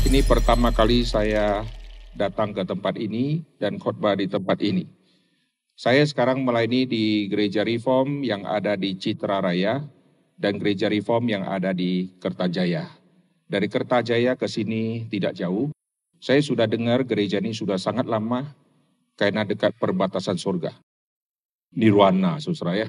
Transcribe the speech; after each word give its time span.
Ini 0.00 0.24
pertama 0.24 0.72
kali 0.72 1.04
saya 1.04 1.60
datang 2.16 2.56
ke 2.56 2.64
tempat 2.64 2.96
ini 2.96 3.44
dan 3.60 3.76
khotbah 3.76 4.16
di 4.16 4.24
tempat 4.24 4.56
ini. 4.64 4.88
Saya 5.76 6.00
sekarang 6.08 6.40
melayani 6.40 6.88
di 6.88 7.28
Gereja 7.28 7.60
Reform 7.60 8.24
yang 8.24 8.48
ada 8.48 8.80
di 8.80 8.96
Citra 8.96 9.44
Raya 9.44 9.84
dan 10.40 10.56
Gereja 10.56 10.88
Reform 10.88 11.28
yang 11.28 11.44
ada 11.44 11.76
di 11.76 12.16
Kertajaya. 12.16 12.88
Dari 13.44 13.68
Kertajaya 13.68 14.40
ke 14.40 14.48
sini 14.48 15.04
tidak 15.12 15.36
jauh. 15.36 15.68
Saya 16.16 16.40
sudah 16.40 16.64
dengar 16.64 17.04
gereja 17.04 17.36
ini 17.40 17.52
sudah 17.52 17.76
sangat 17.76 18.08
lama 18.08 18.56
karena 19.20 19.44
dekat 19.44 19.76
perbatasan 19.76 20.40
surga. 20.40 20.80
Nirwana, 21.76 22.40
saudara 22.40 22.88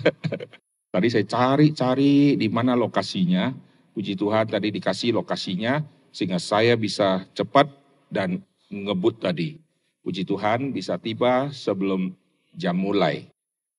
tadi 0.94 1.08
saya 1.08 1.24
cari-cari 1.24 2.36
di 2.36 2.48
mana 2.52 2.76
lokasinya. 2.76 3.56
Puji 3.96 4.12
Tuhan 4.20 4.52
tadi 4.52 4.68
dikasih 4.68 5.16
lokasinya 5.16 5.95
sehingga 6.16 6.40
saya 6.40 6.80
bisa 6.80 7.28
cepat 7.36 7.68
dan 8.08 8.40
ngebut 8.72 9.20
tadi. 9.20 9.60
Puji 10.00 10.24
Tuhan 10.24 10.72
bisa 10.72 10.96
tiba 10.96 11.52
sebelum 11.52 12.16
jam 12.56 12.72
mulai. 12.72 13.28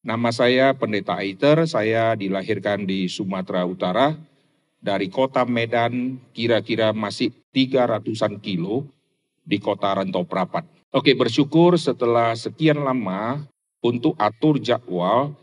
Nama 0.05 0.29
saya 0.29 0.77
Pendeta 0.77 1.17
Aiter, 1.17 1.65
saya 1.65 2.13
dilahirkan 2.13 2.85
di 2.85 3.09
Sumatera 3.09 3.65
Utara. 3.65 4.13
Dari 4.77 5.09
kota 5.09 5.41
Medan 5.49 6.21
kira-kira 6.37 6.93
masih 6.93 7.33
300-an 7.49 8.37
kilo 8.37 8.85
di 9.41 9.57
kota 9.57 9.97
Rantau 9.97 10.21
Prapat. 10.21 10.69
Oke, 10.93 11.17
bersyukur 11.17 11.81
setelah 11.81 12.37
sekian 12.37 12.85
lama 12.85 13.41
untuk 13.81 14.13
atur 14.21 14.61
jadwal 14.61 15.33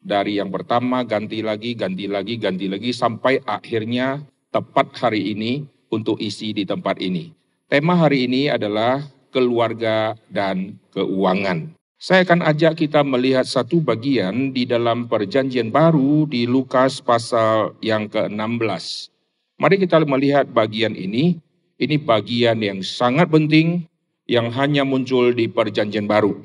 dari 0.00 0.40
yang 0.40 0.48
pertama 0.48 1.04
ganti 1.04 1.44
lagi, 1.44 1.76
ganti 1.76 2.08
lagi, 2.08 2.40
ganti 2.40 2.66
lagi 2.66 2.90
sampai 2.90 3.44
akhirnya 3.44 4.24
tepat 4.50 4.96
hari 4.98 5.36
ini 5.36 5.71
untuk 5.92 6.16
isi 6.16 6.56
di 6.56 6.64
tempat 6.64 6.96
ini. 7.04 7.36
Tema 7.68 7.92
hari 7.94 8.24
ini 8.24 8.48
adalah 8.48 9.04
keluarga 9.28 10.16
dan 10.32 10.80
keuangan. 10.96 11.76
Saya 12.02 12.26
akan 12.26 12.42
ajak 12.42 12.82
kita 12.82 13.06
melihat 13.06 13.46
satu 13.46 13.78
bagian 13.78 14.50
di 14.50 14.66
dalam 14.66 15.06
perjanjian 15.06 15.70
baru 15.70 16.26
di 16.26 16.50
Lukas 16.50 16.98
pasal 16.98 17.78
yang 17.78 18.10
ke-16. 18.10 19.12
Mari 19.60 19.76
kita 19.78 20.02
melihat 20.02 20.50
bagian 20.50 20.98
ini. 20.98 21.38
Ini 21.78 21.98
bagian 22.02 22.58
yang 22.62 22.82
sangat 22.82 23.30
penting 23.30 23.86
yang 24.26 24.50
hanya 24.54 24.82
muncul 24.82 25.30
di 25.34 25.46
perjanjian 25.46 26.06
baru. 26.06 26.42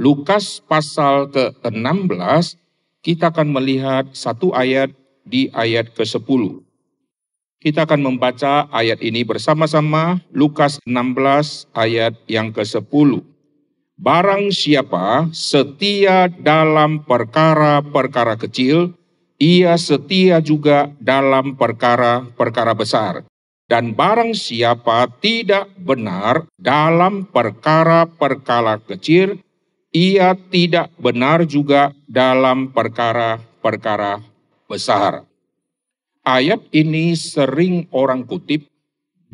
Lukas 0.00 0.64
pasal 0.64 1.28
ke-16, 1.28 2.56
kita 3.04 3.28
akan 3.32 3.48
melihat 3.52 4.08
satu 4.16 4.52
ayat 4.56 4.92
di 5.28 5.52
ayat 5.52 5.92
ke-10. 5.92 6.71
Kita 7.62 7.86
akan 7.86 8.02
membaca 8.02 8.66
ayat 8.74 8.98
ini 9.06 9.22
bersama-sama, 9.22 10.18
Lukas 10.34 10.82
16 10.82 11.70
ayat 11.78 12.18
yang 12.26 12.50
ke-10. 12.50 13.22
Barang 13.94 14.50
siapa 14.50 15.30
setia 15.30 16.26
dalam 16.26 17.06
perkara-perkara 17.06 18.34
kecil, 18.34 18.98
ia 19.38 19.78
setia 19.78 20.42
juga 20.42 20.90
dalam 20.98 21.54
perkara-perkara 21.54 22.74
besar. 22.74 23.22
Dan 23.70 23.94
barang 23.94 24.34
siapa 24.34 25.06
tidak 25.22 25.70
benar 25.78 26.50
dalam 26.58 27.30
perkara-perkara 27.30 28.82
kecil, 28.90 29.38
ia 29.94 30.34
tidak 30.50 30.90
benar 30.98 31.46
juga 31.46 31.94
dalam 32.10 32.74
perkara-perkara 32.74 34.18
besar. 34.66 35.31
Ayat 36.22 36.62
ini 36.70 37.18
sering 37.18 37.90
orang 37.90 38.22
kutip, 38.22 38.70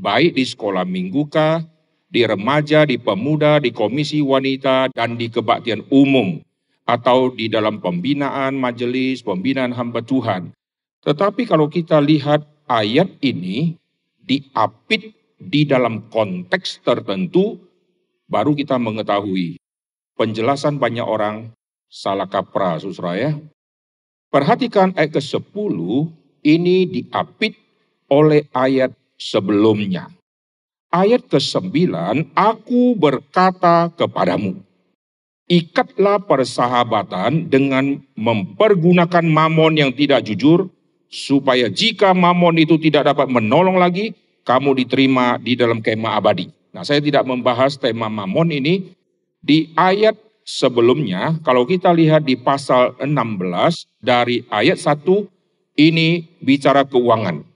baik 0.00 0.40
di 0.40 0.44
sekolah 0.48 0.88
minggu 0.88 1.28
kah, 1.28 1.60
di 2.08 2.24
remaja, 2.24 2.88
di 2.88 2.96
pemuda, 2.96 3.60
di 3.60 3.76
komisi 3.76 4.24
wanita, 4.24 4.88
dan 4.96 5.20
di 5.20 5.28
kebaktian 5.28 5.84
umum, 5.92 6.40
atau 6.88 7.28
di 7.28 7.52
dalam 7.52 7.84
pembinaan 7.84 8.56
majelis, 8.56 9.20
pembinaan 9.20 9.76
hamba 9.76 10.00
Tuhan. 10.00 10.56
Tetapi 11.04 11.44
kalau 11.44 11.68
kita 11.68 12.00
lihat 12.00 12.48
ayat 12.64 13.20
ini 13.20 13.76
diapit 14.24 15.12
di 15.36 15.68
dalam 15.68 16.08
konteks 16.08 16.80
tertentu, 16.80 17.60
baru 18.32 18.56
kita 18.56 18.80
mengetahui 18.80 19.60
penjelasan 20.16 20.80
banyak 20.80 21.04
orang 21.04 21.52
salah 21.92 22.24
kaprah, 22.24 22.80
susra 22.80 23.12
ya. 23.20 23.36
Perhatikan 24.32 24.96
ayat 24.96 25.20
ke-10, 25.20 25.76
ini 26.42 26.88
diapit 26.88 27.56
oleh 28.08 28.48
ayat 28.54 28.92
sebelumnya. 29.18 30.08
Ayat 30.88 31.28
ke-9, 31.28 31.92
aku 32.32 32.96
berkata 32.96 33.92
kepadamu, 33.92 34.56
ikatlah 35.44 36.16
persahabatan 36.24 37.44
dengan 37.44 38.00
mempergunakan 38.16 39.24
mamon 39.24 39.76
yang 39.76 39.92
tidak 39.92 40.24
jujur, 40.24 40.72
supaya 41.12 41.68
jika 41.68 42.16
mamon 42.16 42.56
itu 42.56 42.80
tidak 42.80 43.12
dapat 43.12 43.28
menolong 43.28 43.76
lagi, 43.76 44.16
kamu 44.48 44.80
diterima 44.80 45.36
di 45.36 45.60
dalam 45.60 45.84
kemah 45.84 46.16
abadi. 46.16 46.48
Nah, 46.72 46.80
saya 46.84 47.04
tidak 47.04 47.28
membahas 47.28 47.76
tema 47.76 48.08
mamon 48.08 48.48
ini 48.48 48.96
di 49.44 49.68
ayat 49.76 50.16
sebelumnya. 50.48 51.36
Kalau 51.44 51.68
kita 51.68 51.92
lihat 51.92 52.24
di 52.24 52.36
pasal 52.40 52.96
16 52.96 53.84
dari 54.00 54.48
ayat 54.48 54.80
1 54.80 55.04
ini 55.78 56.26
bicara 56.42 56.82
keuangan. 56.82 57.46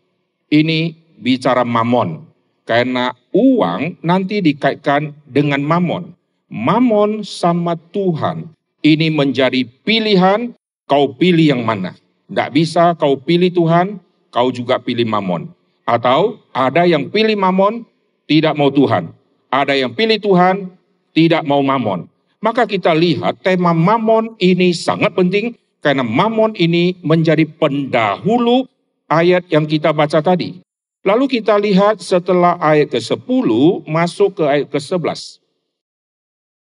Ini 0.47 0.95
bicara 1.19 1.67
mamon. 1.67 2.31
Karena 2.63 3.11
uang 3.35 3.99
nanti 4.07 4.39
dikaitkan 4.39 5.11
dengan 5.27 5.67
mamon. 5.67 6.15
Mamon 6.47 7.27
sama 7.27 7.75
Tuhan. 7.91 8.55
Ini 8.87 9.11
menjadi 9.11 9.67
pilihan, 9.83 10.55
kau 10.87 11.19
pilih 11.19 11.59
yang 11.59 11.63
mana. 11.67 11.99
Tidak 12.31 12.49
bisa 12.55 12.95
kau 12.95 13.19
pilih 13.19 13.51
Tuhan, 13.51 13.99
kau 14.31 14.55
juga 14.55 14.79
pilih 14.79 15.05
mamon. 15.05 15.51
Atau 15.83 16.39
ada 16.55 16.87
yang 16.87 17.11
pilih 17.11 17.35
mamon, 17.35 17.83
tidak 18.31 18.55
mau 18.55 18.71
Tuhan. 18.71 19.11
Ada 19.51 19.75
yang 19.75 19.93
pilih 19.93 20.23
Tuhan, 20.23 20.71
tidak 21.11 21.43
mau 21.43 21.61
mamon. 21.61 22.07
Maka 22.43 22.67
kita 22.67 22.91
lihat 22.95 23.39
tema 23.43 23.71
mamon 23.71 24.35
ini 24.43 24.75
sangat 24.75 25.15
penting 25.15 25.55
karena 25.83 26.07
mamon 26.07 26.55
ini 26.55 26.97
menjadi 27.03 27.43
pendahulu 27.45 28.71
ayat 29.11 29.51
yang 29.51 29.67
kita 29.67 29.91
baca 29.91 30.23
tadi. 30.23 30.63
Lalu 31.03 31.43
kita 31.43 31.59
lihat 31.59 31.99
setelah 31.99 32.55
ayat 32.63 32.95
ke-10 32.95 33.49
masuk 33.91 34.39
ke 34.39 34.45
ayat 34.47 34.71
ke-11. 34.71 35.43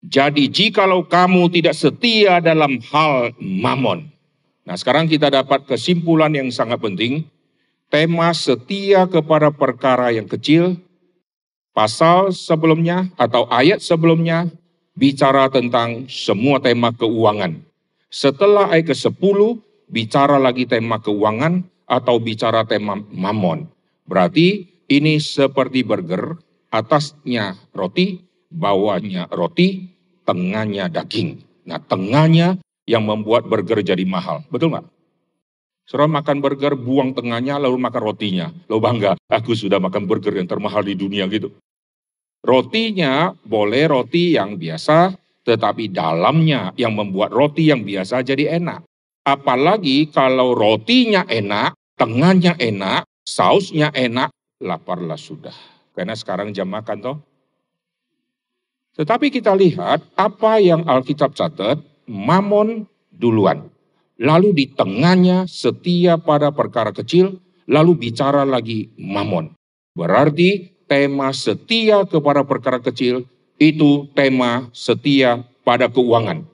Jadi 0.04 0.50
jikalau 0.50 1.06
kamu 1.06 1.48
tidak 1.54 1.78
setia 1.78 2.42
dalam 2.42 2.82
hal 2.90 3.32
mamon. 3.38 4.10
Nah 4.66 4.74
sekarang 4.74 5.06
kita 5.06 5.30
dapat 5.30 5.64
kesimpulan 5.64 6.34
yang 6.34 6.50
sangat 6.50 6.82
penting. 6.82 7.30
Tema 7.88 8.34
setia 8.34 9.06
kepada 9.06 9.54
perkara 9.54 10.10
yang 10.10 10.26
kecil. 10.26 10.82
Pasal 11.70 12.34
sebelumnya 12.34 13.14
atau 13.14 13.46
ayat 13.46 13.78
sebelumnya 13.78 14.50
bicara 14.98 15.46
tentang 15.46 16.10
semua 16.10 16.58
tema 16.58 16.90
keuangan. 16.90 17.62
Setelah 18.14 18.70
ayat 18.70 18.94
ke-10, 18.94 19.58
bicara 19.90 20.38
lagi 20.38 20.70
tema 20.70 21.02
keuangan 21.02 21.66
atau 21.82 22.22
bicara 22.22 22.62
tema 22.62 22.94
mamon. 23.10 23.66
Berarti 24.06 24.70
ini 24.86 25.18
seperti 25.18 25.82
burger, 25.82 26.38
atasnya 26.70 27.58
roti, 27.74 28.22
bawahnya 28.54 29.26
roti, 29.34 29.90
tengahnya 30.22 30.86
daging. 30.94 31.42
Nah 31.66 31.82
tengahnya 31.82 32.62
yang 32.86 33.02
membuat 33.02 33.50
burger 33.50 33.82
jadi 33.82 34.06
mahal. 34.06 34.46
Betul 34.46 34.78
nggak? 34.78 34.86
Saudara 35.82 36.06
makan 36.06 36.38
burger, 36.38 36.78
buang 36.78 37.18
tengahnya, 37.18 37.58
lalu 37.58 37.82
makan 37.82 38.14
rotinya. 38.14 38.46
Lo 38.70 38.78
bangga, 38.78 39.18
aku 39.26 39.58
sudah 39.58 39.82
makan 39.82 40.06
burger 40.06 40.38
yang 40.38 40.46
termahal 40.46 40.86
di 40.86 40.94
dunia 40.94 41.26
gitu. 41.26 41.50
Rotinya 42.46 43.34
boleh 43.42 43.90
roti 43.90 44.38
yang 44.38 44.54
biasa, 44.54 45.18
tetapi 45.44 45.92
dalamnya 45.92 46.72
yang 46.80 46.96
membuat 46.96 47.30
roti 47.30 47.68
yang 47.68 47.84
biasa 47.84 48.24
jadi 48.24 48.56
enak. 48.58 48.84
Apalagi 49.24 50.08
kalau 50.12 50.52
rotinya 50.52 51.24
enak, 51.24 51.76
tengahnya 51.96 52.56
enak, 52.60 53.08
sausnya 53.24 53.88
enak, 53.92 54.32
laparlah 54.60 55.16
sudah. 55.16 55.54
Karena 55.96 56.12
sekarang 56.16 56.52
jam 56.52 56.68
makan 56.68 56.98
toh. 57.00 57.16
Tetapi 58.94 59.32
kita 59.32 59.56
lihat 59.56 60.04
apa 60.14 60.60
yang 60.60 60.84
Alkitab 60.84 61.32
catat, 61.36 61.80
mamon 62.08 62.84
duluan. 63.12 63.68
Lalu 64.20 64.54
di 64.54 64.64
tengahnya 64.70 65.50
setia 65.50 66.20
pada 66.20 66.54
perkara 66.54 66.94
kecil, 66.94 67.42
lalu 67.66 68.08
bicara 68.08 68.46
lagi 68.46 68.92
mamon. 68.94 69.50
Berarti 69.98 70.74
tema 70.86 71.34
setia 71.34 72.06
kepada 72.06 72.46
perkara 72.46 72.78
kecil 72.78 73.26
itu 73.58 74.10
tema 74.12 74.68
setia 74.74 75.42
pada 75.62 75.86
keuangan. 75.88 76.44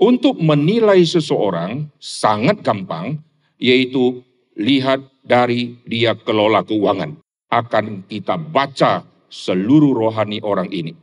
Untuk 0.00 0.40
menilai 0.40 1.04
seseorang 1.04 1.92
sangat 2.00 2.64
gampang, 2.64 3.20
yaitu 3.60 4.24
lihat 4.56 5.04
dari 5.20 5.76
dia 5.84 6.16
kelola 6.16 6.64
keuangan. 6.64 7.20
akan 7.50 8.06
kita 8.06 8.38
baca 8.38 9.02
seluruh 9.26 9.90
rohani 9.90 10.38
orang 10.38 10.70
ini. 10.70 10.94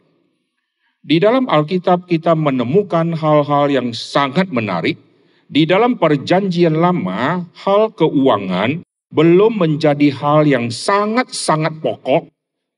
Di 1.04 1.20
dalam 1.20 1.48
Alkitab 1.48 2.08
kita 2.08 2.36
menemukan 2.40 3.16
hal-hal 3.16 3.68
yang 3.68 3.92
sangat 3.92 4.48
menarik. 4.48 4.96
Di 5.48 5.64
dalam 5.64 5.96
perjanjian 5.96 6.76
lama, 6.76 7.48
hal 7.64 7.92
keuangan 7.96 8.84
belum 9.12 9.64
menjadi 9.64 10.12
hal 10.12 10.44
yang 10.44 10.68
sangat-sangat 10.68 11.80
pokok, 11.80 12.28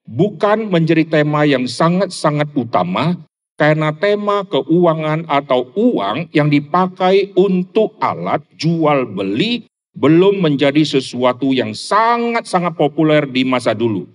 bukan 0.10 0.74
menjadi 0.74 1.06
tema 1.06 1.46
yang 1.46 1.70
sangat-sangat 1.70 2.50
utama, 2.58 3.22
karena 3.54 3.94
tema 3.94 4.42
keuangan 4.50 5.30
atau 5.30 5.70
uang 5.78 6.34
yang 6.34 6.50
dipakai 6.50 7.36
untuk 7.38 7.94
alat 8.02 8.42
jual 8.58 9.06
beli 9.06 9.70
belum 9.94 10.42
menjadi 10.42 10.82
sesuatu 10.82 11.52
yang 11.54 11.76
sangat-sangat 11.76 12.74
populer 12.74 13.28
di 13.30 13.46
masa 13.46 13.76
dulu. 13.76 14.08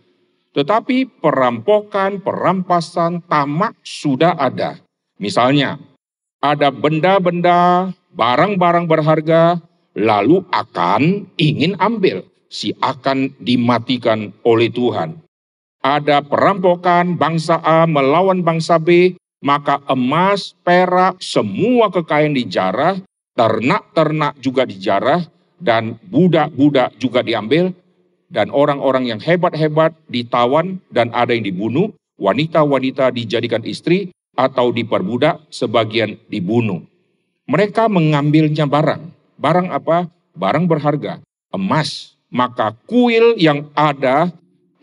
Tetapi 0.57 1.21
perampokan, 1.21 2.25
perampasan, 2.25 3.21
tamak 3.27 3.75
sudah 3.85 4.39
ada. 4.39 4.81
Misalnya, 5.21 5.77
ada 6.41 6.71
benda-benda, 6.71 7.91
barang-barang 8.15 8.87
berharga, 8.87 9.59
lalu 9.99 10.47
akan 10.55 11.29
ingin 11.37 11.77
ambil. 11.77 12.25
Si 12.55 12.71
akan 12.79 13.35
dimatikan 13.43 14.31
oleh 14.47 14.71
Tuhan. 14.71 15.24
Ada 15.85 16.25
perampokan 16.25 17.21
bangsa 17.21 17.61
A 17.61 17.85
melawan 17.85 18.41
bangsa 18.41 18.81
B, 18.81 19.21
maka 19.45 19.85
emas, 19.85 20.57
perak, 20.65 21.21
semua 21.21 21.93
kekayaan 21.93 22.33
dijarah, 22.33 23.05
ternak-ternak 23.37 24.41
juga 24.41 24.65
dijarah, 24.65 25.29
dan 25.61 26.01
budak-budak 26.09 26.97
juga 26.97 27.21
diambil, 27.21 27.77
dan 28.33 28.49
orang-orang 28.49 29.13
yang 29.13 29.21
hebat-hebat 29.21 29.93
ditawan 30.09 30.81
dan 30.89 31.13
ada 31.13 31.37
yang 31.37 31.45
dibunuh, 31.45 31.93
wanita-wanita 32.17 33.13
dijadikan 33.13 33.61
istri 33.69 34.09
atau 34.33 34.73
diperbudak, 34.73 35.45
sebagian 35.53 36.17
dibunuh. 36.33 36.81
Mereka 37.45 37.93
mengambilnya 37.93 38.65
barang. 38.65 39.13
Barang 39.37 39.69
apa? 39.69 40.09
Barang 40.33 40.65
berharga, 40.65 41.21
emas. 41.53 42.17
Maka 42.33 42.73
kuil 42.89 43.37
yang 43.37 43.69
ada 43.77 44.33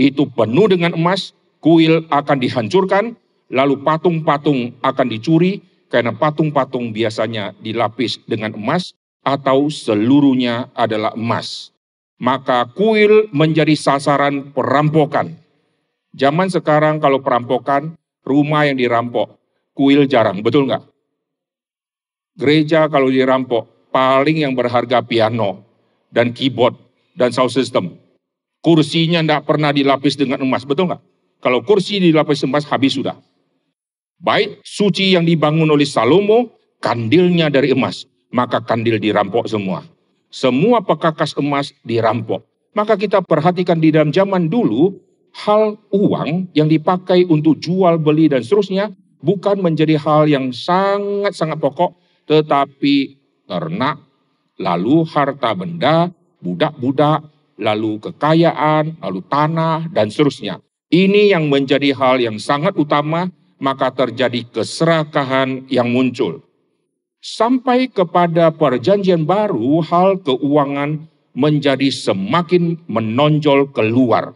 itu 0.02 0.26
penuh 0.34 0.66
dengan 0.66 0.98
emas, 0.98 1.38
kuil 1.62 2.10
akan 2.10 2.38
dihancurkan, 2.42 3.14
lalu 3.54 3.78
patung-patung 3.86 4.74
akan 4.82 5.08
dicuri, 5.14 5.62
karena 5.94 6.18
patung-patung 6.18 6.90
biasanya 6.90 7.54
dilapis 7.62 8.18
dengan 8.26 8.58
emas, 8.58 8.98
atau 9.22 9.70
seluruhnya 9.70 10.74
adalah 10.74 11.14
emas 11.14 11.72
maka 12.22 12.70
kuil 12.78 13.34
menjadi 13.34 13.74
sasaran 13.74 14.54
perampokan. 14.54 15.34
Zaman 16.14 16.54
sekarang 16.54 17.02
kalau 17.02 17.26
perampokan, 17.26 17.98
rumah 18.22 18.70
yang 18.70 18.78
dirampok, 18.78 19.42
kuil 19.74 20.06
jarang, 20.06 20.46
betul 20.46 20.70
nggak? 20.70 20.86
Gereja 22.38 22.86
kalau 22.94 23.10
dirampok, 23.10 23.90
paling 23.90 24.46
yang 24.46 24.54
berharga 24.54 25.02
piano 25.02 25.66
dan 26.14 26.30
keyboard 26.30 26.78
dan 27.18 27.34
sound 27.34 27.50
system. 27.50 27.98
Kursinya 28.62 29.26
tidak 29.26 29.50
pernah 29.50 29.74
dilapis 29.74 30.18
dengan 30.18 30.42
emas, 30.46 30.66
betul 30.66 30.90
nggak? 30.90 31.02
Kalau 31.42 31.66
kursi 31.66 31.98
dilapis 31.98 32.46
emas, 32.46 32.64
habis 32.70 32.94
sudah. 32.94 33.18
Baik 34.22 34.62
suci 34.62 35.18
yang 35.18 35.26
dibangun 35.26 35.66
oleh 35.66 35.90
Salomo, 35.90 36.54
kandilnya 36.78 37.50
dari 37.50 37.74
emas, 37.74 38.06
maka 38.30 38.62
kandil 38.62 39.02
dirampok 39.02 39.50
semua 39.50 39.82
semua 40.32 40.80
pekakas 40.82 41.36
emas 41.36 41.76
dirampok. 41.84 42.48
Maka 42.72 42.96
kita 42.96 43.20
perhatikan 43.20 43.84
di 43.84 43.92
dalam 43.92 44.16
zaman 44.16 44.48
dulu, 44.48 44.96
hal 45.44 45.76
uang 45.92 46.56
yang 46.56 46.72
dipakai 46.72 47.28
untuk 47.28 47.60
jual 47.60 48.00
beli 48.00 48.32
dan 48.32 48.40
seterusnya 48.40 48.96
bukan 49.20 49.60
menjadi 49.60 50.00
hal 50.00 50.32
yang 50.32 50.56
sangat-sangat 50.56 51.60
pokok, 51.60 52.00
tetapi 52.32 53.20
ternak, 53.44 54.00
lalu 54.56 55.04
harta 55.04 55.52
benda, 55.52 56.08
budak-budak, 56.40 57.28
lalu 57.62 58.02
kekayaan, 58.02 58.98
lalu 58.98 59.22
tanah, 59.30 59.86
dan 59.94 60.10
seterusnya. 60.10 60.58
Ini 60.90 61.38
yang 61.38 61.48
menjadi 61.48 61.94
hal 61.94 62.18
yang 62.20 62.42
sangat 62.42 62.74
utama, 62.76 63.30
maka 63.62 63.94
terjadi 63.94 64.44
keserakahan 64.50 65.70
yang 65.70 65.94
muncul 65.94 66.42
sampai 67.22 67.88
kepada 67.88 68.50
perjanjian 68.50 69.24
baru 69.30 69.86
hal 69.86 70.20
keuangan 70.26 71.06
menjadi 71.38 71.88
semakin 71.94 72.82
menonjol 72.90 73.70
keluar. 73.72 74.36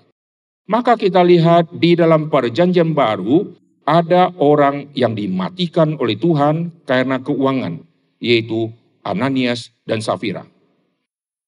Maka 0.70 0.96
kita 0.96 1.26
lihat 1.26 1.74
di 1.76 1.98
dalam 1.98 2.30
perjanjian 2.30 2.96
baru 2.96 3.54
ada 3.86 4.34
orang 4.42 4.90
yang 4.98 5.14
dimatikan 5.14 5.98
oleh 5.98 6.18
Tuhan 6.18 6.74
karena 6.90 7.22
keuangan, 7.22 7.86
yaitu 8.18 8.74
Ananias 9.06 9.70
dan 9.86 10.02
Safira. 10.02 10.55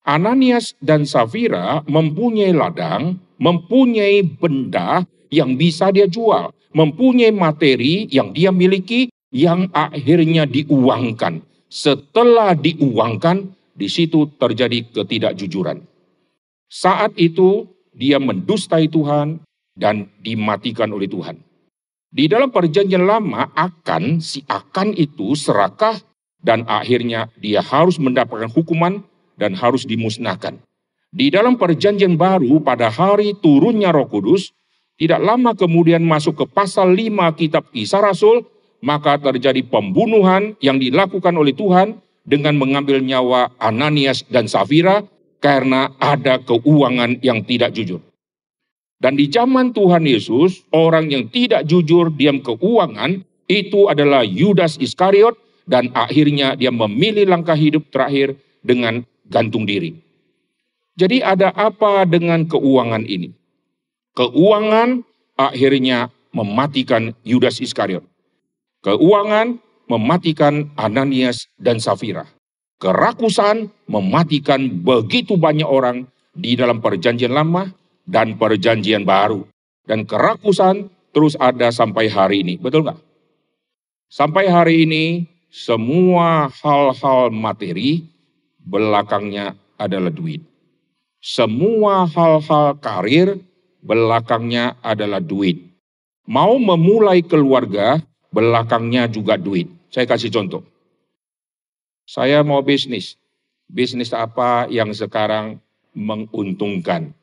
Ananias 0.08 0.72
dan 0.80 1.04
Safira 1.04 1.84
mempunyai 1.84 2.56
ladang, 2.56 3.20
mempunyai 3.44 4.24
benda 4.24 5.04
yang 5.28 5.60
bisa 5.60 5.92
dia 5.92 6.08
jual, 6.08 6.56
mempunyai 6.72 7.36
materi 7.36 8.08
yang 8.08 8.32
dia 8.32 8.56
miliki 8.56 9.12
yang 9.36 9.68
akhirnya 9.76 10.48
diuangkan. 10.48 11.44
Setelah 11.68 12.56
diuangkan, 12.56 13.52
di 13.76 13.92
situ 13.92 14.32
terjadi 14.40 14.88
ketidakjujuran. 14.96 15.84
Saat 16.72 17.20
itu 17.20 17.68
dia 17.92 18.18
mendustai 18.18 18.88
Tuhan 18.88 19.44
dan 19.76 20.08
dimatikan 20.24 20.90
oleh 20.96 21.12
Tuhan. 21.12 21.38
Di 22.08 22.26
dalam 22.32 22.50
perjanjian 22.50 23.04
lama 23.04 23.52
akan 23.54 24.24
si 24.24 24.42
akan 24.48 24.96
itu 24.96 25.36
serakah 25.36 26.00
dan 26.40 26.64
akhirnya 26.66 27.28
dia 27.38 27.60
harus 27.60 28.00
mendapatkan 28.00 28.50
hukuman 28.50 29.04
dan 29.38 29.54
harus 29.54 29.86
dimusnahkan. 29.86 30.58
Di 31.14 31.32
dalam 31.32 31.56
perjanjian 31.56 32.20
baru 32.20 32.60
pada 32.60 32.92
hari 32.92 33.38
turunnya 33.40 33.96
Roh 33.96 34.12
Kudus, 34.12 34.52
tidak 34.98 35.24
lama 35.24 35.54
kemudian 35.54 36.04
masuk 36.04 36.44
ke 36.44 36.46
pasal 36.50 36.92
5 36.92 37.40
kitab 37.40 37.70
Kisah 37.72 38.04
Rasul, 38.04 38.44
maka 38.84 39.16
terjadi 39.22 39.64
pembunuhan 39.64 40.58
yang 40.60 40.82
dilakukan 40.82 41.34
oleh 41.38 41.54
Tuhan 41.56 42.02
dengan 42.28 42.60
mengambil 42.60 43.00
nyawa 43.00 43.56
Ananias 43.62 44.28
dan 44.28 44.52
Safira 44.52 45.06
karena 45.40 45.94
ada 46.02 46.42
keuangan 46.44 47.24
yang 47.24 47.46
tidak 47.46 47.72
jujur. 47.72 48.04
Dan 48.98 49.14
di 49.14 49.30
zaman 49.30 49.72
Tuhan 49.78 50.04
Yesus, 50.04 50.66
orang 50.74 51.14
yang 51.14 51.30
tidak 51.30 51.70
jujur 51.70 52.10
diam 52.10 52.42
keuangan 52.42 53.22
itu 53.46 53.88
adalah 53.88 54.26
Yudas 54.26 54.82
Iskariot 54.82 55.38
dan 55.70 55.94
akhirnya 55.94 56.58
dia 56.58 56.74
memilih 56.74 57.30
langkah 57.30 57.56
hidup 57.56 57.88
terakhir 57.94 58.34
dengan 58.66 59.06
gantung 59.30 59.68
diri. 59.68 59.96
Jadi 60.98 61.22
ada 61.22 61.54
apa 61.54 62.10
dengan 62.10 62.50
keuangan 62.50 63.06
ini? 63.06 63.30
Keuangan 64.18 65.06
akhirnya 65.38 66.10
mematikan 66.34 67.14
Yudas 67.22 67.62
Iskariot. 67.62 68.02
Keuangan 68.82 69.62
mematikan 69.86 70.74
Ananias 70.74 71.46
dan 71.62 71.78
Safira. 71.78 72.26
Kerakusan 72.78 73.74
mematikan 73.90 74.70
begitu 74.70 75.38
banyak 75.38 75.66
orang 75.66 76.10
di 76.34 76.54
dalam 76.54 76.82
perjanjian 76.82 77.34
lama 77.34 77.74
dan 78.06 78.38
perjanjian 78.38 79.06
baru. 79.06 79.46
Dan 79.86 80.06
kerakusan 80.06 80.90
terus 81.14 81.34
ada 81.38 81.70
sampai 81.70 82.10
hari 82.10 82.42
ini. 82.46 82.58
Betul 82.58 82.86
nggak? 82.86 83.00
Sampai 84.10 84.50
hari 84.50 84.86
ini 84.86 85.26
semua 85.50 86.52
hal-hal 86.62 87.34
materi 87.34 88.06
belakangnya 88.68 89.56
adalah 89.80 90.12
duit. 90.12 90.44
Semua 91.24 92.04
hal-hal 92.04 92.76
karir 92.84 93.40
belakangnya 93.80 94.76
adalah 94.84 95.24
duit. 95.24 95.64
Mau 96.28 96.60
memulai 96.60 97.24
keluarga 97.24 98.04
belakangnya 98.36 99.08
juga 99.08 99.40
duit. 99.40 99.72
Saya 99.88 100.04
kasih 100.04 100.28
contoh. 100.28 100.68
Saya 102.04 102.44
mau 102.44 102.60
bisnis. 102.60 103.16
Bisnis 103.68 104.12
apa 104.12 104.68
yang 104.68 104.92
sekarang 104.92 105.64
menguntungkan? 105.96 107.16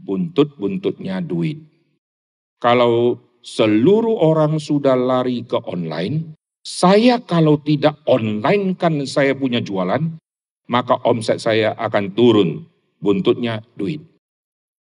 Buntut-buntutnya 0.00 1.20
duit. 1.20 1.60
Kalau 2.60 3.20
seluruh 3.44 4.16
orang 4.20 4.56
sudah 4.60 4.96
lari 4.96 5.44
ke 5.44 5.60
online, 5.64 6.36
saya 6.64 7.20
kalau 7.20 7.60
tidak 7.60 8.00
online 8.04 8.76
kan 8.76 9.00
saya 9.04 9.36
punya 9.36 9.60
jualan, 9.60 10.20
maka 10.70 11.02
omset 11.02 11.42
saya 11.42 11.74
akan 11.74 12.14
turun. 12.14 12.70
Buntutnya 13.02 13.64
duit. 13.74 14.04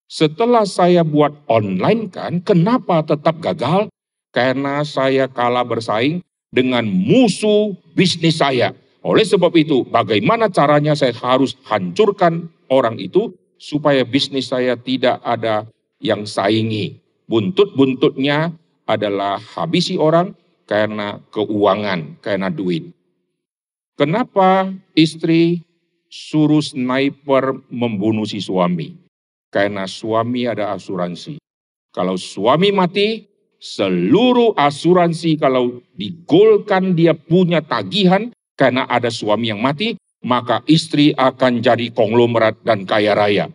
Setelah 0.06 0.68
saya 0.68 1.08
buat 1.08 1.32
online 1.48 2.12
kan, 2.12 2.44
kenapa 2.44 3.02
tetap 3.02 3.40
gagal? 3.40 3.88
karena 4.30 4.86
saya 4.86 5.26
kalah 5.30 5.66
bersaing 5.66 6.22
dengan 6.50 6.86
musuh 6.86 7.78
bisnis 7.94 8.42
saya. 8.42 8.74
Oleh 9.00 9.24
sebab 9.24 9.54
itu, 9.56 9.88
bagaimana 9.88 10.52
caranya 10.52 10.94
saya 10.94 11.16
harus 11.16 11.56
hancurkan 11.66 12.52
orang 12.68 13.00
itu 13.00 13.32
supaya 13.56 14.04
bisnis 14.04 14.52
saya 14.52 14.76
tidak 14.76 15.24
ada 15.24 15.66
yang 16.04 16.28
saingi. 16.28 17.00
Buntut-buntutnya 17.30 18.52
adalah 18.90 19.38
habisi 19.40 19.96
orang 19.96 20.34
karena 20.66 21.22
keuangan, 21.32 22.20
karena 22.20 22.50
duit. 22.52 22.92
Kenapa 23.96 24.72
istri 24.96 25.64
suruh 26.10 26.60
sniper 26.66 27.62
membunuh 27.70 28.26
si 28.26 28.42
suami? 28.42 28.98
Karena 29.54 29.86
suami 29.86 30.50
ada 30.50 30.74
asuransi. 30.74 31.38
Kalau 31.94 32.18
suami 32.18 32.74
mati, 32.74 33.30
seluruh 33.62 34.54
asuransi 34.58 35.38
kalau 35.38 35.82
digolkan 35.98 36.94
dia 36.94 37.14
punya 37.14 37.62
tagihan 37.62 38.30
karena 38.54 38.86
ada 38.86 39.10
suami 39.10 39.50
yang 39.50 39.62
mati, 39.62 39.96
maka 40.22 40.62
istri 40.68 41.16
akan 41.16 41.64
jadi 41.64 41.90
konglomerat 41.96 42.60
dan 42.62 42.84
kaya 42.84 43.16
raya. 43.16 43.48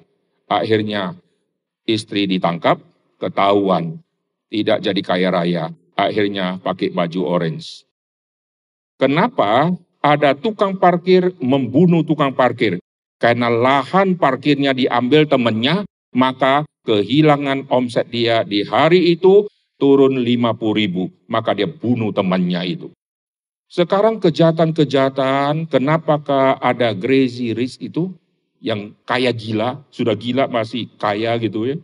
Akhirnya 0.48 1.14
istri 1.84 2.24
ditangkap, 2.24 2.80
ketahuan, 3.20 4.00
tidak 4.48 4.80
jadi 4.80 5.00
kaya 5.04 5.28
raya. 5.30 5.64
Akhirnya 5.94 6.58
pakai 6.58 6.90
baju 6.90 7.38
orange. 7.38 7.86
Kenapa 8.98 9.70
ada 10.04 10.36
tukang 10.36 10.76
parkir 10.76 11.32
membunuh 11.40 12.04
tukang 12.04 12.36
parkir? 12.36 12.76
Karena 13.16 13.48
lahan 13.48 14.20
parkirnya 14.20 14.76
diambil 14.76 15.24
temannya, 15.24 15.88
maka 16.12 16.68
kehilangan 16.84 17.72
omset 17.72 18.12
dia 18.12 18.44
di 18.44 18.60
hari 18.68 19.16
itu 19.16 19.48
turun 19.80 20.20
50 20.20 20.60
ribu. 20.76 21.08
Maka 21.24 21.56
dia 21.56 21.64
bunuh 21.64 22.12
temannya 22.12 22.60
itu. 22.68 22.92
Sekarang 23.64 24.20
kejahatan-kejahatan, 24.20 25.72
kenapakah 25.72 26.60
ada 26.60 26.92
crazy 26.92 27.56
rich 27.56 27.80
itu? 27.80 28.12
Yang 28.60 28.92
kaya 29.08 29.32
gila, 29.32 29.82
sudah 29.88 30.14
gila 30.14 30.44
masih 30.52 30.92
kaya 31.00 31.40
gitu 31.40 31.64
ya. 31.64 31.76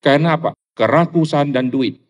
Karena 0.00 0.40
apa? 0.40 0.56
Kerakusan 0.72 1.52
dan 1.52 1.68
duit. 1.68 2.00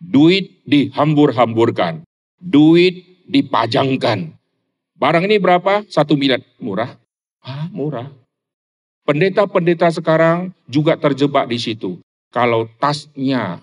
Duit 0.00 0.64
dihambur-hamburkan. 0.64 2.02
Duit 2.40 3.24
dipajangkan. 3.28 4.34
Barang 5.04 5.28
ini 5.28 5.36
berapa? 5.36 5.84
Satu 5.84 6.16
miliar. 6.16 6.40
Murah? 6.56 6.96
Ah, 7.44 7.68
murah. 7.68 8.08
Pendeta-pendeta 9.04 9.92
sekarang 9.92 10.56
juga 10.64 10.96
terjebak 10.96 11.44
di 11.44 11.60
situ. 11.60 12.00
Kalau 12.32 12.72
tasnya 12.80 13.60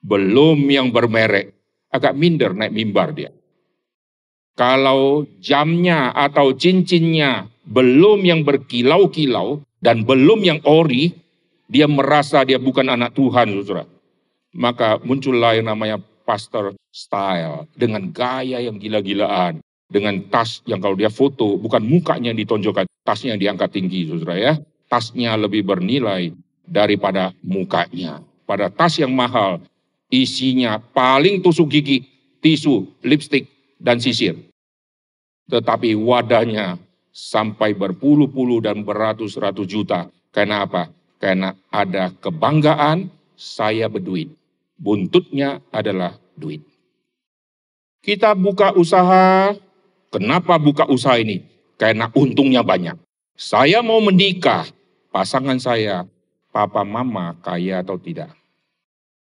belum 0.00 0.64
yang 0.72 0.88
bermerek, 0.88 1.52
agak 1.92 2.16
minder 2.16 2.56
naik 2.56 2.72
mimbar 2.72 3.12
dia. 3.12 3.28
Kalau 4.56 5.28
jamnya 5.44 6.08
atau 6.08 6.56
cincinnya 6.56 7.52
belum 7.68 8.24
yang 8.24 8.40
berkilau-kilau 8.40 9.60
dan 9.84 10.08
belum 10.08 10.40
yang 10.40 10.60
ori, 10.64 11.12
dia 11.68 11.84
merasa 11.84 12.48
dia 12.48 12.56
bukan 12.56 12.88
anak 12.88 13.12
Tuhan, 13.12 13.52
saudara. 13.60 13.84
Maka 14.56 14.96
muncullah 15.04 15.52
yang 15.52 15.68
namanya 15.68 16.00
pastor 16.24 16.72
style 16.88 17.68
dengan 17.76 18.08
gaya 18.08 18.56
yang 18.56 18.80
gila-gilaan, 18.80 19.60
dengan 19.92 20.16
tas 20.32 20.64
yang 20.64 20.80
kalau 20.80 20.96
dia 20.96 21.12
foto 21.12 21.60
bukan 21.60 21.84
mukanya 21.84 22.32
yang 22.32 22.40
ditonjolkan, 22.40 22.88
tasnya 23.04 23.36
yang 23.36 23.40
diangkat 23.44 23.68
tinggi, 23.76 24.08
saudara 24.08 24.40
ya. 24.40 24.52
Tasnya 24.88 25.36
lebih 25.36 25.68
bernilai 25.68 26.32
daripada 26.64 27.36
mukanya. 27.44 28.24
Pada 28.48 28.72
tas 28.72 28.96
yang 28.96 29.12
mahal, 29.12 29.60
isinya 30.08 30.80
paling 30.80 31.44
tusuk 31.44 31.68
gigi, 31.68 32.08
tisu, 32.40 32.88
lipstick, 33.04 33.48
dan 33.76 34.00
sisir. 34.00 34.36
Tetapi 35.48 35.92
wadahnya 35.96 36.80
sampai 37.12 37.76
berpuluh-puluh 37.76 38.64
dan 38.64 38.80
beratus-ratus 38.84 39.68
juta. 39.68 40.08
Karena 40.32 40.64
apa? 40.64 40.88
Karena 41.20 41.52
ada 41.68 42.08
kebanggaan 42.20 43.12
saya 43.36 43.88
berduit. 43.92 44.32
Buntutnya 44.80 45.60
adalah 45.70 46.16
duit. 46.34 46.64
Kita 48.02 48.34
buka 48.34 48.74
usaha 48.74 49.54
Kenapa 50.12 50.60
buka 50.60 50.84
usaha 50.92 51.16
ini? 51.16 51.40
Karena 51.80 52.12
untungnya 52.12 52.60
banyak. 52.60 53.00
Saya 53.32 53.80
mau 53.80 53.96
menikah, 54.04 54.68
pasangan 55.08 55.56
saya, 55.56 56.04
papa 56.52 56.84
mama 56.84 57.32
kaya 57.40 57.80
atau 57.80 57.96
tidak. 57.96 58.28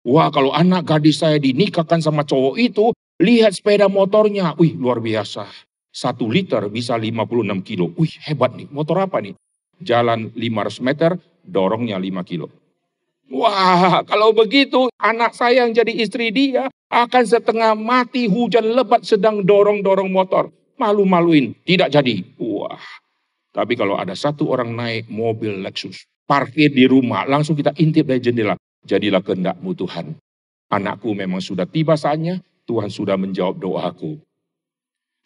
Wah 0.01 0.33
kalau 0.33 0.49
anak 0.49 0.89
gadis 0.89 1.21
saya 1.21 1.37
dinikahkan 1.37 2.01
sama 2.01 2.25
cowok 2.25 2.57
itu, 2.57 2.89
lihat 3.21 3.53
sepeda 3.53 3.85
motornya. 3.85 4.57
Wih 4.57 4.73
luar 4.73 4.97
biasa. 4.97 5.45
Satu 5.93 6.25
liter 6.25 6.65
bisa 6.73 6.97
56 6.97 7.61
kilo. 7.61 7.93
Wih 7.93 8.09
hebat 8.25 8.57
nih, 8.57 8.65
motor 8.73 8.97
apa 9.05 9.21
nih? 9.21 9.37
Jalan 9.85 10.33
500 10.33 10.81
meter, 10.81 11.11
dorongnya 11.45 12.01
5 12.01 12.25
kilo. 12.25 12.49
Wah, 13.29 14.01
kalau 14.09 14.33
begitu 14.33 14.89
anak 14.97 15.37
saya 15.37 15.61
yang 15.61 15.69
jadi 15.69 15.93
istri 16.01 16.33
dia 16.33 16.73
akan 16.89 17.23
setengah 17.29 17.77
mati 17.77 18.25
hujan 18.25 18.73
lebat 18.73 19.05
sedang 19.05 19.45
dorong-dorong 19.45 20.09
motor 20.09 20.49
malu-maluin, 20.79 21.51
tidak 21.67 21.91
jadi. 21.91 22.23
Wah, 22.39 22.79
tapi 23.51 23.75
kalau 23.75 23.99
ada 23.99 24.15
satu 24.15 24.47
orang 24.47 24.71
naik 24.71 25.11
mobil 25.11 25.59
Lexus, 25.59 26.07
parkir 26.23 26.71
di 26.71 26.87
rumah, 26.87 27.27
langsung 27.27 27.59
kita 27.59 27.75
intip 27.75 28.07
dari 28.07 28.23
jendela. 28.23 28.55
Jadilah 28.87 29.19
kehendakmu 29.19 29.75
Tuhan. 29.75 30.15
Anakku 30.71 31.11
memang 31.11 31.43
sudah 31.43 31.67
tiba 31.67 31.99
saatnya, 31.99 32.39
Tuhan 32.63 32.87
sudah 32.87 33.19
menjawab 33.19 33.59
doaku. 33.59 34.21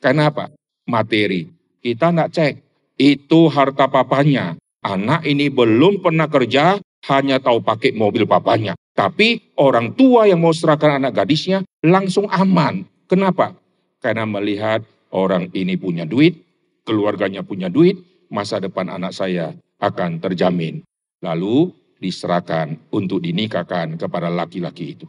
Kenapa? 0.01 0.49
Materi. 0.89 1.47
Kita 1.83 2.09
nak 2.09 2.31
cek, 2.33 2.53
itu 2.97 3.51
harta 3.51 3.91
papanya. 3.91 4.55
Anak 4.83 5.27
ini 5.27 5.51
belum 5.51 5.99
pernah 5.99 6.31
kerja, 6.31 6.79
hanya 7.11 7.39
tahu 7.43 7.59
pakai 7.59 7.91
mobil 7.91 8.23
papanya. 8.23 8.73
Tapi 8.95 9.55
orang 9.59 9.91
tua 9.97 10.27
yang 10.29 10.39
mau 10.39 10.55
serahkan 10.55 11.03
anak 11.03 11.23
gadisnya 11.23 11.67
langsung 11.83 12.31
aman. 12.31 12.87
Kenapa? 13.11 13.55
Karena 13.99 14.23
melihat 14.23 14.83
orang 15.13 15.53
ini 15.53 15.77
punya 15.77 16.03
duit, 16.09 16.41
keluarganya 16.83 17.45
punya 17.45 17.69
duit, 17.69 18.01
masa 18.33 18.57
depan 18.57 18.89
anak 18.89 19.13
saya 19.13 19.53
akan 19.77 20.17
terjamin. 20.17 20.81
Lalu 21.21 21.71
diserahkan 22.01 22.75
untuk 22.91 23.23
dinikahkan 23.23 23.95
kepada 23.95 24.27
laki-laki 24.27 24.97
itu. 24.97 25.07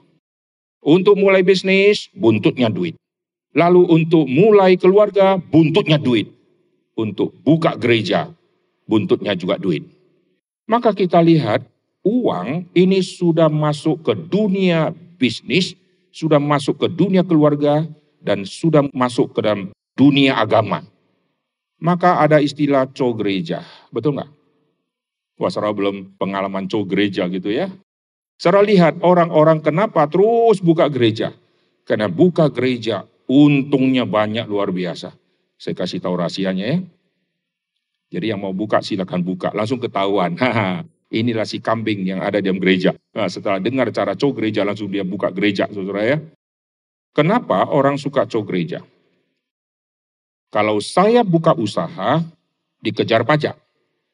Untuk 0.84 1.16
mulai 1.16 1.40
bisnis, 1.40 2.12
buntutnya 2.12 2.68
duit. 2.68 2.94
Lalu 3.56 3.88
untuk 3.88 4.28
mulai 4.28 4.76
keluarga, 4.76 5.40
buntutnya 5.40 5.96
duit. 5.98 6.30
Untuk 6.94 7.34
buka 7.42 7.74
gereja, 7.74 8.30
buntutnya 8.86 9.34
juga 9.34 9.58
duit. 9.58 9.82
Maka 10.70 10.94
kita 10.94 11.18
lihat 11.18 11.66
uang 12.04 12.70
ini 12.76 13.00
sudah 13.00 13.50
masuk 13.50 14.04
ke 14.06 14.12
dunia 14.14 14.92
bisnis, 15.18 15.74
sudah 16.14 16.38
masuk 16.38 16.78
ke 16.84 16.88
dunia 16.92 17.26
keluarga, 17.26 17.88
dan 18.22 18.46
sudah 18.46 18.86
masuk 18.92 19.34
ke 19.36 19.40
dalam 19.42 19.72
dunia 19.94 20.38
agama. 20.38 20.82
Maka 21.82 22.22
ada 22.22 22.38
istilah 22.38 22.90
co 22.90 23.14
gereja, 23.14 23.62
betul 23.90 24.18
nggak? 24.18 24.30
Wah, 25.34 25.50
belum 25.50 26.14
pengalaman 26.14 26.70
co 26.70 26.86
gereja 26.86 27.26
gitu 27.26 27.50
ya. 27.50 27.70
Sarah 28.38 28.62
lihat 28.62 29.02
orang-orang 29.02 29.62
kenapa 29.62 30.06
terus 30.10 30.62
buka 30.62 30.90
gereja. 30.90 31.34
Karena 31.84 32.08
buka 32.08 32.48
gereja 32.48 33.04
untungnya 33.28 34.08
banyak 34.08 34.48
luar 34.48 34.72
biasa. 34.72 35.12
Saya 35.60 35.74
kasih 35.76 36.00
tahu 36.00 36.16
rahasianya 36.16 36.64
ya. 36.64 36.78
Jadi 38.14 38.30
yang 38.30 38.40
mau 38.40 38.54
buka 38.54 38.78
silakan 38.78 39.26
buka, 39.26 39.50
langsung 39.52 39.82
ketahuan. 39.82 40.38
Inilah 41.20 41.46
si 41.46 41.62
kambing 41.62 42.06
yang 42.06 42.22
ada 42.22 42.42
di 42.42 42.50
dalam 42.50 42.58
gereja. 42.58 42.94
Nah, 43.14 43.30
setelah 43.30 43.58
dengar 43.62 43.90
cara 43.94 44.14
co 44.18 44.34
gereja 44.34 44.66
langsung 44.66 44.90
dia 44.90 45.06
buka 45.06 45.30
gereja, 45.30 45.66
saudara 45.70 46.02
ya. 46.02 46.18
Kenapa 47.14 47.70
orang 47.70 47.98
suka 47.98 48.26
co 48.26 48.42
gereja? 48.42 48.82
Kalau 50.54 50.78
saya 50.78 51.26
buka 51.26 51.50
usaha, 51.58 52.22
dikejar 52.78 53.26
pajak. 53.26 53.58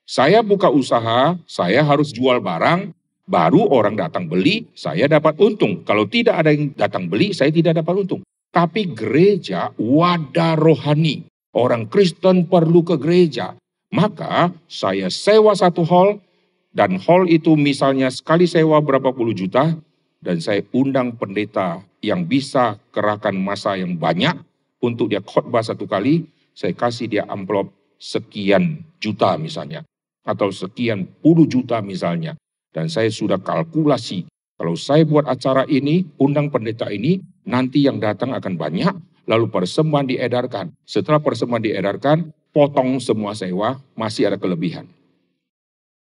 Saya 0.08 0.40
buka 0.40 0.72
usaha, 0.72 1.36
saya 1.44 1.84
harus 1.84 2.16
jual 2.16 2.40
barang, 2.40 2.96
baru 3.28 3.68
orang 3.68 4.00
datang 4.00 4.24
beli, 4.24 4.64
saya 4.72 5.04
dapat 5.04 5.36
untung. 5.36 5.84
Kalau 5.84 6.08
tidak 6.08 6.40
ada 6.40 6.48
yang 6.48 6.72
datang 6.72 7.12
beli, 7.12 7.36
saya 7.36 7.52
tidak 7.52 7.84
dapat 7.84 8.08
untung. 8.08 8.24
Tapi 8.48 8.88
gereja 8.88 9.68
wadah 9.76 10.56
rohani. 10.56 11.28
Orang 11.52 11.92
Kristen 11.92 12.48
perlu 12.48 12.88
ke 12.88 12.96
gereja. 12.96 13.52
Maka 13.92 14.48
saya 14.64 15.12
sewa 15.12 15.52
satu 15.52 15.84
hall, 15.84 16.24
dan 16.72 16.96
hall 17.04 17.28
itu 17.28 17.52
misalnya 17.52 18.08
sekali 18.08 18.48
sewa 18.48 18.80
berapa 18.80 19.12
puluh 19.12 19.36
juta, 19.36 19.76
dan 20.24 20.40
saya 20.40 20.64
undang 20.72 21.20
pendeta 21.20 21.84
yang 22.00 22.24
bisa 22.24 22.80
kerahkan 22.96 23.36
masa 23.36 23.76
yang 23.76 23.98
banyak, 24.00 24.40
untuk 24.80 25.12
dia 25.12 25.20
khotbah 25.20 25.62
satu 25.62 25.84
kali, 25.86 26.26
saya 26.56 26.74
kasih 26.74 27.06
dia 27.06 27.24
amplop 27.28 27.72
sekian 28.00 28.84
juta 29.00 29.36
misalnya. 29.36 29.84
Atau 30.24 30.52
sekian 30.52 31.08
puluh 31.20 31.48
juta 31.48 31.80
misalnya. 31.80 32.36
Dan 32.70 32.86
saya 32.86 33.10
sudah 33.10 33.40
kalkulasi, 33.40 34.30
kalau 34.54 34.78
saya 34.78 35.02
buat 35.02 35.26
acara 35.26 35.66
ini, 35.66 36.06
undang 36.22 36.52
pendeta 36.52 36.86
ini, 36.92 37.18
nanti 37.48 37.82
yang 37.82 37.98
datang 37.98 38.30
akan 38.30 38.54
banyak, 38.54 38.94
lalu 39.26 39.50
persembahan 39.50 40.06
diedarkan. 40.06 40.70
Setelah 40.86 41.18
persembahan 41.18 41.64
diedarkan, 41.66 42.18
potong 42.54 43.02
semua 43.02 43.34
sewa, 43.34 43.82
masih 43.98 44.30
ada 44.30 44.38
kelebihan. 44.38 44.86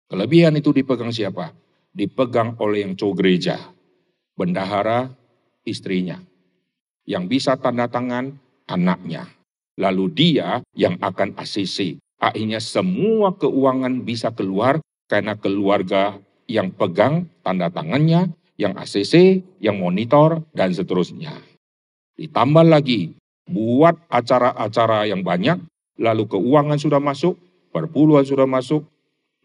Kelebihan 0.09 0.57
itu 0.57 0.73
dipegang 0.73 1.13
siapa? 1.13 1.53
dipegang 1.97 2.53
oleh 2.61 2.85
yang 2.85 2.93
cowok 2.93 3.15
gereja, 3.17 3.57
bendahara 4.37 5.09
istrinya. 5.65 6.21
Yang 7.09 7.23
bisa 7.25 7.57
tanda 7.57 7.89
tangan 7.89 8.37
anaknya. 8.67 9.27
Lalu 9.77 10.05
dia 10.13 10.61
yang 10.75 10.99
akan 10.99 11.37
ACC. 11.37 11.97
Akhirnya 12.17 12.57
semua 12.57 13.33
keuangan 13.37 14.01
bisa 14.01 14.33
keluar 14.33 14.81
karena 15.05 15.37
keluarga 15.37 16.17
yang 16.49 16.73
pegang 16.73 17.29
tanda 17.45 17.69
tangannya, 17.69 18.33
yang 18.57 18.73
ACC, 18.73 19.45
yang 19.61 19.77
monitor, 19.77 20.41
dan 20.51 20.73
seterusnya. 20.73 21.37
Ditambah 22.17 22.65
lagi, 22.65 23.13
buat 23.45 23.95
acara-acara 24.09 25.05
yang 25.07 25.21
banyak, 25.21 25.61
lalu 26.01 26.25
keuangan 26.25 26.81
sudah 26.81 26.97
masuk, 26.97 27.37
perpuluhan 27.69 28.25
sudah 28.25 28.49
masuk, 28.49 28.81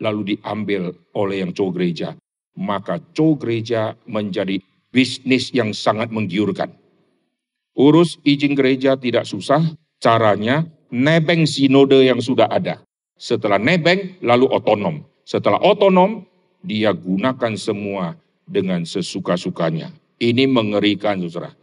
lalu 0.01 0.35
diambil 0.35 0.97
oleh 1.13 1.45
yang 1.45 1.53
cowok 1.53 1.73
gereja. 1.77 2.17
Maka 2.57 2.99
cowok 3.13 3.45
gereja 3.45 3.95
menjadi 4.09 4.59
bisnis 4.89 5.53
yang 5.53 5.77
sangat 5.77 6.09
menggiurkan. 6.09 6.73
Urus 7.73 8.21
izin 8.21 8.53
gereja 8.53 9.01
tidak 9.01 9.25
susah, 9.25 9.65
caranya 9.97 10.69
nebeng 10.93 11.49
sinode 11.49 11.97
yang 12.05 12.21
sudah 12.21 12.49
ada. 12.53 12.85
Setelah 13.17 13.57
nebeng, 13.57 14.21
lalu 14.21 14.51
otonom. 14.51 15.07
Setelah 15.25 15.63
otonom, 15.63 16.27
dia 16.61 16.93
gunakan 16.93 17.55
semua 17.57 18.19
dengan 18.45 18.85
sesuka-sukanya. 18.85 19.95
Ini 20.21 20.47
mengerikan, 20.51 21.19
saudara. 21.27 21.57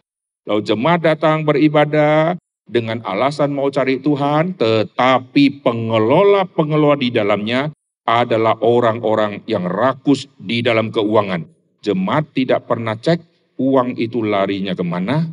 Lalu 0.49 0.61
jemaat 0.65 1.05
datang 1.05 1.45
beribadah 1.45 2.39
dengan 2.65 3.05
alasan 3.05 3.53
mau 3.53 3.69
cari 3.69 4.01
Tuhan, 4.01 4.57
tetapi 4.57 5.61
pengelola-pengelola 5.61 6.97
di 6.97 7.09
dalamnya 7.13 7.69
adalah 8.09 8.57
orang-orang 8.65 9.45
yang 9.45 9.69
rakus 9.69 10.25
di 10.41 10.65
dalam 10.65 10.89
keuangan. 10.89 11.45
Jemaat 11.85 12.33
tidak 12.33 12.65
pernah 12.65 12.97
cek 12.97 13.21
uang 13.61 13.95
itu 14.01 14.25
larinya 14.25 14.73
ke 14.73 14.81
mana. 14.81 15.29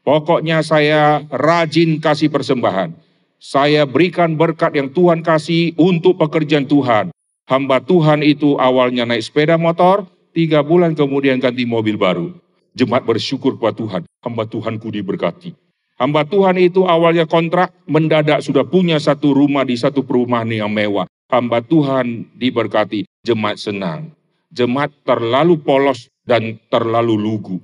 Pokoknya 0.00 0.64
saya 0.64 1.20
rajin 1.28 2.00
kasih 2.00 2.32
persembahan. 2.32 2.96
Saya 3.40 3.84
berikan 3.84 4.36
berkat 4.36 4.76
yang 4.76 4.92
Tuhan 4.92 5.20
kasih 5.20 5.76
untuk 5.76 6.16
pekerjaan 6.20 6.64
Tuhan. 6.68 7.12
Hamba 7.48 7.80
Tuhan 7.84 8.24
itu 8.24 8.56
awalnya 8.56 9.04
naik 9.04 9.26
sepeda 9.26 9.56
motor, 9.60 10.08
tiga 10.36 10.64
bulan 10.64 10.96
kemudian 10.96 11.40
ganti 11.40 11.64
mobil 11.64 12.00
baru. 12.00 12.32
Jemaat 12.76 13.02
bersyukur 13.02 13.58
kepada 13.58 13.76
Tuhan, 13.76 14.02
hamba 14.22 14.46
Tuhanku 14.46 14.88
diberkati. 14.94 15.52
Hamba 16.00 16.24
Tuhan 16.24 16.56
itu 16.56 16.88
awalnya 16.88 17.28
kontrak, 17.28 17.76
mendadak 17.84 18.40
sudah 18.40 18.64
punya 18.64 18.96
satu 18.96 19.36
rumah 19.36 19.68
di 19.68 19.76
satu 19.76 20.00
perumahan 20.00 20.48
yang 20.48 20.72
mewah. 20.72 21.04
Hamba 21.28 21.60
Tuhan 21.60 22.24
diberkati, 22.40 23.04
jemaat 23.20 23.60
senang. 23.60 24.14
Jemaat 24.48 24.96
terlalu 25.04 25.60
polos 25.60 26.08
dan 26.24 26.56
terlalu 26.72 27.20
lugu. 27.20 27.56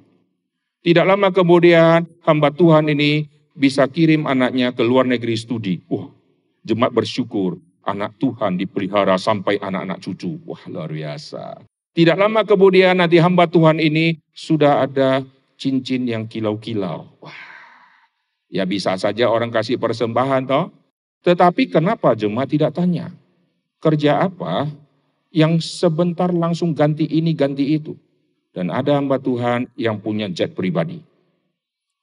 Tidak 0.87 1.03
lama 1.03 1.35
kemudian 1.35 2.07
hamba 2.23 2.55
Tuhan 2.55 2.87
ini 2.87 3.27
bisa 3.59 3.91
kirim 3.91 4.23
anaknya 4.23 4.71
ke 4.71 4.87
luar 4.87 5.03
negeri 5.03 5.35
studi. 5.35 5.83
Wah, 5.91 6.15
jemaat 6.63 6.95
bersyukur 6.95 7.59
anak 7.83 8.15
Tuhan 8.23 8.55
dipelihara 8.55 9.19
sampai 9.19 9.59
anak-anak 9.59 9.99
cucu. 9.99 10.39
Wah, 10.47 10.63
luar 10.71 10.87
biasa. 10.87 11.59
Tidak 11.91 12.15
lama 12.15 12.47
kemudian 12.47 13.03
nanti 13.03 13.19
hamba 13.19 13.51
Tuhan 13.51 13.83
ini 13.83 14.23
sudah 14.31 14.87
ada 14.87 15.27
cincin 15.59 16.07
yang 16.07 16.31
kilau-kilau. 16.31 17.19
Wah, 17.19 17.41
Ya 18.47 18.63
bisa 18.63 18.95
saja 18.95 19.27
orang 19.27 19.51
kasih 19.51 19.83
persembahan 19.83 20.47
toh. 20.47 20.71
Tetapi 21.27 21.67
kenapa 21.67 22.15
jemaat 22.15 22.47
tidak 22.47 22.79
tanya? 22.79 23.11
Kerja 23.83 24.23
apa 24.31 24.71
yang 25.35 25.59
sebentar 25.59 26.31
langsung 26.31 26.71
ganti 26.71 27.11
ini, 27.11 27.35
ganti 27.35 27.75
itu. 27.75 27.99
Dan 28.57 28.73
ada 28.73 28.97
hamba 28.97 29.21
Tuhan 29.21 29.69
yang 29.77 30.01
punya 30.01 30.33
jet 30.33 30.57
pribadi. 30.57 31.05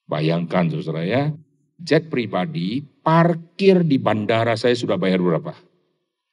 Bayangkan 0.06 0.70
saudara 0.70 1.02
ya, 1.02 1.34
jet 1.82 2.13
pribadi 2.13 2.86
parkir 3.02 3.82
di 3.82 3.98
bandara 3.98 4.54
saya 4.54 4.78
sudah 4.78 4.94
bayar 4.94 5.18
berapa? 5.18 5.58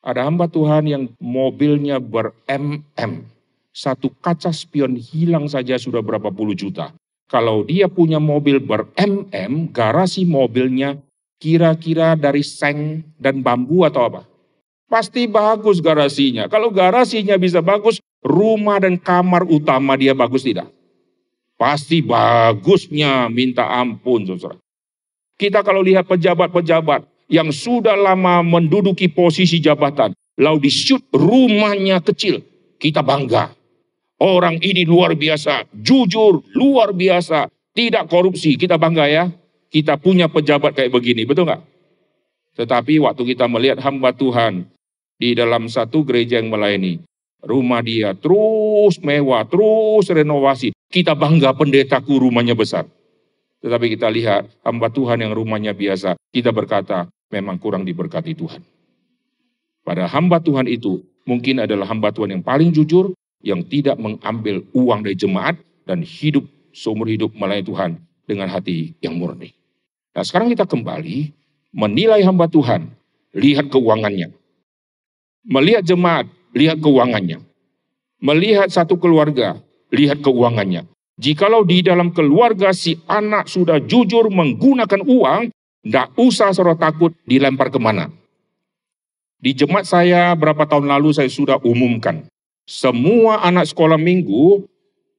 Ada 0.05 0.29
hamba 0.29 0.45
Tuhan 0.45 0.85
yang 0.85 1.09
mobilnya 1.17 1.97
ber-MM. 1.97 3.25
Satu 3.73 4.13
kaca 4.21 4.53
spion 4.53 5.01
hilang 5.01 5.49
saja 5.49 5.81
sudah 5.81 6.05
berapa 6.05 6.29
puluh 6.29 6.53
juta. 6.53 6.93
Kalau 7.33 7.65
dia 7.65 7.89
punya 7.89 8.21
mobil 8.21 8.61
ber-MM, 8.61 9.73
garasi 9.73 10.29
mobilnya 10.29 11.01
kira-kira 11.41 12.13
dari 12.13 12.45
seng 12.45 13.09
dan 13.17 13.41
bambu 13.41 13.89
atau 13.89 14.05
apa? 14.05 14.23
Pasti 14.91 15.25
bagus 15.25 15.81
garasinya. 15.81 16.51
Kalau 16.51 16.69
garasinya 16.75 17.39
bisa 17.39 17.63
bagus, 17.63 18.03
rumah 18.25 18.81
dan 18.81 19.01
kamar 19.01 19.45
utama 19.49 19.97
dia 19.97 20.13
bagus 20.17 20.45
tidak? 20.45 20.69
Pasti 21.61 22.01
bagusnya 22.01 23.29
minta 23.29 23.69
ampun, 23.69 24.25
saudara. 24.25 24.57
Kita 25.37 25.61
kalau 25.61 25.85
lihat 25.85 26.09
pejabat-pejabat 26.09 27.05
yang 27.29 27.53
sudah 27.53 27.97
lama 27.97 28.41
menduduki 28.41 29.09
posisi 29.13 29.61
jabatan, 29.61 30.17
lalu 30.41 30.69
di 30.69 30.71
shoot 30.73 31.05
rumahnya 31.13 32.01
kecil, 32.01 32.41
kita 32.81 33.05
bangga. 33.05 33.53
Orang 34.21 34.61
ini 34.61 34.85
luar 34.85 35.17
biasa, 35.17 35.69
jujur, 35.73 36.45
luar 36.53 36.93
biasa, 36.93 37.49
tidak 37.73 38.09
korupsi. 38.13 38.57
Kita 38.61 38.77
bangga 38.77 39.09
ya, 39.09 39.25
kita 39.73 39.97
punya 39.97 40.29
pejabat 40.29 40.77
kayak 40.77 40.93
begini, 40.93 41.25
betul 41.25 41.49
nggak? 41.49 41.65
Tetapi 42.61 43.01
waktu 43.01 43.23
kita 43.33 43.49
melihat 43.49 43.81
hamba 43.81 44.13
Tuhan 44.13 44.69
di 45.17 45.33
dalam 45.33 45.69
satu 45.73 46.05
gereja 46.05 46.37
yang 46.37 46.53
melayani, 46.53 47.01
rumah 47.45 47.81
dia 47.81 48.13
terus 48.17 49.01
mewah, 49.01 49.45
terus 49.49 50.09
renovasi. 50.09 50.73
Kita 50.91 51.15
bangga 51.15 51.55
pendetaku 51.55 52.19
rumahnya 52.19 52.59
besar. 52.59 52.87
Tetapi 53.61 53.93
kita 53.95 54.09
lihat 54.09 54.49
hamba 54.65 54.89
Tuhan 54.89 55.21
yang 55.21 55.33
rumahnya 55.37 55.77
biasa, 55.77 56.17
kita 56.33 56.51
berkata 56.51 57.07
memang 57.29 57.61
kurang 57.61 57.85
diberkati 57.85 58.33
Tuhan. 58.33 58.65
Pada 59.85 60.09
hamba 60.09 60.41
Tuhan 60.41 60.67
itu 60.67 61.05
mungkin 61.29 61.63
adalah 61.63 61.89
hamba 61.89 62.11
Tuhan 62.11 62.41
yang 62.41 62.45
paling 62.45 62.73
jujur, 62.73 63.13
yang 63.41 63.65
tidak 63.65 63.97
mengambil 64.01 64.65
uang 64.73 65.05
dari 65.05 65.17
jemaat 65.17 65.57
dan 65.85 66.05
hidup 66.05 66.45
seumur 66.73 67.09
hidup 67.09 67.33
melayani 67.37 67.67
Tuhan 67.67 67.91
dengan 68.29 68.49
hati 68.49 68.95
yang 69.01 69.17
murni. 69.17 69.53
Nah 70.17 70.25
sekarang 70.25 70.51
kita 70.53 70.67
kembali 70.67 71.33
menilai 71.75 72.21
hamba 72.27 72.51
Tuhan, 72.51 72.91
lihat 73.37 73.71
keuangannya. 73.71 74.33
Melihat 75.47 75.83
jemaat, 75.87 76.29
lihat 76.55 76.83
keuangannya. 76.83 77.43
Melihat 78.21 78.69
satu 78.69 79.01
keluarga, 79.01 79.59
lihat 79.95 80.21
keuangannya. 80.21 80.87
Jikalau 81.21 81.69
di 81.69 81.85
dalam 81.85 82.17
keluarga 82.17 82.73
si 82.73 82.97
anak 83.05 83.49
sudah 83.49 83.77
jujur 83.85 84.33
menggunakan 84.33 85.05
uang, 85.05 85.53
tidak 85.85 86.09
usah 86.17 86.53
saudara 86.53 86.77
takut 86.77 87.13
dilempar 87.29 87.69
ke 87.69 87.77
mana. 87.77 88.09
Di 89.41 89.57
jemaat 89.57 89.89
saya 89.89 90.33
berapa 90.37 90.69
tahun 90.69 90.89
lalu 90.89 91.17
saya 91.17 91.29
sudah 91.29 91.61
umumkan. 91.65 92.29
Semua 92.69 93.41
anak 93.45 93.73
sekolah 93.73 93.97
minggu, 93.97 94.65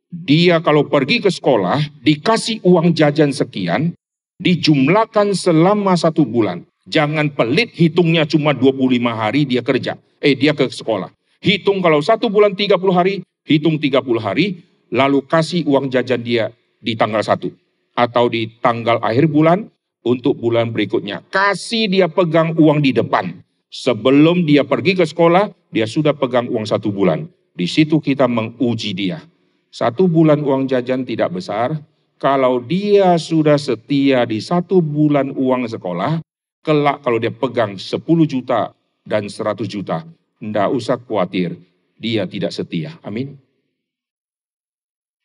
dia 0.10 0.62
kalau 0.62 0.86
pergi 0.86 1.22
ke 1.22 1.30
sekolah, 1.30 1.82
dikasih 2.06 2.62
uang 2.62 2.94
jajan 2.94 3.34
sekian, 3.34 3.94
dijumlahkan 4.42 5.34
selama 5.38 5.94
satu 5.98 6.26
bulan. 6.26 6.66
Jangan 6.90 7.30
pelit 7.34 7.78
hitungnya 7.78 8.26
cuma 8.26 8.58
25 8.58 8.98
hari 9.14 9.46
dia 9.46 9.62
kerja. 9.62 10.02
Eh 10.18 10.34
dia 10.34 10.58
ke 10.58 10.66
sekolah. 10.66 11.14
Hitung 11.42 11.82
kalau 11.82 12.06
satu 12.06 12.30
bulan 12.30 12.54
30 12.54 12.78
hari, 12.94 13.26
hitung 13.50 13.82
30 13.82 14.22
hari, 14.22 14.62
lalu 14.94 15.26
kasih 15.26 15.66
uang 15.66 15.90
jajan 15.90 16.22
dia 16.22 16.54
di 16.78 16.94
tanggal 16.94 17.26
satu 17.26 17.50
Atau 17.98 18.30
di 18.30 18.62
tanggal 18.62 19.02
akhir 19.02 19.26
bulan 19.26 19.66
untuk 20.06 20.38
bulan 20.38 20.70
berikutnya. 20.70 21.26
Kasih 21.34 21.90
dia 21.90 22.06
pegang 22.06 22.54
uang 22.54 22.86
di 22.86 22.94
depan. 22.94 23.42
Sebelum 23.74 24.46
dia 24.46 24.70
pergi 24.70 24.94
ke 24.94 25.02
sekolah, 25.02 25.50
dia 25.74 25.90
sudah 25.90 26.14
pegang 26.14 26.46
uang 26.46 26.70
satu 26.70 26.94
bulan. 26.94 27.26
Di 27.58 27.66
situ 27.66 27.98
kita 27.98 28.30
menguji 28.30 28.94
dia. 28.94 29.26
Satu 29.74 30.06
bulan 30.06 30.46
uang 30.46 30.70
jajan 30.70 31.10
tidak 31.10 31.34
besar. 31.34 31.74
Kalau 32.22 32.62
dia 32.62 33.18
sudah 33.18 33.58
setia 33.58 34.30
di 34.30 34.38
satu 34.38 34.78
bulan 34.78 35.34
uang 35.34 35.66
sekolah, 35.66 36.22
kelak 36.62 37.02
kalau 37.02 37.18
dia 37.18 37.34
pegang 37.34 37.82
10 37.82 37.98
juta 38.30 38.78
dan 39.02 39.26
100 39.26 39.66
juta, 39.66 40.06
tidak 40.42 40.74
usah 40.74 40.98
khawatir, 40.98 41.54
dia 42.02 42.26
tidak 42.26 42.50
setia. 42.50 42.98
Amin. 43.06 43.38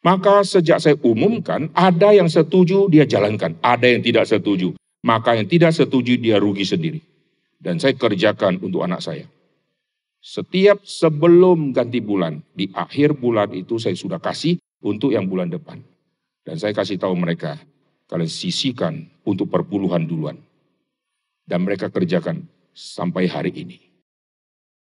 Maka 0.05 0.45
sejak 0.45 0.79
saya 0.79 0.95
umumkan, 1.03 1.73
ada 1.73 2.13
yang 2.13 2.29
setuju 2.29 2.87
dia 2.93 3.09
jalankan, 3.09 3.57
ada 3.65 3.89
yang 3.89 4.05
tidak 4.05 4.29
setuju. 4.29 4.77
Maka 5.03 5.35
yang 5.41 5.49
tidak 5.49 5.73
setuju 5.73 6.21
dia 6.21 6.37
rugi 6.37 6.63
sendiri. 6.63 7.01
Dan 7.57 7.81
saya 7.81 7.97
kerjakan 7.97 8.61
untuk 8.61 8.85
anak 8.85 9.01
saya. 9.03 9.27
Setiap 10.23 10.85
sebelum 10.85 11.73
ganti 11.73 12.05
bulan, 12.05 12.45
di 12.53 12.71
akhir 12.71 13.17
bulan 13.19 13.51
itu 13.57 13.81
saya 13.81 13.97
sudah 13.97 14.21
kasih 14.21 14.61
untuk 14.85 15.11
yang 15.17 15.27
bulan 15.27 15.49
depan. 15.51 15.81
Dan 16.47 16.61
saya 16.61 16.71
kasih 16.71 16.99
tahu 16.99 17.15
mereka, 17.19 17.59
kalian 18.07 18.31
sisihkan 18.31 19.11
untuk 19.27 19.51
perpuluhan 19.51 20.07
duluan. 20.07 20.39
Dan 21.47 21.63
mereka 21.67 21.91
kerjakan 21.91 22.47
sampai 22.75 23.31
hari 23.31 23.55
ini. 23.55 23.86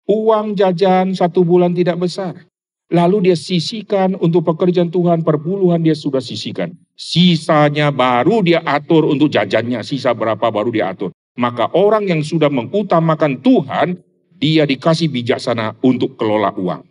Uang 0.05 0.53
jajan 0.53 1.17
satu 1.17 1.41
bulan 1.41 1.73
tidak 1.73 1.97
besar. 1.97 2.45
Lalu 2.93 3.29
dia 3.31 3.37
sisihkan 3.37 4.13
untuk 4.21 4.45
pekerjaan 4.45 4.93
Tuhan, 4.93 5.25
perpuluhan 5.25 5.81
dia 5.81 5.97
sudah 5.97 6.21
sisihkan. 6.21 6.77
Sisanya 6.93 7.89
baru 7.89 8.45
dia 8.45 8.61
atur 8.61 9.09
untuk 9.09 9.33
jajannya, 9.33 9.81
sisa 9.81 10.13
berapa 10.13 10.53
baru 10.53 10.69
dia 10.69 10.93
atur. 10.93 11.09
Maka 11.33 11.73
orang 11.73 12.05
yang 12.05 12.21
sudah 12.21 12.53
mengutamakan 12.53 13.41
Tuhan, 13.41 13.97
dia 14.37 14.69
dikasih 14.69 15.09
bijaksana 15.09 15.81
untuk 15.81 16.13
kelola 16.13 16.53
uang. 16.53 16.85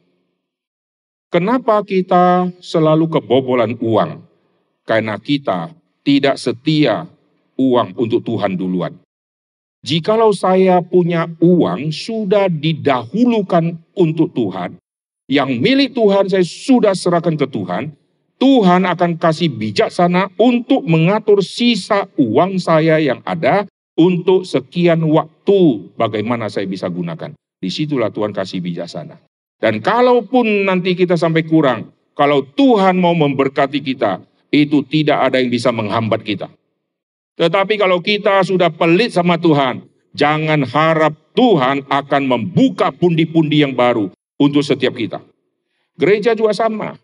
Kenapa 1.31 1.79
kita 1.87 2.51
selalu 2.59 3.15
kebobolan 3.15 3.79
uang? 3.79 4.27
Karena 4.83 5.15
kita 5.23 5.71
tidak 6.03 6.37
setia 6.43 7.07
uang 7.55 7.95
untuk 7.95 8.27
Tuhan 8.27 8.59
duluan. 8.59 9.04
Jikalau 9.85 10.33
saya 10.33 10.81
punya 10.81 11.29
uang 11.45 11.93
sudah 11.93 12.49
didahulukan 12.49 13.77
untuk 13.93 14.33
Tuhan, 14.33 14.81
yang 15.29 15.61
milik 15.61 15.93
Tuhan 15.93 16.25
saya 16.33 16.41
sudah 16.41 16.97
serahkan 16.97 17.37
ke 17.37 17.45
Tuhan, 17.45 17.93
Tuhan 18.41 18.89
akan 18.89 19.21
kasih 19.21 19.53
bijaksana 19.53 20.33
untuk 20.41 20.89
mengatur 20.89 21.45
sisa 21.45 22.09
uang 22.17 22.57
saya 22.57 22.97
yang 22.97 23.21
ada 23.29 23.69
untuk 23.93 24.49
sekian 24.49 25.05
waktu 25.05 25.93
bagaimana 26.01 26.49
saya 26.49 26.65
bisa 26.65 26.89
gunakan. 26.89 27.37
Di 27.37 27.69
situlah 27.69 28.09
Tuhan 28.09 28.33
kasih 28.33 28.65
bijaksana. 28.65 29.21
Dan 29.61 29.85
kalaupun 29.85 30.65
nanti 30.65 30.97
kita 30.97 31.21
sampai 31.21 31.45
kurang, 31.45 31.93
kalau 32.17 32.41
Tuhan 32.41 32.97
mau 32.97 33.13
memberkati 33.13 33.85
kita, 33.85 34.21
itu 34.49 34.81
tidak 34.85 35.29
ada 35.29 35.41
yang 35.41 35.53
bisa 35.53 35.69
menghambat 35.73 36.25
kita. 36.25 36.49
Tetapi 37.35 37.75
kalau 37.75 37.99
kita 37.99 38.47
sudah 38.47 38.71
pelit 38.71 39.11
sama 39.11 39.35
Tuhan, 39.35 39.83
jangan 40.15 40.63
harap 40.63 41.15
Tuhan 41.35 41.83
akan 41.91 42.23
membuka 42.31 42.95
pundi-pundi 42.95 43.67
yang 43.67 43.75
baru 43.75 44.15
untuk 44.39 44.63
setiap 44.63 44.95
kita. 44.95 45.19
Gereja 45.99 46.39
juga 46.39 46.55
sama. 46.55 46.95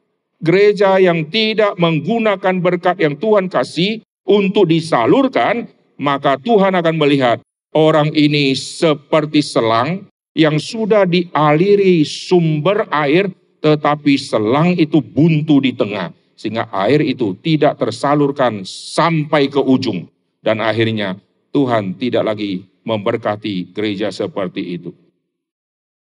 Gereja 0.41 0.97
yang 1.03 1.29
tidak 1.29 1.77
menggunakan 1.77 2.63
berkat 2.63 3.03
yang 3.03 3.19
Tuhan 3.19 3.51
kasih 3.51 4.01
untuk 4.25 4.71
disalurkan, 4.71 5.69
maka 5.99 6.39
Tuhan 6.39 6.79
akan 6.79 6.95
melihat 6.97 7.43
orang 7.75 8.15
ini 8.15 8.55
seperti 8.55 9.43
selang 9.43 10.07
yang 10.33 10.63
sudah 10.63 11.05
dialiri 11.11 12.07
sumber 12.07 12.87
air, 12.95 13.29
tetapi 13.61 14.15
selang 14.15 14.79
itu 14.79 15.03
buntu 15.03 15.59
di 15.59 15.75
tengah, 15.75 16.15
sehingga 16.39 16.71
air 16.71 17.03
itu 17.03 17.35
tidak 17.43 17.77
tersalurkan 17.83 18.63
sampai 18.65 19.51
ke 19.51 19.59
ujung. 19.59 20.07
Dan 20.41 20.65
akhirnya 20.65 21.21
Tuhan 21.53 21.97
tidak 22.01 22.25
lagi 22.33 22.65
memberkati 22.85 23.77
gereja 23.77 24.09
seperti 24.09 24.81
itu. 24.81 24.91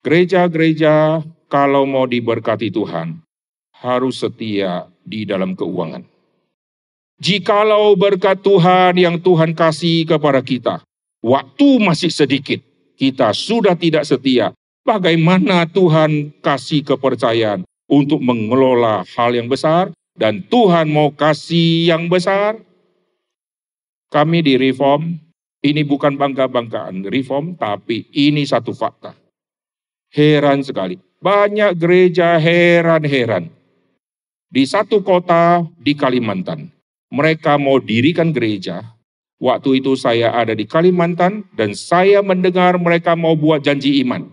Gereja-gereja 0.05 1.25
kalau 1.49 1.87
mau 1.87 2.05
diberkati 2.05 2.69
Tuhan 2.69 3.23
harus 3.79 4.21
setia 4.21 4.91
di 5.07 5.25
dalam 5.25 5.55
keuangan. 5.55 6.05
Jikalau 7.23 7.95
berkat 7.95 8.43
Tuhan 8.43 8.99
yang 8.99 9.17
Tuhan 9.23 9.55
kasih 9.55 10.05
kepada 10.05 10.43
kita, 10.43 10.83
waktu 11.23 11.79
masih 11.79 12.11
sedikit, 12.11 12.59
kita 12.99 13.31
sudah 13.31 13.79
tidak 13.79 14.03
setia. 14.03 14.51
Bagaimana 14.85 15.65
Tuhan 15.65 16.37
kasih 16.45 16.85
kepercayaan 16.85 17.65
untuk 17.89 18.21
mengelola 18.21 19.01
hal 19.17 19.33
yang 19.33 19.49
besar 19.49 19.89
dan 20.19 20.45
Tuhan 20.45 20.93
mau 20.93 21.09
kasih 21.09 21.89
yang 21.89 22.13
besar? 22.13 22.61
Kami 24.15 24.47
di 24.47 24.55
Reform, 24.55 25.11
ini 25.67 25.83
bukan 25.83 26.15
bangga-banggaan 26.15 27.03
Reform, 27.11 27.59
tapi 27.59 28.07
ini 28.15 28.47
satu 28.47 28.71
fakta. 28.71 29.11
Heran 30.15 30.63
sekali. 30.63 31.03
Banyak 31.19 31.75
gereja 31.75 32.39
heran-heran. 32.39 33.51
Di 34.47 34.63
satu 34.71 35.03
kota 35.03 35.67
di 35.83 35.99
Kalimantan, 35.99 36.71
mereka 37.11 37.59
mau 37.59 37.83
dirikan 37.83 38.31
gereja. 38.31 38.87
Waktu 39.43 39.83
itu 39.83 39.99
saya 39.99 40.31
ada 40.31 40.55
di 40.55 40.63
Kalimantan 40.63 41.51
dan 41.59 41.75
saya 41.75 42.23
mendengar 42.23 42.79
mereka 42.79 43.19
mau 43.19 43.35
buat 43.35 43.67
janji 43.67 43.99
iman. 44.07 44.31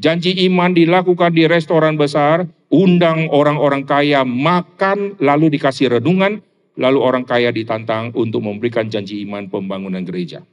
Janji 0.00 0.40
iman 0.48 0.72
dilakukan 0.72 1.36
di 1.36 1.44
restoran 1.44 2.00
besar, 2.00 2.48
undang 2.72 3.28
orang-orang 3.28 3.84
kaya 3.84 4.24
makan, 4.24 5.20
lalu 5.20 5.52
dikasih 5.60 6.00
renungan, 6.00 6.40
Lalu 6.78 6.98
orang 7.02 7.26
kaya 7.26 7.50
ditantang 7.50 8.14
untuk 8.14 8.46
memberikan 8.46 8.86
janji 8.86 9.26
iman 9.26 9.50
pembangunan 9.50 10.06
gereja. 10.06 10.46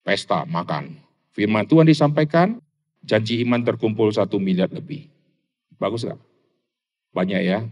Pesta, 0.00 0.48
makan. 0.48 0.96
Firman 1.36 1.68
Tuhan 1.68 1.84
disampaikan, 1.84 2.56
janji 3.04 3.44
iman 3.44 3.60
terkumpul 3.60 4.08
satu 4.08 4.40
miliar 4.40 4.72
lebih. 4.72 5.04
Bagus 5.76 6.08
gak? 6.08 6.16
Banyak 7.12 7.40
ya. 7.44 7.68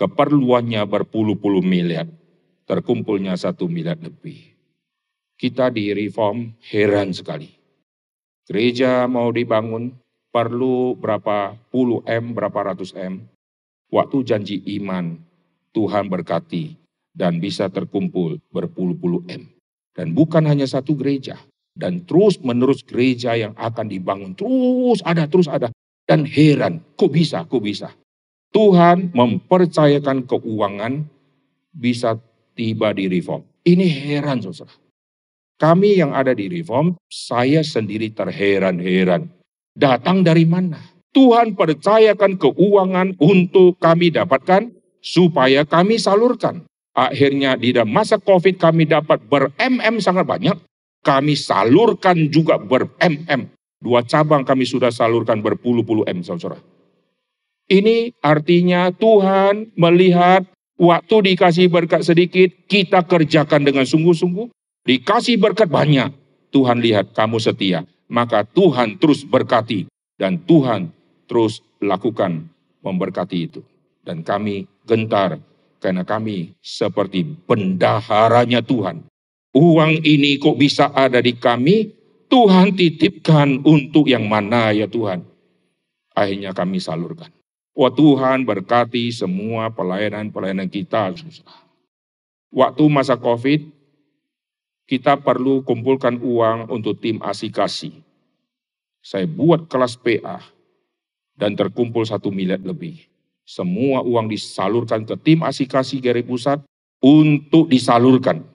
Keperluannya 0.00 0.80
berpuluh-puluh 0.88 1.60
miliar. 1.60 2.08
Terkumpulnya 2.64 3.36
satu 3.36 3.68
miliar 3.68 4.00
lebih. 4.00 4.56
Kita 5.36 5.68
di 5.68 5.92
reform 5.92 6.56
heran 6.72 7.12
sekali. 7.12 7.52
Gereja 8.48 9.04
mau 9.04 9.28
dibangun, 9.28 9.92
perlu 10.32 10.96
berapa 10.96 11.52
puluh 11.68 12.00
M, 12.08 12.32
berapa 12.32 12.72
ratus 12.72 12.96
M. 12.96 13.28
Waktu 13.92 14.24
janji 14.24 14.56
iman 14.80 15.29
Tuhan 15.70 16.10
berkati 16.10 16.74
dan 17.14 17.38
bisa 17.38 17.70
terkumpul 17.70 18.38
berpuluh-puluh 18.50 19.26
M. 19.30 19.50
Dan 19.94 20.14
bukan 20.14 20.46
hanya 20.46 20.66
satu 20.66 20.94
gereja. 20.94 21.38
Dan 21.70 22.02
terus 22.02 22.38
menerus 22.42 22.82
gereja 22.82 23.38
yang 23.38 23.54
akan 23.54 23.86
dibangun. 23.86 24.34
Terus 24.34 25.00
ada, 25.06 25.30
terus 25.30 25.46
ada. 25.46 25.70
Dan 26.06 26.26
heran, 26.26 26.82
kok 26.98 27.14
bisa, 27.14 27.46
kok 27.46 27.62
bisa. 27.62 27.94
Tuhan 28.50 29.14
mempercayakan 29.14 30.26
keuangan 30.26 31.06
bisa 31.70 32.18
tiba 32.58 32.90
di 32.90 33.06
reform. 33.06 33.46
Ini 33.62 33.86
heran 33.86 34.42
saudara. 34.42 34.74
Kami 35.60 36.00
yang 36.00 36.10
ada 36.16 36.34
di 36.34 36.50
reform, 36.50 36.98
saya 37.06 37.62
sendiri 37.62 38.10
terheran-heran. 38.10 39.30
Datang 39.76 40.26
dari 40.26 40.48
mana? 40.48 40.80
Tuhan 41.14 41.54
percayakan 41.54 42.40
keuangan 42.40 43.14
untuk 43.22 43.78
kami 43.78 44.10
dapatkan 44.10 44.79
supaya 45.00 45.64
kami 45.64 45.96
salurkan. 45.96 46.64
Akhirnya 46.92 47.56
di 47.56 47.72
dalam 47.72 47.90
masa 47.92 48.20
COVID 48.20 48.60
kami 48.60 48.84
dapat 48.84 49.24
ber-MM 49.24 49.98
sangat 50.00 50.28
banyak. 50.28 50.56
Kami 51.00 51.32
salurkan 51.32 52.28
juga 52.28 52.60
ber-MM. 52.60 53.48
Dua 53.80 54.04
cabang 54.04 54.44
kami 54.44 54.68
sudah 54.68 54.92
salurkan 54.92 55.40
berpuluh-puluh 55.40 56.04
M, 56.04 56.20
saudara. 56.20 56.60
Ini 57.64 58.12
artinya 58.20 58.92
Tuhan 58.92 59.72
melihat 59.72 60.44
waktu 60.76 61.32
dikasih 61.32 61.72
berkat 61.72 62.04
sedikit, 62.04 62.52
kita 62.68 63.08
kerjakan 63.08 63.64
dengan 63.64 63.88
sungguh-sungguh. 63.88 64.52
Dikasih 64.84 65.40
berkat 65.40 65.72
banyak, 65.72 66.12
Tuhan 66.52 66.84
lihat 66.84 67.16
kamu 67.16 67.40
setia. 67.40 67.88
Maka 68.12 68.44
Tuhan 68.44 69.00
terus 69.00 69.24
berkati 69.24 69.88
dan 70.20 70.44
Tuhan 70.44 70.92
terus 71.24 71.64
lakukan 71.80 72.52
memberkati 72.84 73.38
itu. 73.38 73.64
Dan 74.04 74.20
kami 74.26 74.68
gentar 74.90 75.38
karena 75.78 76.02
kami 76.02 76.58
seperti 76.58 77.22
bendaharanya 77.46 78.58
Tuhan. 78.66 79.06
Uang 79.54 80.02
ini 80.02 80.38
kok 80.42 80.58
bisa 80.58 80.90
ada 80.90 81.22
di 81.22 81.34
kami? 81.38 81.94
Tuhan 82.30 82.78
titipkan 82.78 83.66
untuk 83.66 84.06
yang 84.06 84.30
mana 84.30 84.70
ya 84.70 84.86
Tuhan? 84.86 85.26
Akhirnya 86.14 86.54
kami 86.54 86.78
salurkan. 86.78 87.34
Wah 87.74 87.90
Tuhan 87.90 88.46
berkati 88.46 89.10
semua 89.10 89.74
pelayanan-pelayanan 89.74 90.70
kita. 90.70 91.10
Waktu 92.54 92.84
masa 92.86 93.18
COVID, 93.18 93.66
kita 94.86 95.18
perlu 95.18 95.66
kumpulkan 95.66 96.22
uang 96.22 96.70
untuk 96.70 97.02
tim 97.02 97.18
asikasi. 97.18 97.94
Saya 99.02 99.26
buat 99.26 99.66
kelas 99.66 99.98
PA 99.98 100.38
dan 101.34 101.58
terkumpul 101.58 102.06
satu 102.06 102.30
miliar 102.30 102.62
lebih. 102.62 103.09
Semua 103.50 104.06
uang 104.06 104.30
disalurkan 104.30 105.02
ke 105.02 105.18
tim 105.18 105.42
asikasi 105.42 105.98
Gere 105.98 106.22
Pusat 106.22 106.62
untuk 107.02 107.66
disalurkan. 107.66 108.46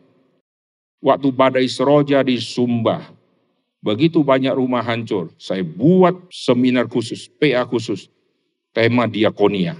Waktu 1.03 1.35
badai 1.35 1.67
seroja 1.67 2.23
di 2.23 2.39
Sumba, 2.39 3.03
begitu 3.83 4.23
banyak 4.23 4.55
rumah 4.55 4.79
hancur. 4.87 5.35
Saya 5.35 5.67
buat 5.67 6.15
seminar 6.31 6.87
khusus, 6.87 7.27
PA 7.27 7.67
khusus, 7.67 8.07
tema 8.71 9.03
diakonia. 9.03 9.75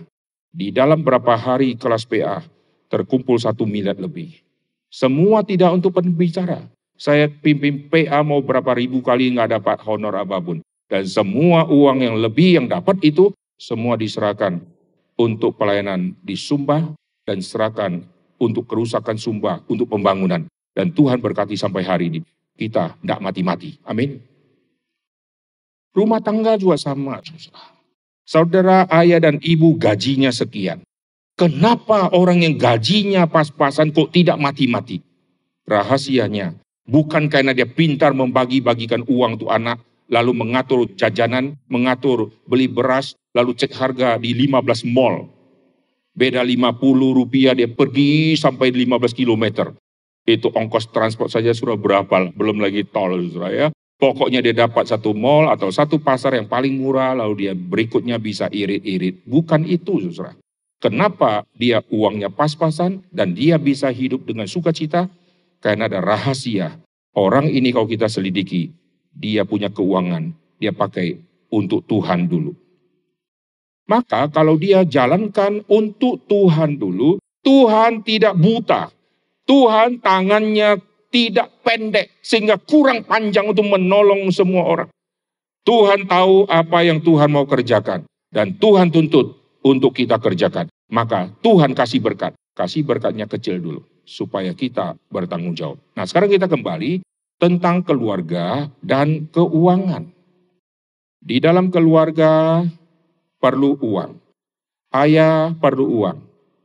Di 0.51 0.75
dalam 0.75 0.99
berapa 0.99 1.39
hari 1.39 1.79
kelas 1.79 2.03
PA, 2.03 2.43
terkumpul 2.91 3.39
satu 3.39 3.63
miliar 3.63 3.95
lebih. 3.95 4.43
Semua 4.91 5.47
tidak 5.47 5.79
untuk 5.79 5.95
pembicara. 5.95 6.67
Saya 6.99 7.31
pimpin 7.31 7.87
PA 7.87 8.19
mau 8.19 8.43
berapa 8.43 8.75
ribu 8.75 8.99
kali 8.99 9.31
nggak 9.31 9.63
dapat 9.63 9.79
honor 9.87 10.19
apa 10.19 10.43
pun. 10.43 10.59
Dan 10.91 11.07
semua 11.07 11.63
uang 11.71 12.03
yang 12.03 12.19
lebih 12.19 12.59
yang 12.59 12.67
dapat 12.67 12.99
itu 12.99 13.31
semua 13.55 13.95
diserahkan 13.95 14.74
untuk 15.15 15.55
pelayanan 15.55 16.15
di 16.23 16.35
Sumba 16.35 16.95
dan 17.23 17.39
serahkan 17.39 18.03
untuk 18.39 18.67
kerusakan 18.67 19.15
Sumba, 19.15 19.63
untuk 19.67 19.89
pembangunan. 19.89 20.45
Dan 20.75 20.91
Tuhan 20.91 21.23
berkati 21.23 21.55
sampai 21.55 21.87
hari 21.87 22.05
ini. 22.11 22.19
Kita 22.55 22.99
tidak 22.99 23.19
mati-mati. 23.23 23.79
Amin. 23.87 24.19
Rumah 25.95 26.19
tangga 26.19 26.59
juga 26.59 26.75
sama. 26.75 27.23
Saudara, 28.27 28.83
ayah 28.91 29.23
dan 29.23 29.39
ibu 29.39 29.75
gajinya 29.79 30.31
sekian. 30.35 30.83
Kenapa 31.35 32.11
orang 32.11 32.43
yang 32.43 32.55
gajinya 32.59 33.27
pas-pasan 33.27 33.95
kok 33.95 34.11
tidak 34.11 34.39
mati-mati? 34.39 34.99
Rahasianya 35.67 36.55
bukan 36.85 37.27
karena 37.27 37.51
dia 37.51 37.65
pintar 37.65 38.13
membagi-bagikan 38.13 39.03
uang 39.09 39.41
untuk 39.41 39.49
anak, 39.51 39.81
lalu 40.09 40.31
mengatur 40.33 40.89
jajanan, 40.93 41.57
mengatur 41.69 42.29
beli 42.45 42.69
beras, 42.69 43.17
lalu 43.33 43.57
cek 43.57 43.73
harga 43.75 44.17
di 44.21 44.31
15 44.33 44.85
mall. 44.89 45.29
Beda 46.15 46.39
50 46.39 46.79
rupiah 47.11 47.51
dia 47.51 47.67
pergi 47.67 48.39
sampai 48.39 48.71
15 48.71 49.11
kilometer. 49.11 49.75
Itu 50.25 50.49
ongkos 50.49 50.89
transport 50.89 51.29
saja 51.29 51.53
sudah 51.53 51.77
berapa, 51.77 52.33
belum 52.33 52.57
lagi 52.63 52.87
tol, 52.87 53.19
ya. 53.51 53.69
Pokoknya 53.95 54.43
dia 54.43 54.51
dapat 54.51 54.91
satu 54.91 55.15
mall 55.15 55.47
atau 55.47 55.71
satu 55.71 56.03
pasar 56.03 56.35
yang 56.35 56.51
paling 56.51 56.75
murah, 56.75 57.15
lalu 57.15 57.47
dia 57.47 57.53
berikutnya 57.55 58.19
bisa 58.19 58.51
irit-irit. 58.51 59.23
Bukan 59.23 59.63
itu, 59.63 60.11
saudara. 60.11 60.35
Kenapa 60.83 61.47
dia 61.55 61.79
uangnya 61.87 62.27
pas-pasan 62.27 63.01
dan 63.09 63.31
dia 63.31 63.55
bisa 63.55 63.87
hidup 63.87 64.27
dengan 64.27 64.45
sukacita? 64.45 65.07
Karena 65.63 65.87
ada 65.87 66.03
rahasia. 66.03 66.77
Orang 67.15 67.47
ini 67.47 67.71
kalau 67.71 67.87
kita 67.87 68.11
selidiki, 68.11 68.75
dia 69.15 69.47
punya 69.47 69.71
keuangan, 69.71 70.35
dia 70.59 70.75
pakai 70.75 71.17
untuk 71.47 71.87
Tuhan 71.87 72.27
dulu. 72.27 72.51
Maka 73.87 74.27
kalau 74.27 74.59
dia 74.59 74.83
jalankan 74.83 75.63
untuk 75.71 76.25
Tuhan 76.27 76.75
dulu, 76.75 77.21
Tuhan 77.45 78.03
tidak 78.03 78.35
buta. 78.35 78.89
Tuhan 79.45 80.01
tangannya 80.01 80.81
tidak 81.13 81.61
pendek 81.61 82.17
sehingga 82.19 82.57
kurang 82.57 83.05
panjang 83.05 83.45
untuk 83.45 83.63
menolong 83.69 84.27
semua 84.33 84.65
orang. 84.65 84.89
Tuhan 85.65 86.09
tahu 86.09 86.49
apa 86.49 86.81
yang 86.81 86.99
Tuhan 87.01 87.29
mau 87.29 87.45
kerjakan 87.45 88.05
dan 88.33 88.57
Tuhan 88.57 88.89
tuntut 88.89 89.37
untuk 89.61 89.93
kita 89.93 90.17
kerjakan. 90.17 90.67
Maka 90.89 91.33
Tuhan 91.41 91.73
kasih 91.73 92.01
berkat, 92.01 92.33
kasih 92.53 92.85
berkatnya 92.85 93.25
kecil 93.25 93.57
dulu 93.61 93.81
supaya 94.05 94.53
kita 94.53 94.97
bertanggung 95.09 95.57
jawab. 95.57 95.81
Nah, 95.97 96.05
sekarang 96.05 96.29
kita 96.29 96.45
kembali 96.45 97.01
tentang 97.45 97.85
keluarga 97.85 98.73
dan 98.81 99.29
keuangan. 99.29 100.09
Di 101.21 101.37
dalam 101.37 101.69
keluarga 101.69 102.65
perlu 103.37 103.77
uang. 103.77 104.17
Ayah 104.89 105.53
perlu 105.53 105.85
uang. 106.01 106.17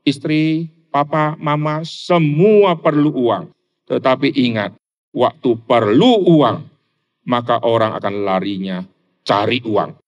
Istri, 0.08 0.72
papa, 0.88 1.36
mama 1.36 1.84
semua 1.84 2.80
perlu 2.80 3.12
uang. 3.12 3.52
Tetapi 3.84 4.32
ingat, 4.32 4.72
waktu 5.12 5.60
perlu 5.68 6.24
uang, 6.40 6.64
maka 7.28 7.60
orang 7.60 7.92
akan 8.00 8.14
larinya 8.24 8.80
cari 9.20 9.60
uang. 9.60 10.00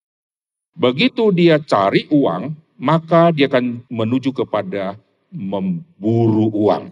Begitu 0.73 1.37
dia 1.37 1.61
cari 1.61 2.09
uang, 2.09 2.57
maka 2.81 3.29
dia 3.29 3.45
akan 3.53 3.85
menuju 3.93 4.33
kepada 4.33 4.97
memburu 5.29 6.49
uang. 6.49 6.89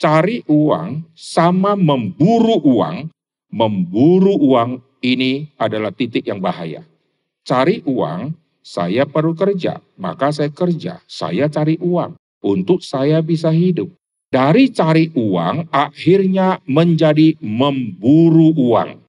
Cari 0.00 0.40
uang 0.48 1.12
sama 1.12 1.76
memburu 1.76 2.56
uang, 2.64 3.12
memburu 3.52 4.32
uang 4.40 4.80
ini 5.04 5.52
adalah 5.60 5.92
titik 5.92 6.24
yang 6.24 6.40
bahaya. 6.40 6.80
Cari 7.44 7.84
uang, 7.84 8.32
saya 8.64 9.04
perlu 9.04 9.36
kerja, 9.36 9.76
maka 10.00 10.32
saya 10.32 10.48
kerja, 10.48 11.04
saya 11.04 11.52
cari 11.52 11.76
uang 11.84 12.16
untuk 12.40 12.80
saya 12.80 13.20
bisa 13.20 13.52
hidup. 13.52 13.92
Dari 14.32 14.72
cari 14.72 15.12
uang 15.12 15.68
akhirnya 15.68 16.64
menjadi 16.64 17.36
memburu 17.44 18.56
uang. 18.56 19.04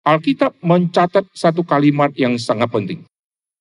Alkitab 0.00 0.56
mencatat 0.64 1.28
satu 1.36 1.60
kalimat 1.60 2.08
yang 2.16 2.40
sangat 2.40 2.72
penting. 2.72 3.04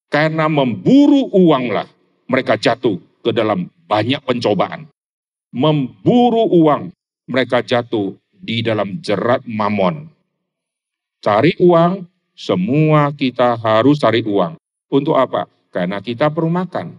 Karena 0.07 0.47
memburu 0.47 1.27
uanglah 1.35 1.91
mereka 2.31 2.55
jatuh 2.55 2.95
ke 3.19 3.35
dalam 3.35 3.67
banyak 3.91 4.23
pencobaan. 4.23 4.87
Memburu 5.51 6.47
uang 6.47 6.95
mereka 7.27 7.59
jatuh 7.59 8.15
di 8.31 8.63
dalam 8.63 9.03
jerat 9.03 9.43
mamon. 9.43 10.07
Cari 11.21 11.53
uang, 11.59 12.07
semua 12.33 13.11
kita 13.13 13.59
harus 13.59 14.01
cari 14.01 14.25
uang. 14.25 14.57
Untuk 14.89 15.13
apa? 15.19 15.45
Karena 15.69 16.01
kita 16.01 16.33
perlu 16.33 16.49
makan. 16.49 16.97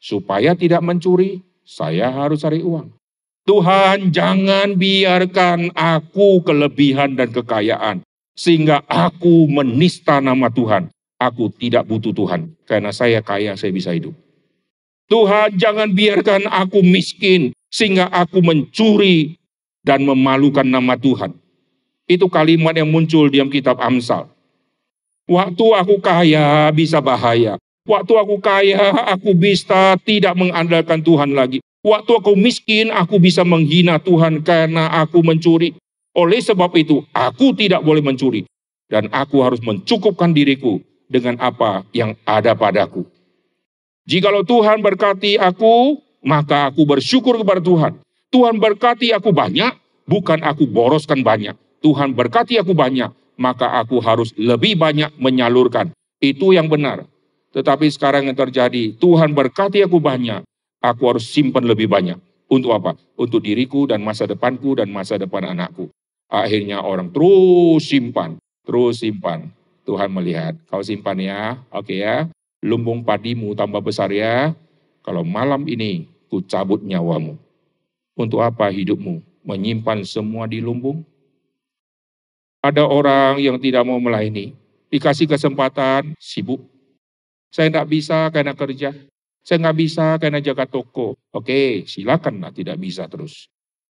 Supaya 0.00 0.56
tidak 0.56 0.80
mencuri, 0.82 1.44
saya 1.62 2.10
harus 2.10 2.42
cari 2.42 2.64
uang. 2.64 2.90
Tuhan 3.44 4.12
jangan 4.12 4.76
biarkan 4.76 5.72
aku 5.72 6.44
kelebihan 6.44 7.16
dan 7.16 7.30
kekayaan. 7.30 8.02
Sehingga 8.34 8.80
aku 8.88 9.48
menista 9.48 10.18
nama 10.18 10.48
Tuhan. 10.48 10.88
Aku 11.20 11.52
tidak 11.52 11.84
butuh 11.84 12.16
Tuhan. 12.16 12.56
Karena 12.64 12.90
saya 12.96 13.20
kaya, 13.20 13.52
saya 13.54 13.70
bisa 13.70 13.92
hidup. 13.92 14.16
Tuhan 15.12 15.60
jangan 15.60 15.92
biarkan 15.92 16.48
aku 16.48 16.80
miskin. 16.80 17.52
Sehingga 17.70 18.10
aku 18.10 18.42
mencuri 18.42 19.38
dan 19.86 20.02
memalukan 20.04 20.66
nama 20.66 20.98
Tuhan. 20.98 21.32
Itu 22.10 22.26
kalimat 22.26 22.74
yang 22.74 22.90
muncul 22.90 23.30
di 23.30 23.38
kitab 23.48 23.78
Amsal. 23.78 24.26
Waktu 25.30 25.66
aku 25.78 26.02
kaya 26.02 26.74
bisa 26.74 26.98
bahaya. 26.98 27.54
Waktu 27.86 28.12
aku 28.18 28.42
kaya 28.42 28.90
aku 29.14 29.30
bisa 29.32 29.94
tidak 30.02 30.34
mengandalkan 30.34 31.00
Tuhan 31.00 31.32
lagi. 31.32 31.62
Waktu 31.80 32.12
aku 32.12 32.36
miskin, 32.36 32.92
aku 32.92 33.16
bisa 33.16 33.40
menghina 33.40 33.96
Tuhan 34.02 34.44
karena 34.44 34.90
aku 35.00 35.24
mencuri. 35.24 35.72
Oleh 36.12 36.42
sebab 36.42 36.74
itu, 36.76 37.06
aku 37.14 37.56
tidak 37.56 37.80
boleh 37.80 38.04
mencuri. 38.04 38.44
Dan 38.90 39.06
aku 39.14 39.40
harus 39.40 39.62
mencukupkan 39.62 40.34
diriku 40.34 40.82
dengan 41.08 41.38
apa 41.38 41.86
yang 41.94 42.18
ada 42.26 42.52
padaku. 42.58 43.06
Jikalau 44.04 44.42
Tuhan 44.42 44.82
berkati 44.82 45.38
aku, 45.38 46.02
maka 46.24 46.68
aku 46.72 46.84
bersyukur 46.84 47.36
kepada 47.40 47.60
Tuhan. 47.60 48.00
Tuhan 48.30 48.62
berkati 48.62 49.10
aku 49.10 49.34
banyak, 49.34 49.74
bukan 50.06 50.40
aku 50.46 50.68
boroskan 50.70 51.24
banyak. 51.26 51.56
Tuhan 51.80 52.12
berkati 52.14 52.60
aku 52.60 52.76
banyak, 52.76 53.10
maka 53.40 53.80
aku 53.80 53.98
harus 54.04 54.30
lebih 54.36 54.76
banyak 54.76 55.10
menyalurkan. 55.16 55.90
Itu 56.20 56.52
yang 56.52 56.68
benar. 56.68 57.08
Tetapi 57.50 57.90
sekarang 57.90 58.30
yang 58.30 58.38
terjadi, 58.38 58.94
Tuhan 58.94 59.34
berkati 59.34 59.82
aku 59.82 59.98
banyak, 59.98 60.46
aku 60.78 61.02
harus 61.10 61.26
simpan 61.26 61.66
lebih 61.66 61.90
banyak. 61.90 62.20
Untuk 62.50 62.74
apa? 62.74 62.94
Untuk 63.14 63.42
diriku 63.42 63.86
dan 63.86 64.02
masa 64.02 64.26
depanku 64.26 64.74
dan 64.78 64.90
masa 64.90 65.18
depan 65.18 65.46
anakku. 65.46 65.90
Akhirnya 66.30 66.82
orang 66.82 67.10
terus 67.10 67.90
simpan, 67.90 68.38
terus 68.62 69.02
simpan. 69.02 69.50
Tuhan 69.82 70.10
melihat, 70.14 70.54
kau 70.70 70.82
simpan 70.82 71.18
ya, 71.18 71.58
oke 71.74 71.90
ya. 71.90 72.30
Lumbung 72.62 73.02
padimu 73.02 73.56
tambah 73.58 73.82
besar 73.82 74.12
ya. 74.14 74.54
Kalau 75.00 75.24
malam 75.24 75.64
ini 75.64 76.08
ku 76.28 76.44
cabut 76.44 76.84
nyawamu. 76.84 77.36
Untuk 78.14 78.44
apa 78.44 78.68
hidupmu? 78.68 79.24
Menyimpan 79.42 80.04
semua 80.04 80.44
di 80.44 80.60
lumbung? 80.60 81.00
Ada 82.60 82.84
orang 82.84 83.40
yang 83.40 83.56
tidak 83.56 83.88
mau 83.88 83.96
melayani. 83.96 84.52
Dikasih 84.92 85.24
kesempatan, 85.24 86.12
sibuk. 86.20 86.60
Saya 87.48 87.72
tidak 87.72 87.88
bisa 87.88 88.28
karena 88.28 88.52
kerja. 88.52 88.92
Saya 89.40 89.56
nggak 89.64 89.78
bisa 89.80 90.06
karena 90.20 90.38
jaga 90.44 90.68
toko. 90.68 91.16
Oke, 91.32 91.88
silakan 91.88 92.44
lah 92.44 92.52
tidak 92.52 92.76
bisa 92.76 93.08
terus. 93.08 93.48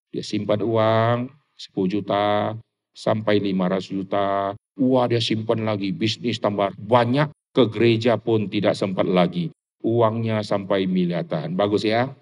Dia 0.10 0.26
simpan 0.26 0.66
uang 0.66 1.30
10 1.54 1.94
juta 1.94 2.58
sampai 2.92 3.38
500 3.38 3.94
juta. 3.94 4.58
Wah 4.76 5.06
dia 5.06 5.22
simpan 5.22 5.62
lagi, 5.64 5.94
bisnis 5.94 6.42
tambah 6.42 6.74
banyak. 6.76 7.30
Ke 7.56 7.72
gereja 7.72 8.20
pun 8.20 8.52
tidak 8.52 8.76
sempat 8.76 9.08
lagi. 9.08 9.48
Uangnya 9.84 10.42
sampai 10.42 10.86
miliaran. 10.86 11.54
Bagus 11.58 11.84
ya? 11.88 12.14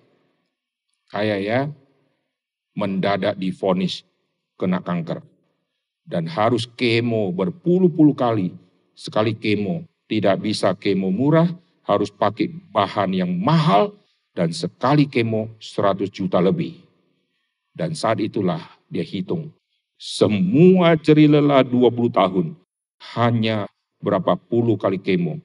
Kaya 1.10 1.38
ya? 1.40 1.70
Mendadak 2.74 3.38
difonis 3.38 4.02
kena 4.58 4.82
kanker. 4.82 5.22
Dan 6.04 6.28
harus 6.28 6.68
kemo 6.68 7.32
berpuluh-puluh 7.32 8.16
kali. 8.18 8.52
Sekali 8.98 9.38
kemo. 9.38 9.86
Tidak 10.10 10.36
bisa 10.44 10.76
kemo 10.76 11.10
murah, 11.10 11.48
harus 11.88 12.12
pakai 12.12 12.52
bahan 12.72 13.16
yang 13.16 13.32
mahal 13.32 13.96
dan 14.34 14.52
sekali 14.52 15.06
kemo 15.06 15.54
100 15.62 16.10
juta 16.10 16.42
lebih. 16.42 16.82
Dan 17.74 17.94
saat 17.98 18.22
itulah 18.22 18.62
dia 18.90 19.06
hitung. 19.06 19.50
Semua 19.98 21.00
jeri 21.00 21.30
lelah 21.30 21.64
20 21.64 22.12
tahun 22.12 22.48
hanya 23.16 23.66
berapa 24.04 24.36
puluh 24.36 24.76
kali 24.76 25.00
kemo 25.00 25.40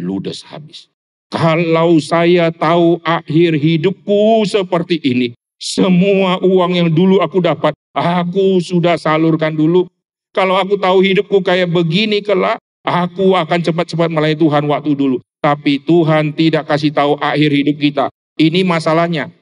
ludes 0.00 0.40
habis. 0.46 0.88
Kalau 1.34 1.98
saya 1.98 2.54
tahu 2.54 3.02
akhir 3.02 3.58
hidupku 3.58 4.46
seperti 4.46 5.02
ini, 5.02 5.34
semua 5.58 6.38
uang 6.38 6.78
yang 6.78 6.86
dulu 6.94 7.18
aku 7.18 7.42
dapat, 7.42 7.74
aku 7.90 8.62
sudah 8.62 8.94
salurkan 8.94 9.50
dulu. 9.50 9.90
Kalau 10.30 10.54
aku 10.54 10.78
tahu 10.78 11.02
hidupku 11.02 11.42
kayak 11.42 11.74
begini 11.74 12.22
kelak, 12.22 12.62
aku 12.86 13.34
akan 13.34 13.66
cepat-cepat 13.66 14.14
melayani 14.14 14.38
Tuhan 14.46 14.62
waktu 14.70 14.94
dulu. 14.94 15.18
Tapi 15.42 15.82
Tuhan 15.82 16.38
tidak 16.38 16.70
kasih 16.70 16.94
tahu 16.94 17.18
akhir 17.18 17.50
hidup 17.50 17.82
kita. 17.82 18.04
Ini 18.38 18.62
masalahnya. 18.62 19.34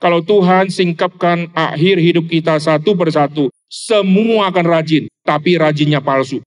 Kalau 0.00 0.24
Tuhan 0.24 0.72
singkapkan 0.72 1.52
akhir 1.52 2.00
hidup 2.00 2.24
kita 2.24 2.56
satu 2.56 2.96
persatu, 2.96 3.52
semua 3.68 4.48
akan 4.48 4.64
rajin, 4.64 5.12
tapi 5.28 5.60
rajinnya 5.60 6.00
palsu. 6.00 6.40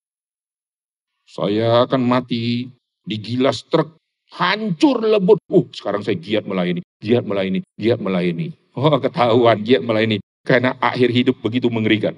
Saya 1.30 1.86
akan 1.86 2.02
mati 2.02 2.74
digilas 3.06 3.62
truk, 3.64 3.96
hancur 4.36 5.00
lebur. 5.00 5.40
Uh, 5.48 5.66
sekarang 5.72 6.04
saya 6.04 6.20
giat 6.20 6.44
melayani, 6.44 6.84
giat 7.00 7.24
melayani, 7.24 7.60
giat 7.80 8.00
melayani. 8.04 8.52
Oh, 8.76 8.92
ketahuan 9.00 9.64
giat 9.64 9.82
melayani. 9.82 10.20
Karena 10.46 10.78
akhir 10.78 11.10
hidup 11.10 11.42
begitu 11.42 11.72
mengerikan. 11.74 12.14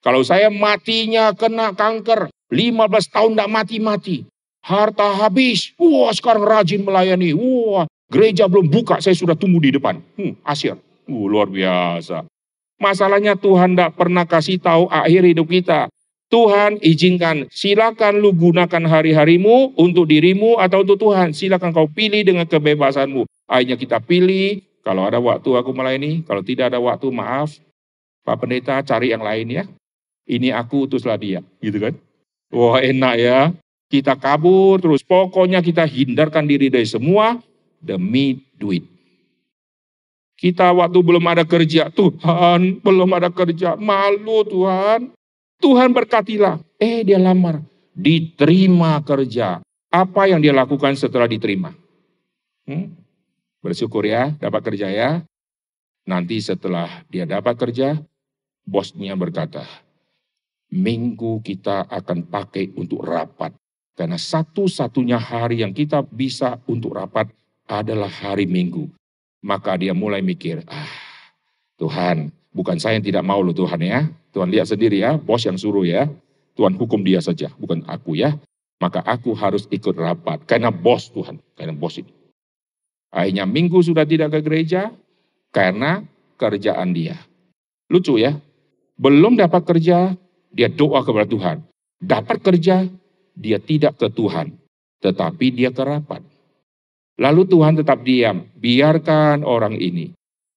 Kalau 0.00 0.24
saya 0.24 0.48
matinya 0.48 1.34
kena 1.36 1.76
kanker, 1.76 2.32
15 2.48 3.12
tahun 3.12 3.30
tidak 3.36 3.52
mati-mati. 3.52 4.16
Harta 4.64 5.12
habis, 5.12 5.76
wah 5.76 6.08
sekarang 6.08 6.44
rajin 6.44 6.80
melayani. 6.80 7.36
Wah, 7.36 7.84
gereja 8.08 8.48
belum 8.48 8.72
buka, 8.72 9.00
saya 9.04 9.12
sudah 9.12 9.36
tunggu 9.36 9.60
di 9.60 9.76
depan. 9.76 10.00
Hmm, 10.16 10.40
asyik. 10.40 10.80
Uh, 11.04 11.28
luar 11.28 11.52
biasa. 11.52 12.24
Masalahnya 12.80 13.36
Tuhan 13.36 13.76
tidak 13.76 13.92
pernah 13.96 14.24
kasih 14.24 14.56
tahu 14.56 14.88
akhir 14.88 15.22
hidup 15.24 15.46
kita. 15.52 15.92
Tuhan 16.34 16.82
izinkan, 16.82 17.46
silakan 17.46 18.18
lu 18.18 18.34
gunakan 18.34 18.82
hari-harimu 18.90 19.78
untuk 19.78 20.10
dirimu 20.10 20.58
atau 20.58 20.82
untuk 20.82 20.98
Tuhan. 20.98 21.30
Silakan 21.30 21.70
kau 21.70 21.86
pilih 21.86 22.26
dengan 22.26 22.42
kebebasanmu. 22.42 23.22
Akhirnya 23.46 23.78
kita 23.78 24.02
pilih, 24.02 24.58
kalau 24.82 25.06
ada 25.06 25.22
waktu 25.22 25.46
aku 25.54 25.70
melayani, 25.70 26.26
kalau 26.26 26.42
tidak 26.42 26.74
ada 26.74 26.82
waktu 26.82 27.06
maaf. 27.14 27.54
Pak 28.26 28.34
Pendeta 28.42 28.82
cari 28.82 29.14
yang 29.14 29.22
lain 29.22 29.46
ya. 29.46 29.64
Ini 30.26 30.50
aku 30.58 30.90
utuslah 30.90 31.14
dia, 31.14 31.38
gitu 31.62 31.78
kan. 31.78 31.94
Wah 32.50 32.82
enak 32.82 33.14
ya. 33.14 33.54
Kita 33.86 34.18
kabur 34.18 34.82
terus, 34.82 35.06
pokoknya 35.06 35.62
kita 35.62 35.86
hindarkan 35.86 36.50
diri 36.50 36.66
dari 36.66 36.90
semua 36.90 37.38
demi 37.78 38.42
duit. 38.58 38.82
Kita 40.34 40.74
waktu 40.74 40.98
belum 40.98 41.22
ada 41.30 41.46
kerja, 41.46 41.94
Tuhan 41.94 42.82
belum 42.82 43.10
ada 43.14 43.30
kerja, 43.30 43.78
malu 43.78 44.42
Tuhan. 44.42 45.13
Tuhan 45.64 45.96
berkatilah. 45.96 46.60
Eh 46.76 47.00
dia 47.08 47.16
lamar. 47.16 47.64
Diterima 47.96 49.00
kerja. 49.00 49.64
Apa 49.88 50.28
yang 50.28 50.44
dia 50.44 50.52
lakukan 50.52 50.92
setelah 50.92 51.24
diterima? 51.24 51.72
Hmm? 52.68 52.92
Bersyukur 53.64 54.04
ya, 54.04 54.36
dapat 54.36 54.60
kerja 54.60 54.92
ya. 54.92 55.24
Nanti 56.04 56.36
setelah 56.44 57.00
dia 57.08 57.24
dapat 57.24 57.56
kerja, 57.56 57.96
bosnya 58.68 59.16
berkata, 59.16 59.64
minggu 60.68 61.40
kita 61.40 61.88
akan 61.88 62.28
pakai 62.28 62.76
untuk 62.76 63.00
rapat. 63.00 63.56
Karena 63.96 64.20
satu-satunya 64.20 65.16
hari 65.16 65.64
yang 65.64 65.72
kita 65.72 66.04
bisa 66.04 66.60
untuk 66.68 66.92
rapat 66.92 67.32
adalah 67.64 68.12
hari 68.12 68.44
minggu. 68.44 68.92
Maka 69.40 69.80
dia 69.80 69.96
mulai 69.96 70.20
mikir, 70.20 70.60
ah 70.68 70.92
Tuhan, 71.80 72.28
bukan 72.54 72.78
saya 72.78 72.96
yang 72.96 73.04
tidak 73.04 73.26
mau 73.26 73.42
loh 73.42 73.52
Tuhan 73.52 73.82
ya. 73.82 74.06
Tuhan 74.30 74.48
lihat 74.48 74.70
sendiri 74.70 75.02
ya, 75.02 75.18
bos 75.18 75.42
yang 75.42 75.58
suruh 75.58 75.84
ya. 75.84 76.06
Tuhan 76.54 76.78
hukum 76.78 77.02
dia 77.02 77.18
saja, 77.18 77.50
bukan 77.58 77.82
aku 77.90 78.14
ya. 78.14 78.38
Maka 78.78 79.02
aku 79.02 79.34
harus 79.34 79.66
ikut 79.68 79.94
rapat. 79.98 80.46
Karena 80.46 80.70
bos 80.70 81.10
Tuhan, 81.10 81.42
karena 81.58 81.74
bos 81.74 81.98
ini. 81.98 82.14
Akhirnya 83.10 83.46
minggu 83.46 83.78
sudah 83.82 84.06
tidak 84.06 84.34
ke 84.34 84.40
gereja, 84.42 84.94
karena 85.54 86.02
kerjaan 86.38 86.94
dia. 86.94 87.18
Lucu 87.90 88.18
ya, 88.18 88.38
belum 88.98 89.38
dapat 89.38 89.62
kerja, 89.66 90.14
dia 90.50 90.68
doa 90.70 91.02
kepada 91.02 91.26
Tuhan. 91.26 91.56
Dapat 92.02 92.38
kerja, 92.42 92.86
dia 93.34 93.58
tidak 93.58 93.98
ke 93.98 94.10
Tuhan, 94.10 94.54
tetapi 95.02 95.46
dia 95.54 95.70
ke 95.70 95.82
rapat. 95.82 96.22
Lalu 97.18 97.46
Tuhan 97.46 97.78
tetap 97.78 98.02
diam, 98.02 98.46
biarkan 98.58 99.46
orang 99.46 99.78
ini. 99.78 100.10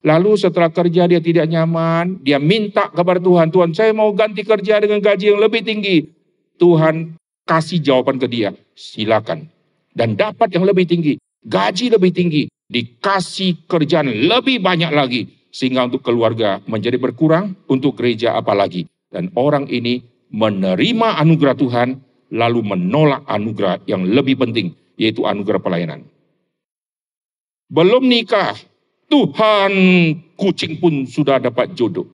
Lalu 0.06 0.38
setelah 0.38 0.70
kerja 0.70 1.10
dia 1.10 1.18
tidak 1.18 1.50
nyaman, 1.50 2.22
dia 2.22 2.38
minta 2.38 2.88
kepada 2.94 3.18
Tuhan, 3.18 3.50
Tuhan 3.50 3.72
saya 3.74 3.92
mau 3.98 4.14
ganti 4.14 4.46
kerja 4.46 4.78
dengan 4.78 5.02
gaji 5.02 5.34
yang 5.34 5.42
lebih 5.42 5.66
tinggi. 5.66 6.06
Tuhan 6.62 7.18
kasih 7.50 7.82
jawaban 7.82 8.22
ke 8.22 8.30
dia, 8.30 8.54
silakan. 8.78 9.50
Dan 9.98 10.14
dapat 10.14 10.54
yang 10.54 10.70
lebih 10.70 10.86
tinggi, 10.86 11.18
gaji 11.42 11.90
lebih 11.90 12.14
tinggi, 12.14 12.44
dikasih 12.70 13.66
kerjaan 13.66 14.30
lebih 14.30 14.62
banyak 14.62 14.94
lagi. 14.94 15.22
Sehingga 15.50 15.90
untuk 15.90 16.06
keluarga 16.06 16.62
menjadi 16.70 17.02
berkurang, 17.02 17.58
untuk 17.66 17.98
gereja 17.98 18.38
apalagi. 18.38 18.86
Dan 19.10 19.34
orang 19.34 19.66
ini 19.72 20.06
menerima 20.30 21.18
anugerah 21.18 21.56
Tuhan, 21.58 21.90
lalu 22.30 22.62
menolak 22.62 23.26
anugerah 23.26 23.82
yang 23.90 24.06
lebih 24.06 24.38
penting, 24.38 24.76
yaitu 25.00 25.26
anugerah 25.26 25.58
pelayanan. 25.58 26.06
Belum 27.72 28.06
nikah, 28.06 28.54
Tuhan 29.08 29.72
kucing 30.36 30.84
pun 30.84 31.08
sudah 31.08 31.40
dapat 31.40 31.72
jodoh. 31.74 32.12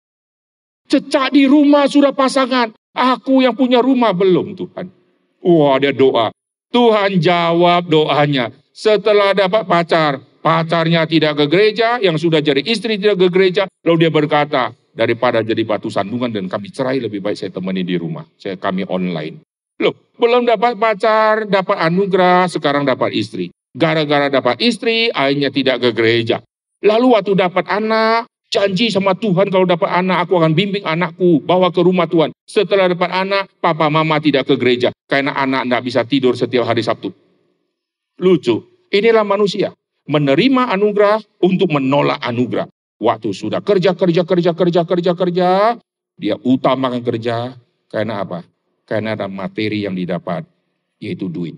Cecak 0.86 1.34
di 1.34 1.50
rumah 1.50 1.90
sudah 1.90 2.14
pasangan. 2.14 2.70
Aku 2.94 3.42
yang 3.42 3.58
punya 3.58 3.82
rumah 3.82 4.14
belum 4.14 4.54
Tuhan. 4.54 4.86
Wah 5.42 5.76
dia 5.82 5.90
doa. 5.90 6.30
Tuhan 6.70 7.18
jawab 7.18 7.90
doanya. 7.90 8.54
Setelah 8.74 9.34
dapat 9.34 9.66
pacar, 9.66 10.22
pacarnya 10.42 11.06
tidak 11.06 11.38
ke 11.38 11.46
gereja, 11.50 12.02
yang 12.02 12.18
sudah 12.18 12.42
jadi 12.42 12.62
istri 12.66 12.98
tidak 12.98 13.22
ke 13.22 13.28
gereja, 13.30 13.70
lalu 13.86 14.06
dia 14.06 14.12
berkata, 14.14 14.74
daripada 14.94 15.42
jadi 15.42 15.62
batu 15.66 15.90
sandungan 15.90 16.30
dan 16.30 16.46
kami 16.46 16.70
cerai 16.70 17.02
lebih 17.02 17.22
baik 17.22 17.38
saya 17.38 17.54
temani 17.54 17.82
di 17.82 17.98
rumah. 17.98 18.26
Saya 18.38 18.58
kami 18.58 18.86
online. 18.86 19.42
Loh, 19.82 20.14
belum 20.18 20.46
dapat 20.46 20.78
pacar, 20.78 21.50
dapat 21.50 21.78
anugerah, 21.82 22.46
sekarang 22.50 22.86
dapat 22.86 23.14
istri. 23.14 23.50
Gara-gara 23.74 24.30
dapat 24.30 24.62
istri, 24.62 25.10
akhirnya 25.10 25.50
tidak 25.50 25.82
ke 25.82 25.90
gereja. 25.98 26.46
Lalu 26.84 27.16
waktu 27.16 27.32
dapat 27.40 27.64
anak, 27.72 28.28
janji 28.52 28.92
sama 28.92 29.16
Tuhan 29.16 29.48
kalau 29.48 29.64
dapat 29.64 29.88
anak 29.88 30.28
aku 30.28 30.36
akan 30.36 30.52
bimbing 30.52 30.84
anakku 30.84 31.40
bawa 31.40 31.72
ke 31.72 31.80
rumah 31.80 32.06
Tuhan. 32.12 32.36
Setelah 32.44 32.92
dapat 32.92 33.08
anak, 33.08 33.48
papa 33.64 33.88
mama 33.88 34.20
tidak 34.20 34.52
ke 34.52 34.60
gereja 34.60 34.92
karena 35.08 35.32
anak 35.34 35.64
tidak 35.64 35.82
bisa 35.88 36.02
tidur 36.04 36.36
setiap 36.36 36.68
hari 36.68 36.84
Sabtu. 36.84 37.16
Lucu. 38.20 38.68
Inilah 38.94 39.26
manusia 39.26 39.74
menerima 40.06 40.70
anugerah 40.70 41.18
untuk 41.42 41.74
menolak 41.74 42.22
anugerah. 42.22 42.70
Waktu 43.02 43.34
sudah 43.34 43.66
kerja 43.66 43.98
kerja 43.98 44.22
kerja 44.22 44.52
kerja 44.54 44.82
kerja 44.86 45.12
kerja, 45.18 45.50
dia 46.20 46.36
utamakan 46.46 47.02
kerja 47.02 47.58
karena 47.90 48.22
apa? 48.22 48.46
Karena 48.86 49.18
ada 49.18 49.26
materi 49.26 49.88
yang 49.88 49.98
didapat 49.98 50.46
yaitu 51.02 51.26
duit. 51.26 51.58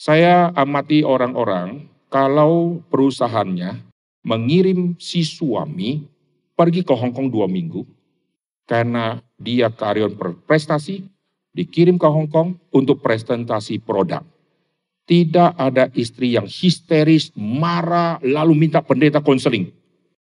Saya 0.00 0.48
amati 0.56 1.04
orang-orang 1.04 1.86
kalau 2.10 2.82
perusahaannya 2.90 3.86
mengirim 4.26 4.98
si 4.98 5.22
suami 5.22 6.04
pergi 6.58 6.84
ke 6.84 6.92
Hong 6.92 7.14
Kong 7.14 7.30
dua 7.30 7.46
minggu 7.46 7.86
karena 8.66 9.22
dia 9.40 9.72
karyawan 9.72 10.14
berprestasi, 10.14 11.06
dikirim 11.54 11.96
ke 11.96 12.06
Hong 12.06 12.28
Kong 12.28 12.58
untuk 12.70 13.00
presentasi 13.00 13.80
produk. 13.80 14.22
Tidak 15.08 15.58
ada 15.58 15.90
istri 15.98 16.38
yang 16.38 16.46
histeris, 16.46 17.34
marah, 17.34 18.22
lalu 18.22 18.54
minta 18.54 18.78
pendeta 18.78 19.18
konseling. 19.18 19.74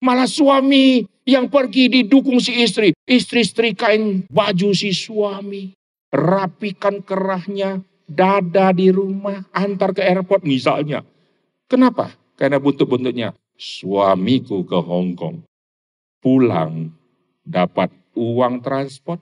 Malah 0.03 0.27
suami 0.27 1.07
yang 1.23 1.47
pergi 1.47 1.87
didukung 1.87 2.43
si 2.43 2.59
istri. 2.59 2.91
Istri-istri 3.07 3.71
kain 3.71 4.27
baju 4.27 4.75
si 4.75 4.91
suami. 4.91 5.71
Rapikan 6.11 6.99
kerahnya, 7.07 7.79
dada 8.03 8.75
di 8.75 8.91
rumah, 8.91 9.47
antar 9.55 9.95
ke 9.95 10.03
airport 10.03 10.43
misalnya. 10.43 11.07
Kenapa? 11.65 12.13
Karena 12.37 12.61
buntut-buntutnya 12.61 13.33
suamiku 13.57 14.61
ke 14.67 14.77
Hong 14.77 15.17
Kong. 15.17 15.41
Pulang 16.21 16.93
dapat 17.41 17.89
uang 18.17 18.61
transport. 18.61 19.21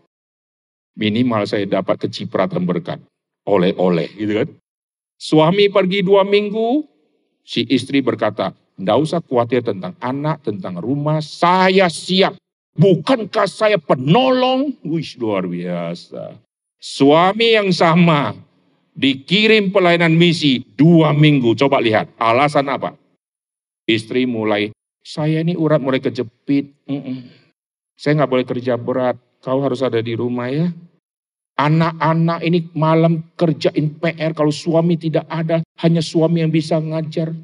Minimal 0.94 1.50
saya 1.50 1.66
dapat 1.66 2.06
kecipratan 2.06 2.68
berkat. 2.68 3.02
Oleh-oleh 3.48 4.08
gitu 4.14 4.34
kan. 4.44 4.50
Suami 5.18 5.72
pergi 5.72 6.04
dua 6.04 6.28
minggu, 6.28 6.84
si 7.48 7.64
istri 7.72 8.04
berkata, 8.04 8.52
tidak 8.76 8.98
usah 9.00 9.20
khawatir 9.24 9.64
tentang 9.64 9.96
anak, 10.04 10.44
tentang 10.44 10.76
rumah, 10.82 11.24
saya 11.24 11.88
siap. 11.88 12.36
Bukankah 12.74 13.46
saya 13.46 13.78
penolong? 13.78 14.74
Wih, 14.82 15.06
luar 15.22 15.46
biasa. 15.46 16.42
Suami 16.82 17.56
yang 17.56 17.70
sama, 17.72 18.36
dikirim 18.94 19.74
pelayanan 19.74 20.14
misi 20.14 20.62
dua 20.78 21.12
minggu. 21.12 21.58
Coba 21.58 21.82
lihat, 21.82 22.14
alasan 22.18 22.70
apa? 22.70 22.96
Istri 23.84 24.24
mulai, 24.30 24.72
saya 25.04 25.44
ini 25.44 25.60
urat 25.60 25.84
mulai 25.84 26.00
kejepit. 26.00 26.72
Mm 26.88 27.02
-mm. 27.04 27.18
Saya 28.00 28.24
nggak 28.24 28.32
boleh 28.32 28.46
kerja 28.48 28.80
berat. 28.80 29.20
Kau 29.44 29.60
harus 29.60 29.84
ada 29.84 30.00
di 30.00 30.16
rumah 30.16 30.48
ya. 30.48 30.72
Anak-anak 31.60 32.40
ini 32.48 32.72
malam 32.74 33.22
kerjain 33.36 34.00
PR 34.00 34.32
kalau 34.34 34.50
suami 34.50 34.98
tidak 34.98 35.28
ada, 35.28 35.62
hanya 35.84 36.00
suami 36.00 36.42
yang 36.42 36.50
bisa 36.50 36.80
ngajar. 36.80 37.36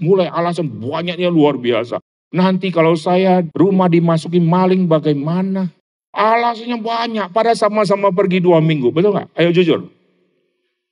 Mulai 0.00 0.32
alasan 0.32 0.66
banyaknya 0.66 1.28
luar 1.28 1.60
biasa. 1.60 2.00
Nanti 2.34 2.72
kalau 2.72 2.96
saya 2.98 3.44
rumah 3.54 3.86
dimasuki 3.86 4.40
maling 4.42 4.88
bagaimana? 4.88 5.70
Alasannya 6.10 6.80
banyak, 6.80 7.26
pada 7.30 7.52
sama-sama 7.54 8.10
pergi 8.10 8.42
dua 8.42 8.58
minggu, 8.58 8.90
betul 8.90 9.14
nggak? 9.14 9.28
Ayo 9.38 9.54
jujur. 9.54 9.86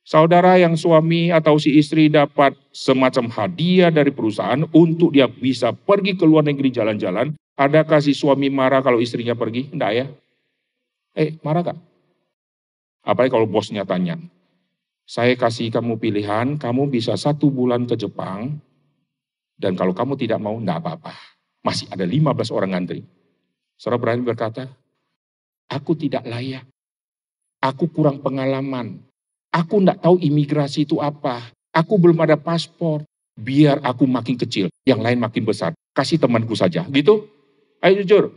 Saudara 0.03 0.59
yang 0.59 0.75
suami 0.75 1.31
atau 1.31 1.55
si 1.55 1.79
istri 1.79 2.11
dapat 2.11 2.59
semacam 2.75 3.31
hadiah 3.31 3.87
dari 3.87 4.11
perusahaan 4.11 4.67
untuk 4.75 5.15
dia 5.15 5.31
bisa 5.31 5.71
pergi 5.71 6.19
ke 6.19 6.27
luar 6.27 6.43
negeri 6.43 6.75
jalan-jalan. 6.75 7.31
Adakah 7.55 8.03
si 8.03 8.11
suami 8.11 8.51
marah 8.51 8.83
kalau 8.83 8.99
istrinya 8.99 9.31
pergi? 9.31 9.71
Enggak 9.71 9.91
ya? 9.95 10.05
Eh, 11.15 11.39
marah 11.39 11.71
gak? 11.71 11.79
Apalagi 13.07 13.31
kalau 13.31 13.47
bosnya 13.47 13.87
tanya. 13.87 14.19
Saya 15.07 15.39
kasih 15.39 15.71
kamu 15.71 15.99
pilihan, 15.99 16.59
kamu 16.59 16.91
bisa 16.91 17.15
satu 17.15 17.47
bulan 17.51 17.87
ke 17.87 17.95
Jepang, 17.95 18.59
dan 19.63 19.79
kalau 19.79 19.95
kamu 19.95 20.19
tidak 20.19 20.43
mau, 20.43 20.59
enggak 20.59 20.83
apa-apa. 20.83 21.15
Masih 21.63 21.87
ada 21.87 22.03
15 22.03 22.51
orang 22.51 22.75
ngantri. 22.75 23.07
Saudara 23.79 23.99
berani 23.99 24.23
berkata, 24.27 24.67
aku 25.71 25.95
tidak 25.95 26.27
layak. 26.27 26.67
Aku 27.63 27.87
kurang 27.87 28.19
pengalaman. 28.19 28.99
Aku 29.53 29.85
enggak 29.85 30.01
tahu 30.01 30.17
imigrasi 30.17 30.89
itu 30.89 30.97
apa. 30.97 31.53
Aku 31.69 32.01
belum 32.01 32.17
ada 32.25 32.33
paspor. 32.33 33.05
Biar 33.33 33.81
aku 33.81 34.05
makin 34.05 34.37
kecil, 34.37 34.69
yang 34.85 35.01
lain 35.01 35.17
makin 35.17 35.45
besar. 35.45 35.73
Kasih 35.93 36.21
temanku 36.21 36.53
saja. 36.53 36.85
Gitu? 36.89 37.25
Ayo 37.81 38.01
jujur. 38.01 38.33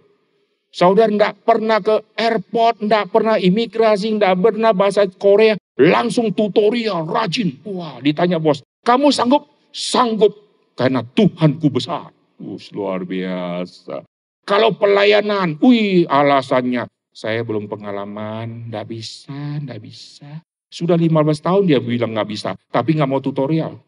Saudara 0.72 1.08
enggak 1.08 1.40
pernah 1.40 1.80
ke 1.80 2.04
airport, 2.16 2.84
enggak 2.84 3.08
pernah 3.08 3.40
imigrasi, 3.40 4.12
enggak 4.16 4.36
pernah 4.36 4.76
bahasa 4.76 5.08
Korea. 5.08 5.56
Langsung 5.76 6.32
tutorial, 6.32 7.04
rajin. 7.08 7.60
Wah, 7.68 8.00
ditanya 8.00 8.40
bos, 8.40 8.64
kamu 8.84 9.12
sanggup? 9.12 9.48
Sanggup. 9.72 10.32
Karena 10.76 11.04
Tuhanku 11.04 11.68
besar. 11.72 12.12
Us, 12.36 12.68
luar 12.72 13.04
biasa. 13.08 14.04
Kalau 14.44 14.76
pelayanan, 14.76 15.56
wih 15.64 16.04
alasannya. 16.08 16.88
Saya 17.16 17.40
belum 17.40 17.68
pengalaman, 17.68 18.68
enggak 18.68 18.92
bisa, 18.92 19.32
enggak 19.32 19.80
bisa. 19.80 20.44
Sudah 20.66 20.98
15 20.98 21.40
tahun 21.42 21.62
dia 21.70 21.78
bilang 21.78 22.12
nggak 22.12 22.28
bisa, 22.28 22.58
tapi 22.74 22.98
nggak 22.98 23.10
mau 23.10 23.22
tutorial. 23.22 23.78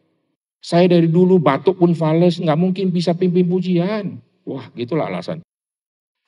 Saya 0.59 0.91
dari 0.91 1.07
dulu 1.07 1.39
batuk 1.39 1.79
pun 1.79 1.95
fales, 1.95 2.39
nggak 2.39 2.59
mungkin 2.59 2.91
bisa 2.91 3.15
pimpin 3.15 3.47
pujian. 3.47 4.19
Wah, 4.43 4.67
gitulah 4.75 5.07
alasan. 5.07 5.39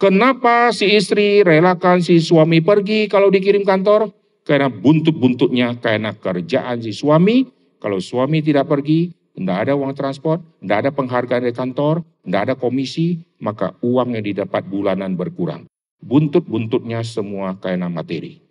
Kenapa 0.02 0.74
si 0.74 0.98
istri 0.98 1.46
relakan 1.46 2.02
si 2.02 2.18
suami 2.18 2.58
pergi 2.64 3.06
kalau 3.06 3.30
dikirim 3.30 3.62
kantor? 3.62 4.10
Karena 4.42 4.72
buntut-buntutnya 4.72 5.78
karena 5.78 6.18
kerjaan 6.18 6.82
si 6.82 6.90
suami. 6.90 7.46
Kalau 7.82 8.02
suami 8.02 8.42
tidak 8.42 8.70
pergi, 8.70 9.14
tidak 9.38 9.58
ada 9.68 9.74
uang 9.74 9.94
transport, 9.94 10.42
tidak 10.62 10.78
ada 10.86 10.92
penghargaan 10.94 11.42
dari 11.46 11.56
kantor, 11.56 12.06
tidak 12.26 12.42
ada 12.46 12.54
komisi, 12.58 13.22
maka 13.42 13.74
uang 13.82 14.18
yang 14.18 14.26
didapat 14.26 14.66
bulanan 14.70 15.18
berkurang. 15.18 15.66
Buntut-buntutnya 16.02 17.06
semua 17.06 17.58
karena 17.58 17.90
materi. 17.90 18.42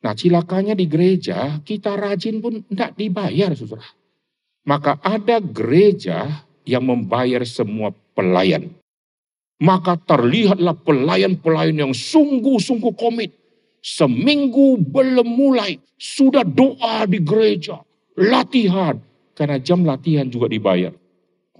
Nah 0.00 0.16
cilakanya 0.16 0.72
di 0.72 0.88
gereja, 0.88 1.60
kita 1.60 1.92
rajin 1.92 2.40
pun 2.40 2.64
tidak 2.64 2.96
dibayar 2.96 3.52
saudara. 3.52 3.84
Maka 4.64 4.96
ada 5.04 5.40
gereja 5.40 6.44
yang 6.64 6.88
membayar 6.88 7.44
semua 7.44 7.92
pelayan. 8.16 8.72
Maka 9.60 10.00
terlihatlah 10.00 10.72
pelayan-pelayan 10.80 11.84
yang 11.88 11.92
sungguh-sungguh 11.92 12.96
komit. 12.96 13.36
Seminggu 13.80 14.76
belum 14.80 15.24
mulai, 15.24 15.80
sudah 15.96 16.44
doa 16.44 17.04
di 17.08 17.20
gereja, 17.20 17.80
latihan. 18.16 18.96
Karena 19.36 19.56
jam 19.56 19.84
latihan 19.88 20.28
juga 20.28 20.52
dibayar. 20.52 20.92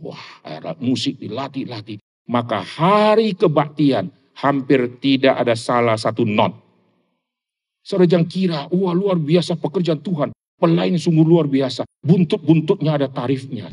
Wah, 0.00 0.44
alat 0.44 0.80
musik 0.80 1.16
dilatih-latih. 1.20 2.00
Maka 2.28 2.60
hari 2.60 3.36
kebaktian 3.36 4.12
hampir 4.36 5.00
tidak 5.00 5.40
ada 5.40 5.56
salah 5.56 5.96
satu 5.96 6.24
not 6.28 6.69
Saudara 7.90 8.06
jangan 8.06 8.28
kira, 8.30 8.60
wah 8.70 8.94
luar 8.94 9.18
biasa 9.18 9.58
pekerjaan 9.58 9.98
Tuhan. 9.98 10.30
Pelayan 10.62 10.94
sungguh 10.94 11.26
luar 11.26 11.50
biasa. 11.50 11.82
Buntut-buntutnya 12.06 12.94
ada 12.94 13.10
tarifnya. 13.10 13.66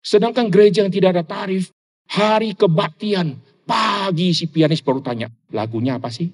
Sedangkan 0.00 0.48
gereja 0.48 0.80
yang 0.80 0.88
tidak 0.88 1.20
ada 1.20 1.24
tarif, 1.28 1.68
hari 2.08 2.56
kebaktian, 2.56 3.36
pagi 3.68 4.32
si 4.32 4.48
pianis 4.48 4.80
baru 4.80 5.04
tanya, 5.04 5.28
lagunya 5.52 6.00
apa 6.00 6.08
sih? 6.08 6.32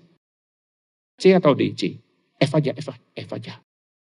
C 1.18 1.34
atau 1.34 1.58
D? 1.58 1.74
C. 1.74 1.98
F 2.38 2.54
aja, 2.54 2.70
F, 2.70 2.94
F 2.94 3.30
aja. 3.34 3.58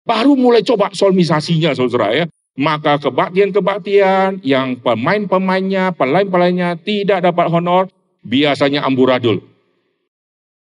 Baru 0.02 0.34
mulai 0.34 0.66
coba 0.66 0.90
solmisasinya 0.90 1.78
saudara 1.78 2.10
ya. 2.18 2.26
Maka 2.58 2.98
kebaktian-kebaktian 2.98 4.42
yang 4.42 4.82
pemain-pemainnya, 4.82 5.94
pelayan-pelayannya 5.94 6.82
tidak 6.82 7.22
dapat 7.22 7.54
honor, 7.54 7.86
biasanya 8.26 8.82
amburadul. 8.82 9.46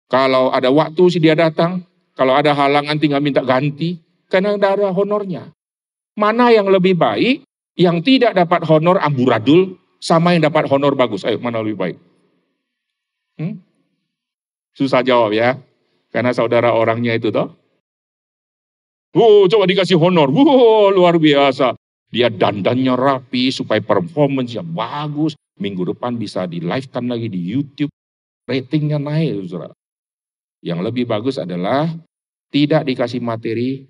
Kalau 0.07 0.55
ada 0.55 0.71
waktu 0.71 1.03
si 1.11 1.19
dia 1.19 1.35
datang, 1.35 1.83
kalau 2.13 2.37
ada 2.37 2.53
halangan 2.53 2.97
tinggal 3.01 3.21
minta 3.21 3.41
ganti, 3.41 3.97
karena 4.29 4.53
tidak 4.57 4.81
ada 4.81 4.89
honornya. 4.93 5.49
Mana 6.13 6.53
yang 6.53 6.69
lebih 6.69 6.93
baik, 6.93 7.45
yang 7.73 8.05
tidak 8.05 8.37
dapat 8.37 8.65
honor 8.69 9.01
amburadul, 9.01 9.77
sama 9.97 10.37
yang 10.37 10.45
dapat 10.45 10.69
honor 10.69 10.93
bagus. 10.93 11.25
Ayo, 11.25 11.41
mana 11.41 11.61
lebih 11.65 11.77
baik? 11.77 11.97
Hmm? 13.41 13.57
Susah 14.77 15.01
jawab 15.01 15.33
ya, 15.33 15.57
karena 16.13 16.33
saudara 16.33 16.73
orangnya 16.73 17.17
itu 17.17 17.33
toh. 17.33 17.49
Oh, 19.13 19.45
coba 19.45 19.69
dikasih 19.69 19.97
honor. 19.97 20.29
Wow, 20.33 20.89
luar 20.89 21.21
biasa. 21.21 21.77
Dia 22.09 22.29
dandannya 22.29 22.93
rapi 22.93 23.53
supaya 23.53 23.81
performance 23.81 24.57
bagus. 24.61 25.37
Minggu 25.57 25.93
depan 25.93 26.17
bisa 26.17 26.49
di 26.49 26.61
live 26.61 26.89
kan 26.89 27.05
lagi 27.05 27.29
di 27.29 27.37
YouTube. 27.37 27.93
Ratingnya 28.49 28.97
naik, 28.97 29.45
saudara. 29.45 29.73
Yang 30.63 30.79
lebih 30.87 31.05
bagus 31.11 31.35
adalah 31.35 31.91
tidak 32.47 32.87
dikasih 32.87 33.19
materi, 33.19 33.83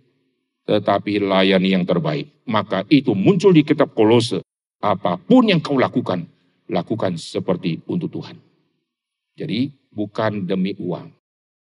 tetapi 0.65 1.21
layani 1.21 1.77
yang 1.77 1.85
terbaik. 1.85 2.33
Maka 2.49 2.81
itu 2.89 3.13
muncul 3.13 3.53
di 3.53 3.61
kitab 3.61 3.93
kolose. 3.93 4.41
Apa 4.81 5.21
pun 5.21 5.47
yang 5.47 5.61
kau 5.61 5.77
lakukan, 5.77 6.25
lakukan 6.73 7.13
seperti 7.15 7.77
untuk 7.85 8.09
Tuhan. 8.09 8.35
Jadi 9.37 9.69
bukan 9.93 10.49
demi 10.49 10.73
uang. 10.75 11.13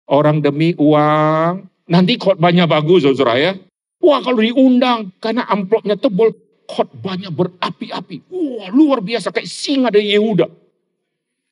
Orang 0.09 0.41
demi 0.41 0.73
uang, 0.73 1.69
nanti 1.87 2.17
khotbahnya 2.17 2.65
bagus 2.65 3.05
saudara 3.05 3.37
ya. 3.37 3.53
Wah 4.01 4.19
kalau 4.25 4.41
diundang, 4.41 5.13
karena 5.21 5.45
amplopnya 5.45 5.93
tebal, 5.93 6.33
khotbahnya 6.65 7.29
berapi-api. 7.29 8.33
Wah 8.33 8.73
luar 8.73 9.05
biasa, 9.05 9.29
kayak 9.29 9.47
singa 9.47 9.93
dari 9.93 10.09
Yehuda. 10.17 10.49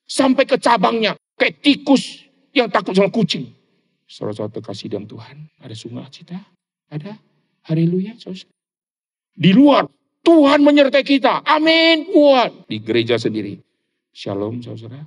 Sampai 0.06 0.50
ke 0.50 0.58
cabangnya, 0.58 1.14
kayak 1.38 1.62
tikus 1.62 2.25
yang 2.56 2.72
takut 2.72 2.96
sama 2.96 3.12
kucing. 3.12 3.52
Saudara-saudara 4.08 4.62
terkasih 4.62 4.88
dalam 4.88 5.06
Tuhan, 5.10 5.52
ada 5.60 5.76
cita, 6.08 6.40
Ada? 6.88 7.20
Haleluya. 7.68 8.16
Di 9.36 9.52
luar, 9.52 9.90
Tuhan 10.24 10.64
menyertai 10.64 11.04
kita. 11.04 11.44
Amin. 11.44 12.08
Kuat. 12.08 12.70
Di 12.72 12.80
gereja 12.80 13.20
sendiri. 13.20 13.60
Shalom, 14.16 14.64
saudara. 14.64 15.04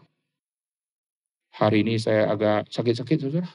Hari 1.57 1.87
ini 1.87 1.97
saya 1.97 2.29
agak 2.29 2.69
sakit-sakit, 2.69 3.17
saudara. 3.25 3.49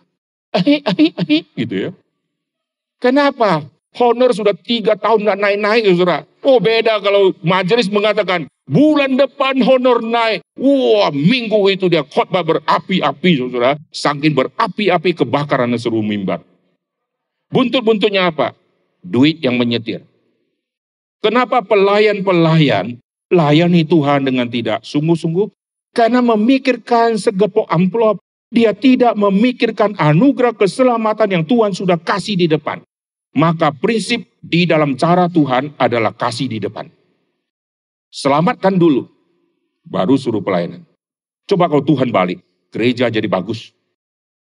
Ahi, 0.56 0.82
ahi, 0.82 1.08
ahi. 1.14 1.38
Gitu 1.54 1.76
ya. 1.88 1.91
Kenapa? 2.98 3.68
Honor 3.94 4.34
sudah 4.34 4.58
tiga 4.58 4.98
tahun 4.98 5.28
nggak 5.28 5.39
naik-naik, 5.39 5.84
saudara. 5.94 6.26
Oh 6.41 6.58
beda 6.58 6.98
kalau 7.04 7.36
majelis 7.46 7.91
mengatakan, 7.91 8.50
Bulan 8.64 9.20
depan 9.20 9.59
honor 9.59 9.99
naik. 9.99 10.39
Wah, 10.55 11.11
minggu 11.11 11.68
itu 11.68 11.91
dia 11.91 12.07
khotbah 12.07 12.47
berapi-api, 12.47 13.32
saudara. 13.36 13.76
Saking 13.91 14.32
berapi-api 14.32 15.11
kebakaran 15.20 15.76
seluruh 15.76 16.03
mimbar. 16.03 16.39
Buntut-buntutnya 17.51 18.32
apa? 18.32 18.55
Duit 19.03 19.43
yang 19.43 19.59
menyetir. 19.59 20.07
Kenapa 21.20 21.59
pelayan-pelayan 21.59 23.03
layani 23.28 23.84
Tuhan 23.84 24.24
dengan 24.24 24.47
tidak 24.47 24.80
sungguh-sungguh? 24.88 25.51
Karena 25.91 26.24
memikirkan 26.24 27.20
segepok 27.20 27.68
amplop. 27.68 28.24
Dia 28.53 28.70
tidak 28.72 29.18
memikirkan 29.18 29.97
anugerah 29.97 30.53
keselamatan 30.53 31.26
yang 31.26 31.43
Tuhan 31.43 31.74
sudah 31.74 31.97
kasih 31.97 32.38
di 32.38 32.45
depan. 32.45 32.86
Maka 33.34 33.74
prinsip 33.74 34.30
di 34.45 34.70
dalam 34.70 34.93
cara 34.93 35.26
Tuhan 35.26 35.74
adalah 35.82 36.14
kasih 36.14 36.53
di 36.53 36.61
depan. 36.61 36.86
Selamatkan 38.14 38.78
dulu, 38.78 39.09
baru 39.82 40.14
suruh 40.14 40.38
pelayanan. 40.38 40.86
Coba 41.49 41.66
kalau 41.66 41.82
Tuhan 41.82 42.14
balik, 42.14 42.45
gereja 42.70 43.09
jadi 43.09 43.26
bagus. 43.26 43.74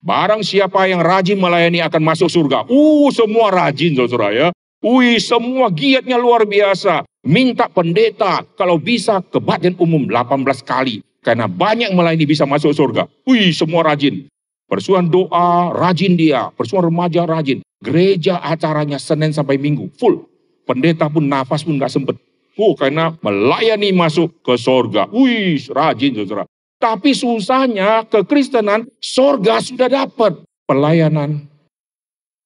Barang 0.04 0.44
siapa 0.44 0.84
yang 0.92 1.00
rajin 1.00 1.40
melayani 1.40 1.80
akan 1.80 2.04
masuk 2.04 2.28
surga. 2.28 2.68
Uh, 2.68 3.08
semua 3.16 3.56
rajin 3.56 3.96
saudara 3.96 4.36
ya. 4.36 4.48
Wih, 4.84 5.16
semua 5.24 5.72
giatnya 5.72 6.20
luar 6.20 6.44
biasa. 6.44 7.08
Minta 7.24 7.72
pendeta, 7.72 8.44
kalau 8.60 8.76
bisa 8.76 9.24
kebaktian 9.32 9.80
umum 9.80 10.12
18 10.12 10.44
kali. 10.60 11.00
Karena 11.24 11.48
banyak 11.48 11.96
melayani 11.96 12.28
bisa 12.28 12.44
masuk 12.44 12.76
surga. 12.76 13.08
Wih, 13.24 13.56
semua 13.56 13.88
rajin. 13.88 14.28
Persuan 14.68 15.08
doa, 15.08 15.72
rajin 15.72 16.20
dia. 16.20 16.52
Persuan 16.52 16.84
remaja, 16.84 17.24
rajin. 17.24 17.64
Gereja 17.80 18.44
acaranya 18.44 19.00
Senin 19.00 19.32
sampai 19.32 19.56
Minggu, 19.56 19.88
full. 19.96 20.28
Pendeta 20.68 21.08
pun 21.08 21.24
nafas 21.24 21.64
pun 21.64 21.80
gak 21.80 21.96
sempet. 21.96 22.20
Oh, 22.54 22.78
karena 22.78 23.18
melayani 23.22 23.90
masuk 23.90 24.46
ke 24.46 24.54
sorga. 24.62 25.10
Wih, 25.10 25.58
rajin 25.74 26.14
saudara. 26.14 26.46
Tapi 26.78 27.16
susahnya 27.16 28.06
kekristenan, 28.06 28.86
sorga 29.02 29.64
sudah 29.64 29.90
dapat. 29.90 30.44
Pelayanan, 30.64 31.44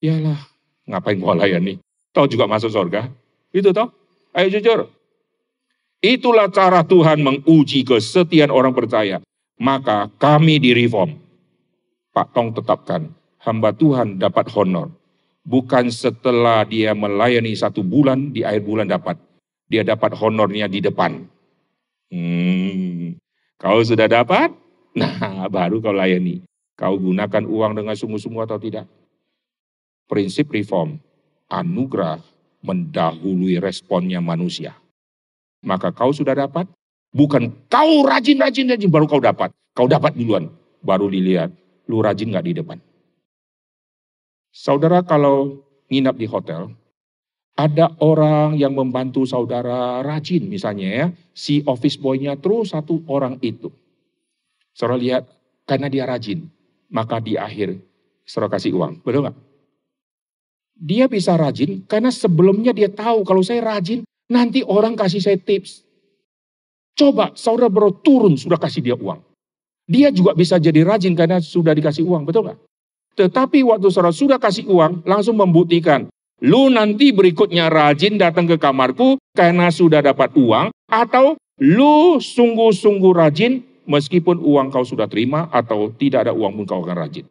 yalah, 0.02 0.42
ngapain 0.90 1.22
gua 1.22 1.38
layani? 1.38 1.78
Tahu 2.18 2.26
juga 2.26 2.50
masuk 2.50 2.74
sorga? 2.74 3.14
Itu 3.54 3.70
toh? 3.70 3.94
Ayo 4.34 4.58
jujur. 4.58 4.90
Itulah 6.02 6.50
cara 6.50 6.82
Tuhan 6.82 7.22
menguji 7.22 7.86
kesetiaan 7.86 8.50
orang 8.50 8.74
percaya. 8.74 9.22
Maka 9.58 10.10
kami 10.22 10.62
di 10.62 10.74
reform. 10.74 11.18
Pak 12.14 12.34
Tong 12.34 12.54
tetapkan, 12.54 13.10
hamba 13.42 13.74
Tuhan 13.74 14.18
dapat 14.22 14.50
honor. 14.54 14.94
Bukan 15.46 15.90
setelah 15.90 16.66
dia 16.66 16.94
melayani 16.94 17.54
satu 17.58 17.82
bulan, 17.82 18.34
di 18.34 18.42
akhir 18.46 18.66
bulan 18.66 18.90
dapat. 18.90 19.18
Dia 19.68 19.84
dapat 19.84 20.16
honornya 20.16 20.72
di 20.72 20.80
depan. 20.80 21.28
Hmm, 22.08 23.20
kau 23.60 23.84
sudah 23.84 24.08
dapat? 24.08 24.52
Nah, 24.98 25.46
baru 25.46 25.78
kau 25.78 25.94
layani. 25.94 26.42
Kau 26.74 26.98
gunakan 26.98 27.46
uang 27.46 27.78
dengan 27.78 27.94
sungguh-sungguh 27.94 28.50
atau 28.50 28.58
tidak? 28.58 28.90
Prinsip 30.10 30.50
reform, 30.50 30.98
anugerah 31.54 32.18
mendahului 32.66 33.62
responnya 33.62 34.18
manusia. 34.26 34.74
Maka 35.62 35.94
kau 35.94 36.10
sudah 36.10 36.34
dapat, 36.34 36.66
bukan 37.14 37.54
kau 37.70 38.10
rajin-rajin 38.10 38.74
rajin 38.74 38.90
baru 38.90 39.06
kau 39.06 39.22
dapat. 39.22 39.54
Kau 39.78 39.86
dapat 39.86 40.18
duluan, 40.18 40.50
baru 40.82 41.14
dilihat 41.14 41.54
lu 41.86 42.02
rajin 42.02 42.34
nggak 42.34 42.46
di 42.50 42.54
depan. 42.58 42.78
Saudara 44.50 45.06
kalau 45.06 45.62
nginap 45.94 46.18
di 46.18 46.26
hotel, 46.26 46.74
ada 47.58 47.90
orang 48.06 48.54
yang 48.54 48.78
membantu 48.78 49.26
saudara 49.26 50.06
rajin 50.06 50.46
misalnya 50.46 50.88
ya, 50.88 51.06
si 51.34 51.66
office 51.66 51.98
boy-nya 51.98 52.38
terus 52.38 52.78
satu 52.78 53.02
orang 53.10 53.42
itu. 53.42 53.74
Saudara 54.78 55.02
lihat, 55.02 55.26
karena 55.66 55.90
dia 55.90 56.06
rajin, 56.06 56.46
maka 56.94 57.18
di 57.18 57.34
akhir 57.34 57.82
saudara 58.22 58.62
kasih 58.62 58.78
uang. 58.78 59.02
Betul 59.02 59.26
nggak? 59.26 59.38
Dia 60.78 61.10
bisa 61.10 61.34
rajin 61.34 61.82
karena 61.90 62.14
sebelumnya 62.14 62.70
dia 62.78 62.94
tahu 62.94 63.26
kalau 63.26 63.42
saya 63.42 63.66
rajin, 63.66 64.06
nanti 64.30 64.62
orang 64.62 64.94
kasih 64.94 65.18
saya 65.18 65.42
tips. 65.42 65.82
Coba 66.94 67.34
saudara 67.34 67.74
baru 67.74 67.90
turun 67.98 68.38
sudah 68.38 68.62
kasih 68.62 68.86
dia 68.86 68.94
uang. 68.94 69.18
Dia 69.90 70.14
juga 70.14 70.38
bisa 70.38 70.62
jadi 70.62 70.86
rajin 70.86 71.18
karena 71.18 71.42
sudah 71.42 71.74
dikasih 71.74 72.06
uang, 72.06 72.30
betul 72.30 72.46
nggak? 72.46 72.60
Tetapi 73.18 73.66
waktu 73.66 73.90
saudara 73.90 74.14
sudah 74.14 74.38
kasih 74.38 74.70
uang, 74.70 75.02
langsung 75.10 75.34
membuktikan. 75.42 76.06
Lu 76.46 76.70
nanti 76.70 77.10
berikutnya 77.10 77.66
rajin 77.66 78.22
datang 78.22 78.46
ke 78.46 78.62
kamarku 78.62 79.18
karena 79.34 79.74
sudah 79.74 80.06
dapat 80.06 80.38
uang. 80.38 80.70
Atau 80.86 81.36
lu 81.58 82.22
sungguh-sungguh 82.22 83.14
rajin 83.18 83.66
meskipun 83.90 84.38
uang 84.38 84.70
kau 84.70 84.86
sudah 84.86 85.10
terima 85.10 85.50
atau 85.50 85.90
tidak 85.90 86.30
ada 86.30 86.34
uang 86.38 86.62
pun 86.62 86.66
kau 86.70 86.82
akan 86.86 86.98
rajin. 87.08 87.26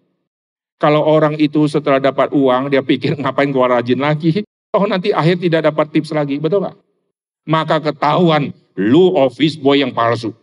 Kalau 0.77 1.07
orang 1.07 1.39
itu 1.41 1.65
setelah 1.71 2.03
dapat 2.03 2.35
uang, 2.35 2.69
dia 2.69 2.83
pikir 2.83 3.15
ngapain 3.23 3.49
gua 3.55 3.79
rajin 3.79 4.03
lagi. 4.03 4.43
Oh 4.75 4.85
nanti 4.85 5.15
akhir 5.15 5.41
tidak 5.41 5.71
dapat 5.73 5.87
tips 5.95 6.13
lagi, 6.13 6.37
betul 6.43 6.67
nggak? 6.67 6.77
Maka 7.47 7.79
ketahuan, 7.79 8.51
lu 8.75 9.15
office 9.15 9.57
boy 9.57 9.81
yang 9.81 9.95
palsu. 9.95 10.35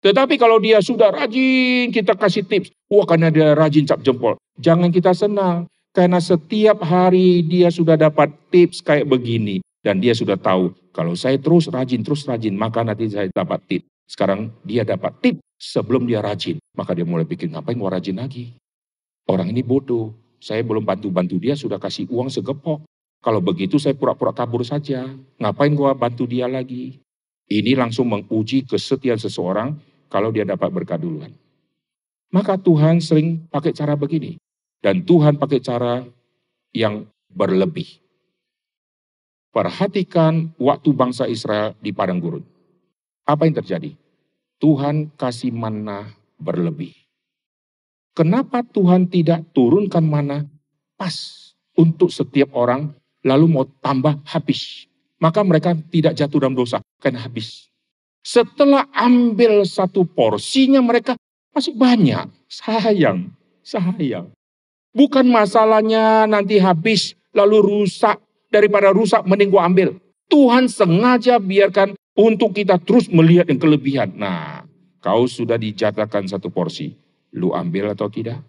Tetapi 0.00 0.40
kalau 0.40 0.56
dia 0.58 0.80
sudah 0.80 1.12
rajin, 1.12 1.92
kita 1.92 2.16
kasih 2.16 2.48
tips. 2.48 2.72
Wah 2.88 3.04
karena 3.04 3.28
dia 3.28 3.52
rajin 3.52 3.84
cap 3.84 4.00
jempol. 4.00 4.40
Jangan 4.56 4.88
kita 4.88 5.12
senang. 5.12 5.68
Karena 5.96 6.20
setiap 6.20 6.84
hari 6.84 7.40
dia 7.40 7.72
sudah 7.72 7.96
dapat 7.96 8.28
tips 8.52 8.84
kayak 8.84 9.08
begini. 9.08 9.64
Dan 9.80 9.96
dia 9.96 10.12
sudah 10.12 10.36
tahu, 10.36 10.76
kalau 10.92 11.16
saya 11.16 11.40
terus 11.40 11.72
rajin, 11.72 12.04
terus 12.04 12.28
rajin, 12.28 12.52
maka 12.52 12.84
nanti 12.84 13.08
saya 13.08 13.32
dapat 13.32 13.64
tips. 13.64 13.88
Sekarang 14.04 14.52
dia 14.60 14.84
dapat 14.84 15.16
tips 15.24 15.40
sebelum 15.56 16.04
dia 16.04 16.20
rajin. 16.20 16.60
Maka 16.76 16.92
dia 16.92 17.08
mulai 17.08 17.24
pikir, 17.24 17.48
ngapain 17.48 17.80
gua 17.80 17.96
rajin 17.96 18.20
lagi? 18.20 18.52
Orang 19.24 19.48
ini 19.48 19.64
bodoh. 19.64 20.12
Saya 20.36 20.60
belum 20.60 20.84
bantu-bantu 20.84 21.40
dia, 21.40 21.56
sudah 21.56 21.80
kasih 21.80 22.04
uang 22.12 22.28
segepok. 22.28 22.84
Kalau 23.24 23.40
begitu 23.40 23.80
saya 23.80 23.96
pura-pura 23.96 24.36
kabur 24.36 24.60
saja. 24.68 25.08
Ngapain 25.40 25.72
gua 25.72 25.96
bantu 25.96 26.28
dia 26.28 26.44
lagi? 26.44 27.00
Ini 27.48 27.72
langsung 27.72 28.12
menguji 28.12 28.68
kesetiaan 28.68 29.16
seseorang 29.16 29.80
kalau 30.12 30.28
dia 30.28 30.44
dapat 30.44 30.68
berkat 30.68 31.00
duluan. 31.00 31.32
Maka 32.28 32.60
Tuhan 32.60 33.00
sering 33.00 33.48
pakai 33.48 33.72
cara 33.72 33.96
begini. 33.96 34.36
Dan 34.80 35.02
Tuhan 35.02 35.40
pakai 35.40 35.60
cara 35.60 36.04
yang 36.72 37.08
berlebih. 37.32 38.00
Perhatikan 39.50 40.52
waktu 40.60 40.92
bangsa 40.92 41.24
Israel 41.24 41.72
di 41.80 41.90
padang 41.90 42.20
gurun. 42.20 42.44
Apa 43.24 43.48
yang 43.48 43.56
terjadi? 43.56 43.96
Tuhan 44.60 45.16
kasih 45.16 45.52
mana 45.52 46.12
berlebih. 46.36 46.92
Kenapa 48.16 48.64
Tuhan 48.64 49.08
tidak 49.08 49.44
turunkan 49.52 50.04
mana 50.04 50.44
pas 50.96 51.12
untuk 51.76 52.08
setiap 52.08 52.52
orang 52.56 52.92
lalu 53.26 53.46
mau 53.50 53.64
tambah 53.84 54.20
habis. 54.24 54.88
Maka 55.16 55.40
mereka 55.40 55.72
tidak 55.88 56.16
jatuh 56.16 56.44
dalam 56.44 56.56
dosa 56.56 56.80
karena 57.00 57.24
habis. 57.24 57.72
Setelah 58.20 58.90
ambil 58.92 59.64
satu 59.64 60.04
porsinya 60.04 60.82
mereka 60.84 61.16
masih 61.56 61.72
banyak. 61.72 62.28
Sayang, 62.50 63.32
sayang. 63.64 64.35
Bukan 64.96 65.28
masalahnya 65.28 66.24
nanti 66.24 66.56
habis 66.56 67.12
lalu 67.36 67.60
rusak. 67.60 68.16
Daripada 68.48 68.94
rusak 68.94 69.26
mending 69.28 69.52
gua 69.52 69.68
ambil. 69.68 70.00
Tuhan 70.32 70.70
sengaja 70.70 71.36
biarkan 71.36 71.92
untuk 72.16 72.56
kita 72.56 72.80
terus 72.80 73.12
melihat 73.12 73.44
yang 73.52 73.60
kelebihan. 73.60 74.16
Nah, 74.16 74.64
kau 75.04 75.28
sudah 75.28 75.60
dijatakan 75.60 76.24
satu 76.24 76.48
porsi. 76.48 76.96
Lu 77.36 77.52
ambil 77.52 77.92
atau 77.92 78.08
tidak? 78.08 78.40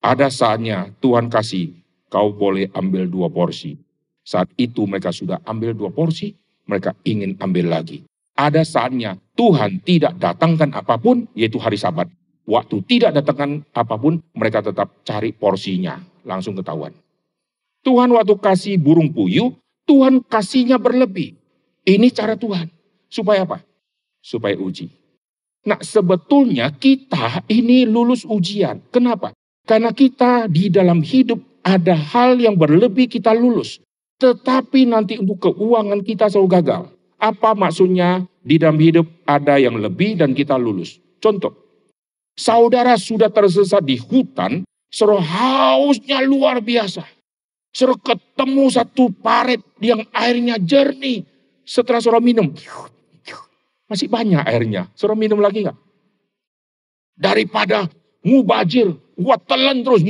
Ada 0.00 0.32
saatnya 0.32 0.96
Tuhan 1.04 1.28
kasih, 1.28 1.76
kau 2.08 2.32
boleh 2.32 2.72
ambil 2.72 3.04
dua 3.04 3.28
porsi. 3.28 3.76
Saat 4.24 4.48
itu 4.56 4.88
mereka 4.88 5.12
sudah 5.12 5.44
ambil 5.44 5.76
dua 5.76 5.92
porsi, 5.92 6.32
mereka 6.64 6.96
ingin 7.04 7.36
ambil 7.36 7.68
lagi. 7.68 8.08
Ada 8.32 8.64
saatnya 8.64 9.20
Tuhan 9.36 9.84
tidak 9.84 10.16
datangkan 10.16 10.72
apa 10.72 10.96
pun, 10.96 11.28
yaitu 11.36 11.60
hari 11.60 11.76
sabat. 11.76 12.08
Waktu 12.48 12.82
tidak 12.88 13.20
datangkan 13.20 13.64
apa 13.74 13.94
pun, 14.00 14.20
mereka 14.32 14.64
tetap 14.64 15.02
cari 15.04 15.32
porsinya. 15.34 16.00
Langsung 16.24 16.56
ketahuan. 16.56 16.92
Tuhan 17.80 18.12
waktu 18.12 18.36
kasih 18.36 18.76
burung 18.76 19.12
puyuh, 19.12 19.56
Tuhan 19.88 20.20
kasihnya 20.24 20.76
berlebih. 20.76 21.36
Ini 21.88 22.12
cara 22.12 22.36
Tuhan. 22.36 22.68
Supaya 23.08 23.48
apa? 23.48 23.64
Supaya 24.20 24.54
uji. 24.60 24.92
Nah 25.66 25.80
sebetulnya 25.80 26.72
kita 26.72 27.44
ini 27.48 27.84
lulus 27.84 28.24
ujian. 28.24 28.80
Kenapa? 28.92 29.32
Karena 29.64 29.92
kita 29.92 30.48
di 30.48 30.72
dalam 30.72 31.04
hidup 31.04 31.40
ada 31.60 31.92
hal 31.96 32.40
yang 32.40 32.56
berlebih 32.56 33.08
kita 33.08 33.32
lulus. 33.36 33.80
Tetapi 34.20 34.88
nanti 34.88 35.16
untuk 35.16 35.40
keuangan 35.40 36.04
kita 36.04 36.28
selalu 36.28 36.48
gagal. 36.60 36.82
Apa 37.20 37.52
maksudnya 37.52 38.24
di 38.40 38.56
dalam 38.56 38.80
hidup 38.80 39.04
ada 39.28 39.60
yang 39.60 39.76
lebih 39.76 40.16
dan 40.20 40.32
kita 40.32 40.56
lulus? 40.56 41.00
Contoh, 41.20 41.69
saudara 42.40 42.96
sudah 42.96 43.28
tersesat 43.28 43.84
di 43.84 44.00
hutan, 44.00 44.64
seru 44.88 45.20
hausnya 45.20 46.24
luar 46.24 46.64
biasa. 46.64 47.04
Seru 47.70 47.94
ketemu 48.00 48.64
satu 48.72 49.12
paret 49.12 49.60
yang 49.78 50.02
airnya 50.16 50.56
jernih. 50.56 51.22
Setelah 51.62 52.02
suruh 52.02 52.24
minum, 52.24 52.50
masih 53.86 54.10
banyak 54.10 54.42
airnya. 54.42 54.90
Suruh 54.96 55.14
minum 55.14 55.38
lagi 55.38 55.62
nggak? 55.62 55.78
Daripada 57.14 57.86
mubajir, 58.26 58.90
buat 59.14 59.44
telan 59.46 59.84
terus. 59.86 60.02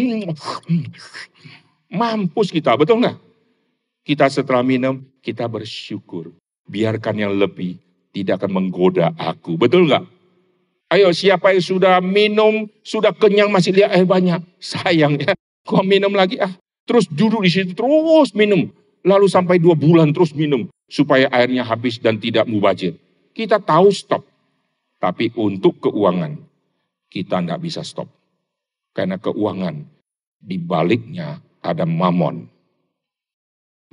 Mampus 1.90 2.48
kita, 2.54 2.78
betul 2.78 3.02
nggak? 3.02 3.18
Kita 4.06 4.30
setelah 4.32 4.64
minum, 4.64 5.04
kita 5.20 5.44
bersyukur 5.50 6.32
biarkan 6.64 7.18
yang 7.18 7.34
lebih 7.36 7.76
tidak 8.16 8.40
akan 8.40 8.56
menggoda 8.56 9.12
aku. 9.20 9.60
Betul 9.60 9.90
nggak? 9.90 10.19
Ayo 10.91 11.14
siapa 11.14 11.55
yang 11.55 11.62
sudah 11.62 12.03
minum, 12.03 12.66
sudah 12.82 13.14
kenyang 13.14 13.47
masih 13.47 13.70
lihat 13.70 13.95
air 13.95 14.03
banyak. 14.03 14.43
Sayang 14.59 15.22
ya, 15.22 15.38
kau 15.62 15.86
minum 15.86 16.11
lagi 16.11 16.43
ah. 16.43 16.51
Terus 16.82 17.07
duduk 17.07 17.47
di 17.47 17.51
situ 17.55 17.78
terus 17.78 18.34
minum. 18.34 18.66
Lalu 19.07 19.30
sampai 19.30 19.62
dua 19.62 19.78
bulan 19.78 20.11
terus 20.11 20.34
minum. 20.34 20.66
Supaya 20.91 21.30
airnya 21.30 21.62
habis 21.62 22.03
dan 22.03 22.18
tidak 22.18 22.51
mubazir. 22.51 22.99
Kita 23.30 23.62
tahu 23.62 23.95
stop. 23.95 24.26
Tapi 24.99 25.30
untuk 25.38 25.78
keuangan, 25.78 26.34
kita 27.07 27.38
nggak 27.38 27.62
bisa 27.62 27.86
stop. 27.86 28.11
Karena 28.91 29.16
keuangan, 29.22 29.86
di 30.43 30.59
baliknya 30.59 31.38
ada 31.62 31.86
mamon. 31.86 32.51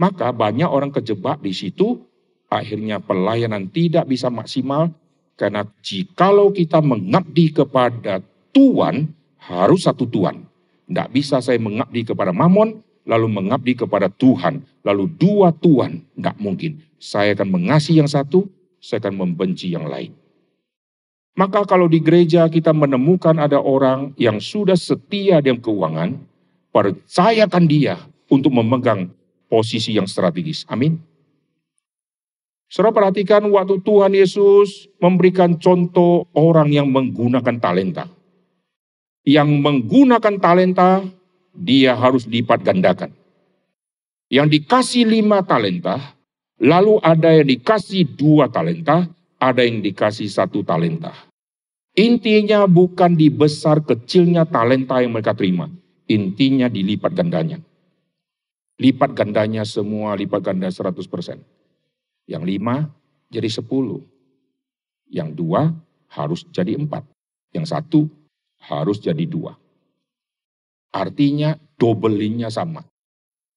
Maka 0.02 0.34
banyak 0.34 0.68
orang 0.68 0.90
kejebak 0.90 1.46
di 1.46 1.54
situ 1.54 2.02
akhirnya 2.50 2.98
pelayanan 2.98 3.70
tidak 3.70 4.10
bisa 4.10 4.34
maksimal 4.34 4.90
karena 5.38 5.64
jikalau 5.86 6.50
kita 6.50 6.82
mengabdi 6.82 7.54
kepada 7.54 8.20
Tuhan 8.52 9.14
harus 9.38 9.86
satu 9.86 10.10
Tuhan. 10.10 10.44
Tidak 10.90 11.08
bisa 11.14 11.40
saya 11.40 11.62
mengabdi 11.62 12.04
kepada 12.04 12.34
Mamon 12.34 12.82
lalu 13.08 13.28
mengabdi 13.30 13.78
kepada 13.78 14.12
Tuhan 14.12 14.66
lalu 14.84 15.08
dua 15.16 15.54
Tuhan 15.54 16.04
tidak 16.18 16.36
mungkin. 16.42 16.82
Saya 16.98 17.38
akan 17.38 17.54
mengasihi 17.54 18.02
yang 18.02 18.10
satu, 18.10 18.50
saya 18.82 19.00
akan 19.06 19.24
membenci 19.24 19.72
yang 19.72 19.86
lain. 19.86 20.12
Maka 21.38 21.70
kalau 21.70 21.86
di 21.86 22.02
gereja 22.02 22.50
kita 22.50 22.74
menemukan 22.74 23.38
ada 23.38 23.62
orang 23.62 24.18
yang 24.18 24.42
sudah 24.42 24.74
setia 24.74 25.38
dalam 25.38 25.62
keuangan, 25.62 26.18
percayakan 26.74 27.70
dia 27.70 28.02
untuk 28.26 28.58
memegang 28.58 29.14
posisi 29.46 29.94
yang 29.94 30.10
strategis. 30.10 30.66
Amin. 30.66 30.98
Saudara 32.68 32.92
perhatikan 32.92 33.48
waktu 33.48 33.80
Tuhan 33.80 34.12
Yesus 34.12 34.92
memberikan 35.00 35.56
contoh 35.56 36.28
orang 36.36 36.68
yang 36.76 36.92
menggunakan 36.92 37.64
talenta. 37.64 38.12
Yang 39.24 39.50
menggunakan 39.64 40.36
talenta 40.44 41.04
dia 41.56 41.96
harus 41.96 42.28
lipat 42.28 42.68
gandakan. 42.68 43.16
Yang 44.28 44.60
dikasih 44.60 45.08
lima 45.08 45.48
talenta, 45.48 46.20
lalu 46.60 47.00
ada 47.00 47.32
yang 47.32 47.48
dikasih 47.48 48.04
dua 48.20 48.52
talenta, 48.52 49.08
ada 49.40 49.64
yang 49.64 49.80
dikasih 49.80 50.28
satu 50.28 50.68
talenta. 50.68 51.16
Intinya 51.96 52.68
bukan 52.68 53.16
di 53.16 53.32
besar 53.32 53.80
kecilnya 53.80 54.44
talenta 54.44 55.00
yang 55.00 55.16
mereka 55.16 55.32
terima. 55.32 55.72
Intinya 56.12 56.68
dilipat 56.68 57.16
gandanya. 57.16 57.64
Lipat 58.78 59.16
gandanya 59.16 59.64
semua, 59.64 60.14
lipat 60.20 60.44
ganda 60.44 60.68
100%. 60.68 61.57
Yang 62.28 62.44
lima 62.44 62.76
jadi 63.32 63.48
sepuluh. 63.48 64.04
Yang 65.08 65.30
dua 65.40 65.72
harus 66.12 66.44
jadi 66.52 66.76
empat. 66.76 67.08
Yang 67.56 67.66
satu 67.72 68.12
harus 68.68 69.00
jadi 69.00 69.24
dua. 69.24 69.56
Artinya 70.92 71.56
dobelingnya 71.80 72.52
sama. 72.52 72.84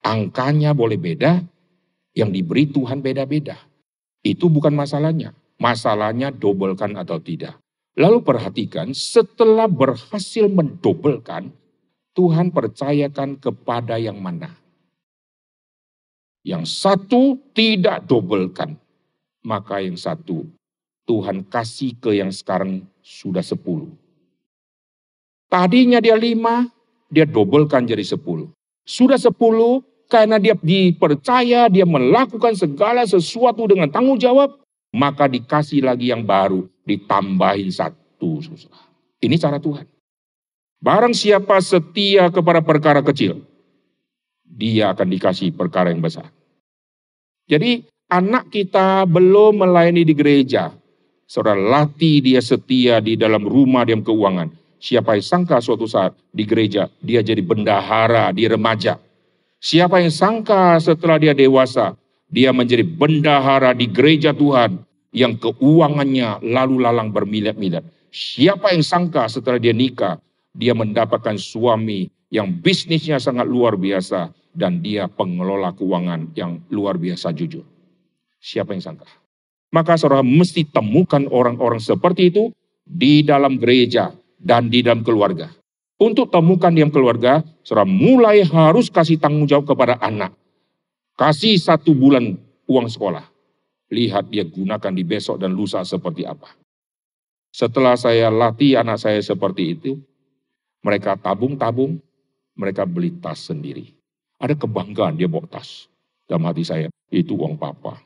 Angkanya 0.01 0.73
boleh 0.73 0.97
beda, 0.97 1.43
yang 2.17 2.31
diberi 2.31 2.71
Tuhan 2.71 3.03
beda-beda. 3.05 3.59
Itu 4.21 4.49
bukan 4.53 4.73
masalahnya. 4.73 5.33
Masalahnya 5.61 6.33
dobelkan 6.33 6.97
atau 6.97 7.21
tidak. 7.21 7.61
Lalu 8.01 8.25
perhatikan, 8.25 8.97
setelah 8.97 9.69
berhasil 9.69 10.49
mendobelkan, 10.49 11.53
Tuhan 12.17 12.53
percayakan 12.53 13.37
kepada 13.37 14.01
yang 14.01 14.17
mana. 14.21 14.60
Yang 16.41 16.73
satu 16.73 17.37
tidak 17.53 18.09
dobelkan. 18.09 18.81
Maka 19.41 19.81
yang 19.81 19.97
satu 19.97 20.45
Tuhan 21.09 21.43
kasih 21.49 21.97
ke 21.99 22.17
yang 22.21 22.31
sekarang 22.31 22.87
sudah 23.03 23.43
sepuluh. 23.43 23.91
Tadinya 25.51 25.99
dia 25.99 26.15
lima, 26.15 26.71
dia 27.11 27.27
dobelkan 27.27 27.83
jadi 27.83 28.07
sepuluh. 28.07 28.55
Sudah 28.87 29.19
sepuluh, 29.19 29.83
karena 30.07 30.39
dia 30.39 30.55
dipercaya, 30.55 31.67
dia 31.67 31.83
melakukan 31.83 32.55
segala 32.55 33.03
sesuatu 33.03 33.67
dengan 33.67 33.91
tanggung 33.91 34.21
jawab, 34.21 34.63
maka 34.95 35.27
dikasih 35.27 35.83
lagi 35.83 36.15
yang 36.15 36.23
baru, 36.23 36.71
ditambahin 36.87 37.71
satu. 37.75 38.39
Ini 39.19 39.35
cara 39.41 39.59
Tuhan. 39.59 39.91
Barang 40.79 41.13
siapa 41.13 41.59
setia 41.59 42.31
kepada 42.31 42.63
perkara 42.63 43.03
kecil, 43.03 43.43
dia 44.51 44.91
akan 44.91 45.07
dikasih 45.07 45.55
perkara 45.55 45.95
yang 45.95 46.03
besar. 46.03 46.27
Jadi 47.47 47.87
anak 48.11 48.51
kita 48.51 49.07
belum 49.07 49.63
melayani 49.63 50.03
di 50.03 50.15
gereja, 50.15 50.75
Saudara 51.31 51.55
latih 51.55 52.19
dia 52.19 52.43
setia 52.43 52.99
di 52.99 53.15
dalam 53.15 53.47
rumah 53.47 53.87
diam 53.87 54.03
keuangan. 54.03 54.51
Siapa 54.83 55.15
yang 55.15 55.23
sangka 55.23 55.63
suatu 55.63 55.87
saat 55.87 56.19
di 56.35 56.43
gereja 56.43 56.91
dia 56.99 57.23
jadi 57.23 57.39
bendahara 57.39 58.35
di 58.35 58.51
remaja. 58.51 58.99
Siapa 59.63 60.03
yang 60.03 60.11
sangka 60.11 60.83
setelah 60.83 61.23
dia 61.23 61.31
dewasa 61.31 61.95
dia 62.27 62.51
menjadi 62.51 62.83
bendahara 62.83 63.71
di 63.79 63.87
gereja 63.87 64.35
Tuhan 64.35 64.83
yang 65.15 65.39
keuangannya 65.39 66.43
lalu 66.51 66.83
lalang 66.83 67.15
bermiliat-miliat. 67.15 67.87
Siapa 68.11 68.75
yang 68.75 68.83
sangka 68.83 69.31
setelah 69.31 69.63
dia 69.63 69.71
nikah 69.71 70.19
dia 70.51 70.75
mendapatkan 70.75 71.39
suami 71.39 72.11
yang 72.27 72.51
bisnisnya 72.51 73.23
sangat 73.23 73.47
luar 73.47 73.79
biasa 73.79 74.35
dan 74.51 74.83
dia 74.83 75.07
pengelola 75.07 75.73
keuangan 75.75 76.35
yang 76.35 76.63
luar 76.71 76.99
biasa 76.99 77.31
jujur. 77.35 77.63
Siapa 78.41 78.75
yang 78.75 78.83
sangka? 78.83 79.07
Maka 79.71 79.95
saudara 79.95 80.27
mesti 80.27 80.67
temukan 80.67 81.23
orang-orang 81.31 81.79
seperti 81.79 82.35
itu 82.35 82.51
di 82.83 83.23
dalam 83.23 83.61
gereja 83.61 84.11
dan 84.35 84.67
di 84.67 84.83
dalam 84.83 85.07
keluarga. 85.07 85.47
Untuk 86.01 86.33
temukan 86.33 86.73
dalam 86.73 86.91
keluarga, 86.91 87.45
saudara 87.63 87.87
mulai 87.87 88.43
harus 88.43 88.91
kasih 88.91 89.21
tanggung 89.21 89.47
jawab 89.47 89.69
kepada 89.69 90.01
anak. 90.01 90.35
Kasih 91.15 91.61
satu 91.61 91.93
bulan 91.93 92.35
uang 92.65 92.89
sekolah. 92.89 93.29
Lihat 93.93 94.33
dia 94.33 94.49
gunakan 94.49 94.93
di 94.95 95.05
besok 95.05 95.43
dan 95.43 95.53
lusa 95.53 95.85
seperti 95.85 96.25
apa. 96.25 96.57
Setelah 97.51 97.99
saya 97.99 98.31
latih 98.31 98.79
anak 98.79 99.03
saya 99.03 99.19
seperti 99.21 99.75
itu, 99.75 99.99
mereka 100.81 101.19
tabung-tabung, 101.19 102.01
mereka 102.57 102.89
beli 102.89 103.13
tas 103.21 103.51
sendiri. 103.51 104.00
Ada 104.41 104.57
kebanggaan 104.57 105.21
dia 105.21 105.29
bawa 105.29 105.45
tas. 105.45 105.87
Dalam 106.25 106.49
hati 106.49 106.65
saya, 106.65 106.89
itu 107.13 107.37
uang 107.37 107.61
papa 107.61 108.01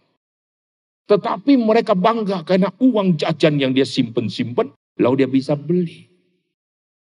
tetapi 1.04 1.60
mereka 1.60 1.92
bangga 1.92 2.40
karena 2.48 2.72
uang 2.80 3.20
jajan 3.20 3.60
yang 3.60 3.76
dia 3.76 3.84
simpen-simpen, 3.84 4.72
lalu 4.96 5.24
dia 5.24 5.28
bisa 5.28 5.52
beli. 5.52 6.08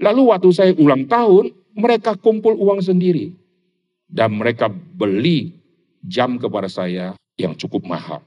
Lalu 0.03 0.35
waktu 0.35 0.51
saya 0.51 0.73
ulang 0.75 1.07
tahun, 1.07 1.55
mereka 1.79 2.19
kumpul 2.19 2.59
uang 2.59 2.83
sendiri. 2.83 3.31
Dan 4.11 4.35
mereka 4.39 4.67
beli 4.71 5.55
jam 6.03 6.37
kepada 6.39 6.67
saya 6.67 7.15
yang 7.39 7.55
cukup 7.55 7.87
mahal. 7.87 8.21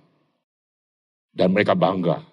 Dan 1.36 1.52
mereka 1.52 1.76
bangga. 1.76 2.24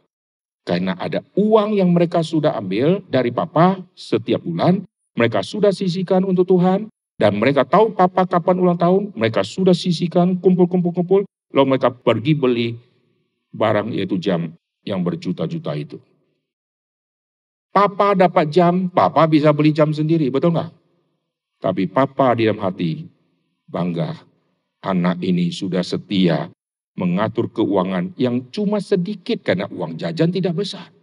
Karena 0.65 0.97
ada 0.97 1.21
uang 1.37 1.77
yang 1.77 1.93
mereka 1.93 2.25
sudah 2.25 2.57
ambil 2.57 3.03
dari 3.11 3.35
papa 3.35 3.83
setiap 3.93 4.41
bulan. 4.47 4.87
Mereka 5.19 5.43
sudah 5.45 5.75
sisihkan 5.75 6.25
untuk 6.25 6.49
Tuhan. 6.49 6.89
Dan 7.15 7.39
mereka 7.39 7.63
tahu 7.63 7.95
papa 7.95 8.27
kapan 8.27 8.59
ulang 8.59 8.79
tahun. 8.79 9.15
Mereka 9.15 9.47
sudah 9.47 9.75
sisihkan 9.75 10.39
kumpul-kumpul-kumpul. 10.43 11.27
Lalu 11.55 11.67
mereka 11.71 11.95
pergi 11.95 12.35
beli 12.35 12.69
barang 13.55 13.95
yaitu 13.95 14.19
jam 14.19 14.51
yang 14.83 15.01
berjuta-juta 15.07 15.73
itu. 15.79 16.03
Papa 17.75 18.15
dapat 18.15 18.51
jam, 18.55 18.87
papa 18.87 19.27
bisa 19.27 19.51
beli 19.51 19.75
jam 19.75 19.91
sendiri, 19.91 20.31
betul 20.31 20.55
nggak? 20.55 20.71
Tapi 21.59 21.91
papa 21.91 22.39
di 22.39 22.47
dalam 22.47 22.63
hati 22.63 23.03
bangga, 23.67 24.15
anak 24.83 25.19
ini 25.23 25.51
sudah 25.51 25.83
setia 25.83 26.51
mengatur 26.95 27.51
keuangan 27.51 28.15
yang 28.15 28.47
cuma 28.55 28.79
sedikit 28.79 29.43
karena 29.43 29.67
uang 29.67 29.99
jajan 29.99 30.31
tidak 30.31 30.55
besar. 30.55 30.95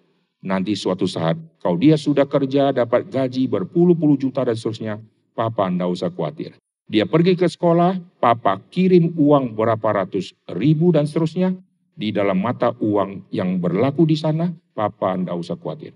Nanti 0.42 0.72
suatu 0.80 1.04
saat 1.04 1.36
kalau 1.60 1.76
dia 1.76 2.00
sudah 2.00 2.24
kerja 2.24 2.72
dapat 2.72 3.12
gaji 3.12 3.52
berpuluh-puluh 3.52 4.16
juta 4.16 4.48
dan 4.48 4.56
seterusnya, 4.56 4.96
papa 5.34 5.68
anda 5.68 5.88
usah 5.88 6.12
khawatir. 6.12 6.56
Dia 6.92 7.08
pergi 7.08 7.40
ke 7.40 7.48
sekolah, 7.48 8.20
papa 8.20 8.60
kirim 8.68 9.16
uang 9.16 9.56
berapa 9.56 10.04
ratus 10.04 10.36
ribu 10.52 10.92
dan 10.92 11.08
seterusnya, 11.08 11.56
di 11.96 12.10
dalam 12.10 12.40
mata 12.40 12.74
uang 12.82 13.30
yang 13.30 13.60
berlaku 13.62 14.10
di 14.10 14.18
sana, 14.18 14.50
Papa 14.74 15.14
Anda 15.14 15.38
usah 15.38 15.60
khawatir. 15.60 15.94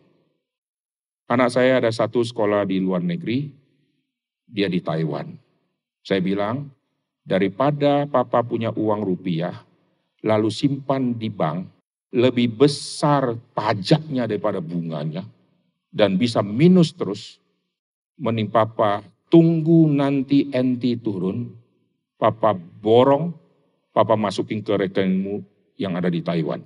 Anak 1.25 1.49
saya 1.49 1.81
ada 1.81 1.89
satu 1.89 2.21
sekolah 2.21 2.67
di 2.69 2.77
luar 2.77 3.01
negeri, 3.01 3.49
dia 4.45 4.69
di 4.69 4.77
Taiwan. 4.83 5.33
Saya 6.05 6.21
bilang, 6.21 6.69
daripada 7.25 8.05
Papa 8.05 8.45
punya 8.45 8.69
uang 8.69 9.01
rupiah, 9.01 9.65
lalu 10.21 10.53
simpan 10.53 11.17
di 11.17 11.33
bank, 11.33 11.65
lebih 12.13 12.53
besar 12.53 13.33
pajaknya 13.57 14.29
daripada 14.29 14.61
bunganya, 14.61 15.25
dan 15.89 16.21
bisa 16.21 16.45
minus 16.45 16.93
terus, 16.93 17.41
mending 18.21 18.53
Papa 18.53 19.01
tunggu 19.29 19.89
nanti 19.89 20.49
enti 20.53 20.97
turun, 20.99 21.51
Papa 22.15 22.55
borong, 22.55 23.35
Papa 23.91 24.15
masukin 24.15 24.63
ke 24.63 24.75
rekeningmu 24.75 25.43
yang 25.79 25.95
ada 25.95 26.07
di 26.07 26.23
Taiwan. 26.23 26.63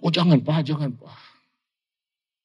Oh 0.00 0.10
jangan 0.10 0.40
Pak, 0.40 0.64
jangan 0.64 0.90
Pak. 0.96 1.18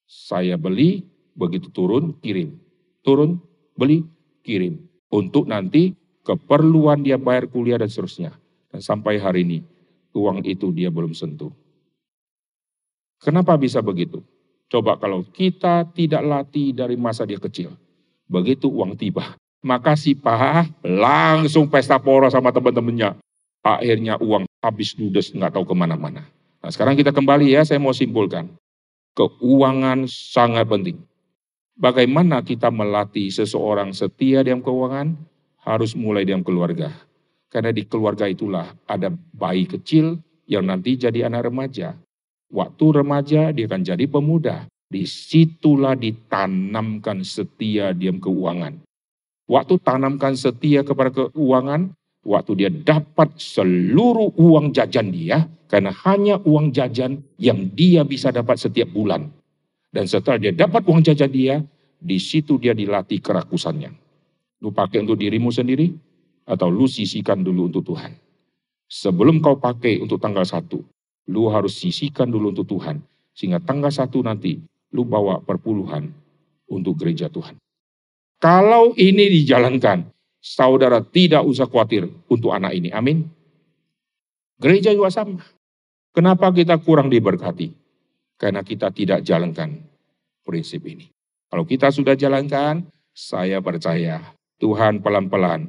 Saya 0.05 0.59
beli, 0.59 1.03
begitu 1.33 1.71
turun, 1.71 2.17
kirim. 2.19 2.59
Turun, 3.01 3.39
beli, 3.77 4.03
kirim. 4.43 4.85
Untuk 5.09 5.47
nanti 5.47 5.95
keperluan 6.25 7.05
dia 7.05 7.15
bayar 7.15 7.47
kuliah 7.47 7.79
dan 7.79 7.87
seterusnya. 7.87 8.35
Dan 8.69 8.81
sampai 8.83 9.21
hari 9.21 9.47
ini, 9.47 9.59
uang 10.11 10.43
itu 10.43 10.73
dia 10.75 10.91
belum 10.91 11.15
sentuh. 11.15 11.53
Kenapa 13.23 13.55
bisa 13.55 13.79
begitu? 13.79 14.21
Coba 14.67 14.97
kalau 14.97 15.23
kita 15.23 15.87
tidak 15.93 16.25
latih 16.25 16.73
dari 16.75 16.97
masa 16.99 17.23
dia 17.23 17.39
kecil. 17.39 17.71
Begitu 18.25 18.69
uang 18.69 18.97
tiba. 18.97 19.37
Makasih 19.65 20.21
Pak, 20.21 20.85
langsung 20.85 21.65
pesta 21.65 21.97
pora 21.97 22.29
sama 22.29 22.53
teman-temannya. 22.53 23.17
Akhirnya 23.65 24.21
uang 24.21 24.45
habis 24.61 24.93
ludes 24.93 25.33
nggak 25.33 25.57
tahu 25.57 25.65
ke 25.65 25.73
mana-mana. 25.73 26.21
Nah 26.61 26.69
sekarang 26.69 26.93
kita 26.93 27.09
kembali 27.09 27.49
ya, 27.49 27.65
saya 27.65 27.81
mau 27.81 27.93
simpulkan. 27.93 28.49
Keuangan 29.17 30.05
sangat 30.05 30.69
penting. 30.69 31.01
Bagaimana 31.75 32.45
kita 32.45 32.69
melatih 32.69 33.33
seseorang 33.33 33.89
setia 33.91 34.45
dalam 34.45 34.61
keuangan? 34.61 35.17
Harus 35.65 35.97
mulai 35.97 36.29
dalam 36.29 36.45
keluarga. 36.45 36.93
Karena 37.49 37.73
di 37.73 37.89
keluarga 37.89 38.29
itulah 38.29 38.69
ada 38.85 39.09
bayi 39.33 39.65
kecil 39.65 40.21
yang 40.45 40.69
nanti 40.69 40.93
jadi 40.93 41.25
anak 41.25 41.49
remaja. 41.49 41.97
Waktu 42.53 43.01
remaja 43.01 43.49
dia 43.49 43.65
akan 43.65 43.81
jadi 43.81 44.05
pemuda. 44.05 44.69
Di 44.85 45.03
situlah 45.09 45.97
ditanamkan 45.97 47.25
setia 47.25 47.91
diam 47.91 48.21
keuangan. 48.21 48.85
Waktu 49.45 49.81
tanamkan 49.81 50.33
setia 50.37 50.81
kepada 50.85 51.13
keuangan, 51.13 51.93
waktu 52.25 52.51
dia 52.57 52.69
dapat 52.73 53.37
seluruh 53.37 54.33
uang 54.37 54.73
jajan 54.73 55.09
dia, 55.13 55.45
karena 55.69 55.93
hanya 56.05 56.37
uang 56.41 56.73
jajan 56.73 57.21
yang 57.41 57.69
dia 57.73 58.05
bisa 58.05 58.29
dapat 58.29 58.61
setiap 58.61 58.89
bulan. 58.93 59.29
Dan 59.89 60.05
setelah 60.05 60.37
dia 60.37 60.53
dapat 60.53 60.85
uang 60.85 61.01
jajan 61.01 61.31
dia, 61.33 61.55
di 61.97 62.17
situ 62.21 62.61
dia 62.61 62.77
dilatih 62.77 63.21
kerakusannya. 63.21 63.89
Lu 64.61 64.69
pakai 64.69 65.01
untuk 65.01 65.17
dirimu 65.17 65.49
sendiri 65.49 65.93
atau 66.45 66.69
lu 66.69 66.85
sisihkan 66.85 67.41
dulu 67.41 67.73
untuk 67.73 67.85
Tuhan. 67.89 68.13
Sebelum 68.85 69.41
kau 69.41 69.57
pakai 69.57 69.97
untuk 69.97 70.21
tanggal 70.21 70.45
satu, 70.45 70.85
lu 71.29 71.49
harus 71.49 71.73
sisihkan 71.81 72.29
dulu 72.29 72.53
untuk 72.53 72.69
Tuhan. 72.69 73.01
Sehingga 73.33 73.57
tanggal 73.59 73.89
satu 73.89 74.21
nanti 74.21 74.61
lu 74.95 75.03
bawa 75.03 75.43
perpuluhan 75.43 76.07
untuk 76.71 76.95
gereja 76.95 77.27
Tuhan. 77.27 77.59
Kalau 78.39 78.95
ini 78.95 79.27
dijalankan, 79.27 80.07
saudara 80.39 81.03
tidak 81.03 81.43
usah 81.43 81.67
khawatir 81.67 82.07
untuk 82.31 82.55
anak 82.55 82.71
ini. 82.71 82.95
Amin. 82.95 83.27
Gereja 84.55 84.95
juga 84.95 85.11
sama. 85.11 85.43
Kenapa 86.15 86.47
kita 86.55 86.79
kurang 86.79 87.11
diberkati? 87.11 87.75
Karena 88.39 88.63
kita 88.63 88.87
tidak 88.95 89.19
jalankan 89.27 89.83
prinsip 90.47 90.87
ini. 90.87 91.11
Kalau 91.51 91.67
kita 91.67 91.91
sudah 91.91 92.15
jalankan, 92.15 92.87
saya 93.11 93.59
percaya 93.59 94.35
Tuhan 94.59 95.03
pelan-pelan 95.03 95.67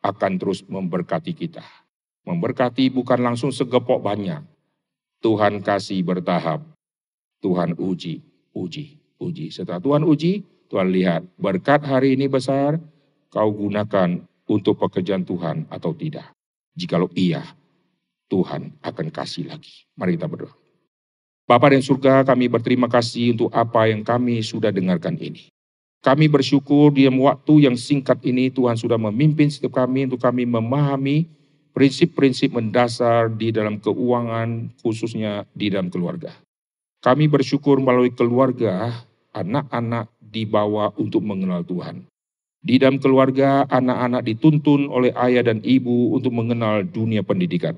akan 0.00 0.32
terus 0.40 0.64
memberkati 0.64 1.32
kita. 1.36 1.64
Memberkati 2.24 2.88
bukan 2.88 3.20
langsung 3.20 3.52
segepok 3.52 4.00
banyak. 4.00 4.40
Tuhan 5.20 5.60
kasih 5.60 6.00
bertahap. 6.04 6.64
Tuhan 7.42 7.74
uji, 7.74 8.22
uji, 8.56 8.96
uji. 9.20 9.52
Setelah 9.52 9.80
Tuhan 9.82 10.02
uji, 10.04 10.44
Tuhan 10.68 10.88
lihat 10.88 11.24
berkat 11.36 11.84
hari 11.84 12.16
ini 12.16 12.28
besar, 12.28 12.80
kau 13.28 13.50
gunakan 13.52 14.24
untuk 14.48 14.80
pekerjaan 14.80 15.24
Tuhan 15.24 15.68
atau 15.68 15.92
tidak. 15.92 16.32
Jikalau 16.72 17.12
iya, 17.12 17.44
Tuhan 18.32 18.72
akan 18.80 19.06
kasih 19.12 19.52
lagi. 19.52 19.84
Mari 19.96 20.16
kita 20.16 20.28
berdoa. 20.28 20.56
Bapak 21.44 21.76
dan 21.76 21.82
surga 21.84 22.24
kami 22.24 22.48
berterima 22.48 22.88
kasih 22.88 23.36
untuk 23.36 23.52
apa 23.52 23.90
yang 23.90 24.00
kami 24.00 24.40
sudah 24.40 24.72
dengarkan 24.72 25.20
ini. 25.20 25.52
Kami 26.02 26.26
bersyukur 26.26 26.90
di 26.90 27.06
waktu 27.06 27.68
yang 27.68 27.76
singkat 27.78 28.18
ini 28.26 28.50
Tuhan 28.50 28.74
sudah 28.74 28.98
memimpin 28.98 29.46
setiap 29.52 29.84
kami 29.84 30.10
untuk 30.10 30.18
kami 30.18 30.48
memahami 30.48 31.30
prinsip-prinsip 31.70 32.50
mendasar 32.56 33.30
di 33.30 33.54
dalam 33.54 33.78
keuangan 33.78 34.74
khususnya 34.82 35.46
di 35.54 35.70
dalam 35.70 35.92
keluarga. 35.92 36.34
Kami 37.02 37.26
bersyukur 37.26 37.82
melalui 37.82 38.14
keluarga 38.14 38.94
anak-anak 39.34 40.06
dibawa 40.22 40.94
untuk 40.94 41.26
mengenal 41.26 41.66
Tuhan. 41.66 42.06
Di 42.62 42.78
dalam 42.78 43.02
keluarga 43.02 43.66
anak-anak 43.66 44.22
dituntun 44.22 44.86
oleh 44.86 45.10
ayah 45.18 45.42
dan 45.42 45.58
ibu 45.66 46.14
untuk 46.14 46.30
mengenal 46.30 46.86
dunia 46.86 47.26
pendidikan. 47.26 47.74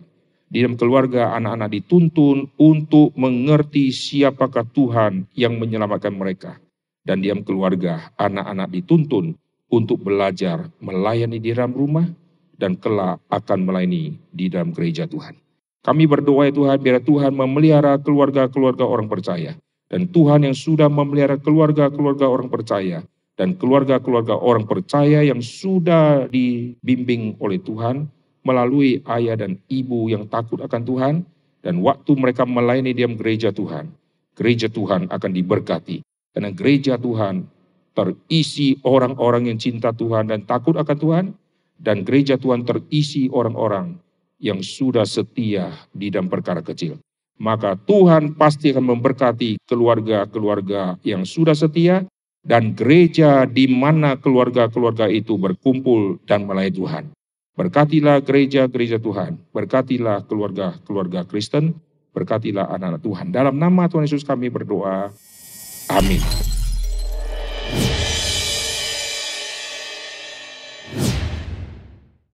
Di 0.52 0.60
dalam 0.60 0.76
keluarga 0.76 1.32
anak-anak 1.40 1.72
dituntun 1.72 2.52
untuk 2.60 3.16
mengerti 3.16 3.88
siapakah 3.96 4.68
Tuhan 4.76 5.24
yang 5.32 5.56
menyelamatkan 5.56 6.12
mereka 6.12 6.60
dan 7.08 7.24
diam 7.24 7.40
keluarga, 7.40 8.12
anak-anak 8.20 8.76
dituntun 8.76 9.40
untuk 9.72 10.04
belajar 10.04 10.68
melayani 10.84 11.40
di 11.40 11.48
dalam 11.56 11.72
rumah 11.72 12.04
dan 12.60 12.76
kelak 12.76 13.24
akan 13.32 13.64
melayani 13.64 14.20
di 14.28 14.52
dalam 14.52 14.76
gereja 14.76 15.08
Tuhan. 15.08 15.43
Kami 15.84 16.08
berdoa 16.08 16.48
ya 16.48 16.52
Tuhan, 16.56 16.76
biar 16.80 16.98
Tuhan 17.04 17.36
memelihara 17.36 18.00
keluarga-keluarga 18.00 18.88
orang 18.88 19.04
percaya. 19.04 19.52
Dan 19.92 20.08
Tuhan 20.08 20.48
yang 20.48 20.56
sudah 20.56 20.88
memelihara 20.88 21.36
keluarga-keluarga 21.36 22.24
orang 22.24 22.48
percaya. 22.48 23.04
Dan 23.36 23.52
keluarga-keluarga 23.60 24.40
orang 24.40 24.64
percaya 24.64 25.20
yang 25.20 25.44
sudah 25.44 26.24
dibimbing 26.32 27.36
oleh 27.36 27.60
Tuhan 27.60 28.08
melalui 28.46 29.04
ayah 29.04 29.36
dan 29.36 29.60
ibu 29.68 30.08
yang 30.08 30.24
takut 30.32 30.64
akan 30.64 30.82
Tuhan. 30.88 31.14
Dan 31.60 31.84
waktu 31.84 32.16
mereka 32.16 32.48
melayani 32.48 32.96
diam 32.96 33.16
gereja 33.16 33.52
Tuhan, 33.52 33.92
gereja 34.36 34.68
Tuhan 34.68 35.08
akan 35.08 35.30
diberkati 35.32 36.04
karena 36.34 36.50
gereja 36.50 36.98
Tuhan 36.98 37.46
terisi 37.94 38.74
orang-orang 38.82 39.54
yang 39.54 39.58
cinta 39.62 39.94
Tuhan 39.94 40.26
dan 40.28 40.42
takut 40.44 40.74
akan 40.74 40.98
Tuhan. 40.98 41.26
Dan 41.74 42.06
gereja 42.06 42.38
Tuhan 42.38 42.62
terisi 42.66 43.26
orang-orang 43.30 43.98
yang 44.44 44.60
sudah 44.60 45.08
setia 45.08 45.72
di 45.96 46.12
dalam 46.12 46.28
perkara 46.28 46.60
kecil. 46.60 47.00
Maka 47.40 47.80
Tuhan 47.80 48.36
pasti 48.36 48.70
akan 48.70 48.94
memberkati 48.94 49.64
keluarga-keluarga 49.64 51.00
yang 51.02 51.24
sudah 51.24 51.56
setia 51.56 52.04
dan 52.44 52.76
gereja 52.76 53.48
di 53.48 53.64
mana 53.66 54.20
keluarga-keluarga 54.20 55.08
itu 55.08 55.40
berkumpul 55.40 56.20
dan 56.28 56.44
melayani 56.44 56.76
Tuhan. 56.76 57.04
Berkatilah 57.56 58.20
gereja-gereja 58.22 59.00
Tuhan, 59.00 59.40
berkatilah 59.50 60.28
keluarga-keluarga 60.28 61.24
Kristen, 61.24 61.80
berkatilah 62.12 62.68
anak-anak 62.68 63.02
Tuhan. 63.02 63.26
Dalam 63.32 63.56
nama 63.56 63.88
Tuhan 63.88 64.04
Yesus 64.06 64.22
kami 64.22 64.52
berdoa. 64.52 65.10
Amém. 65.90 66.63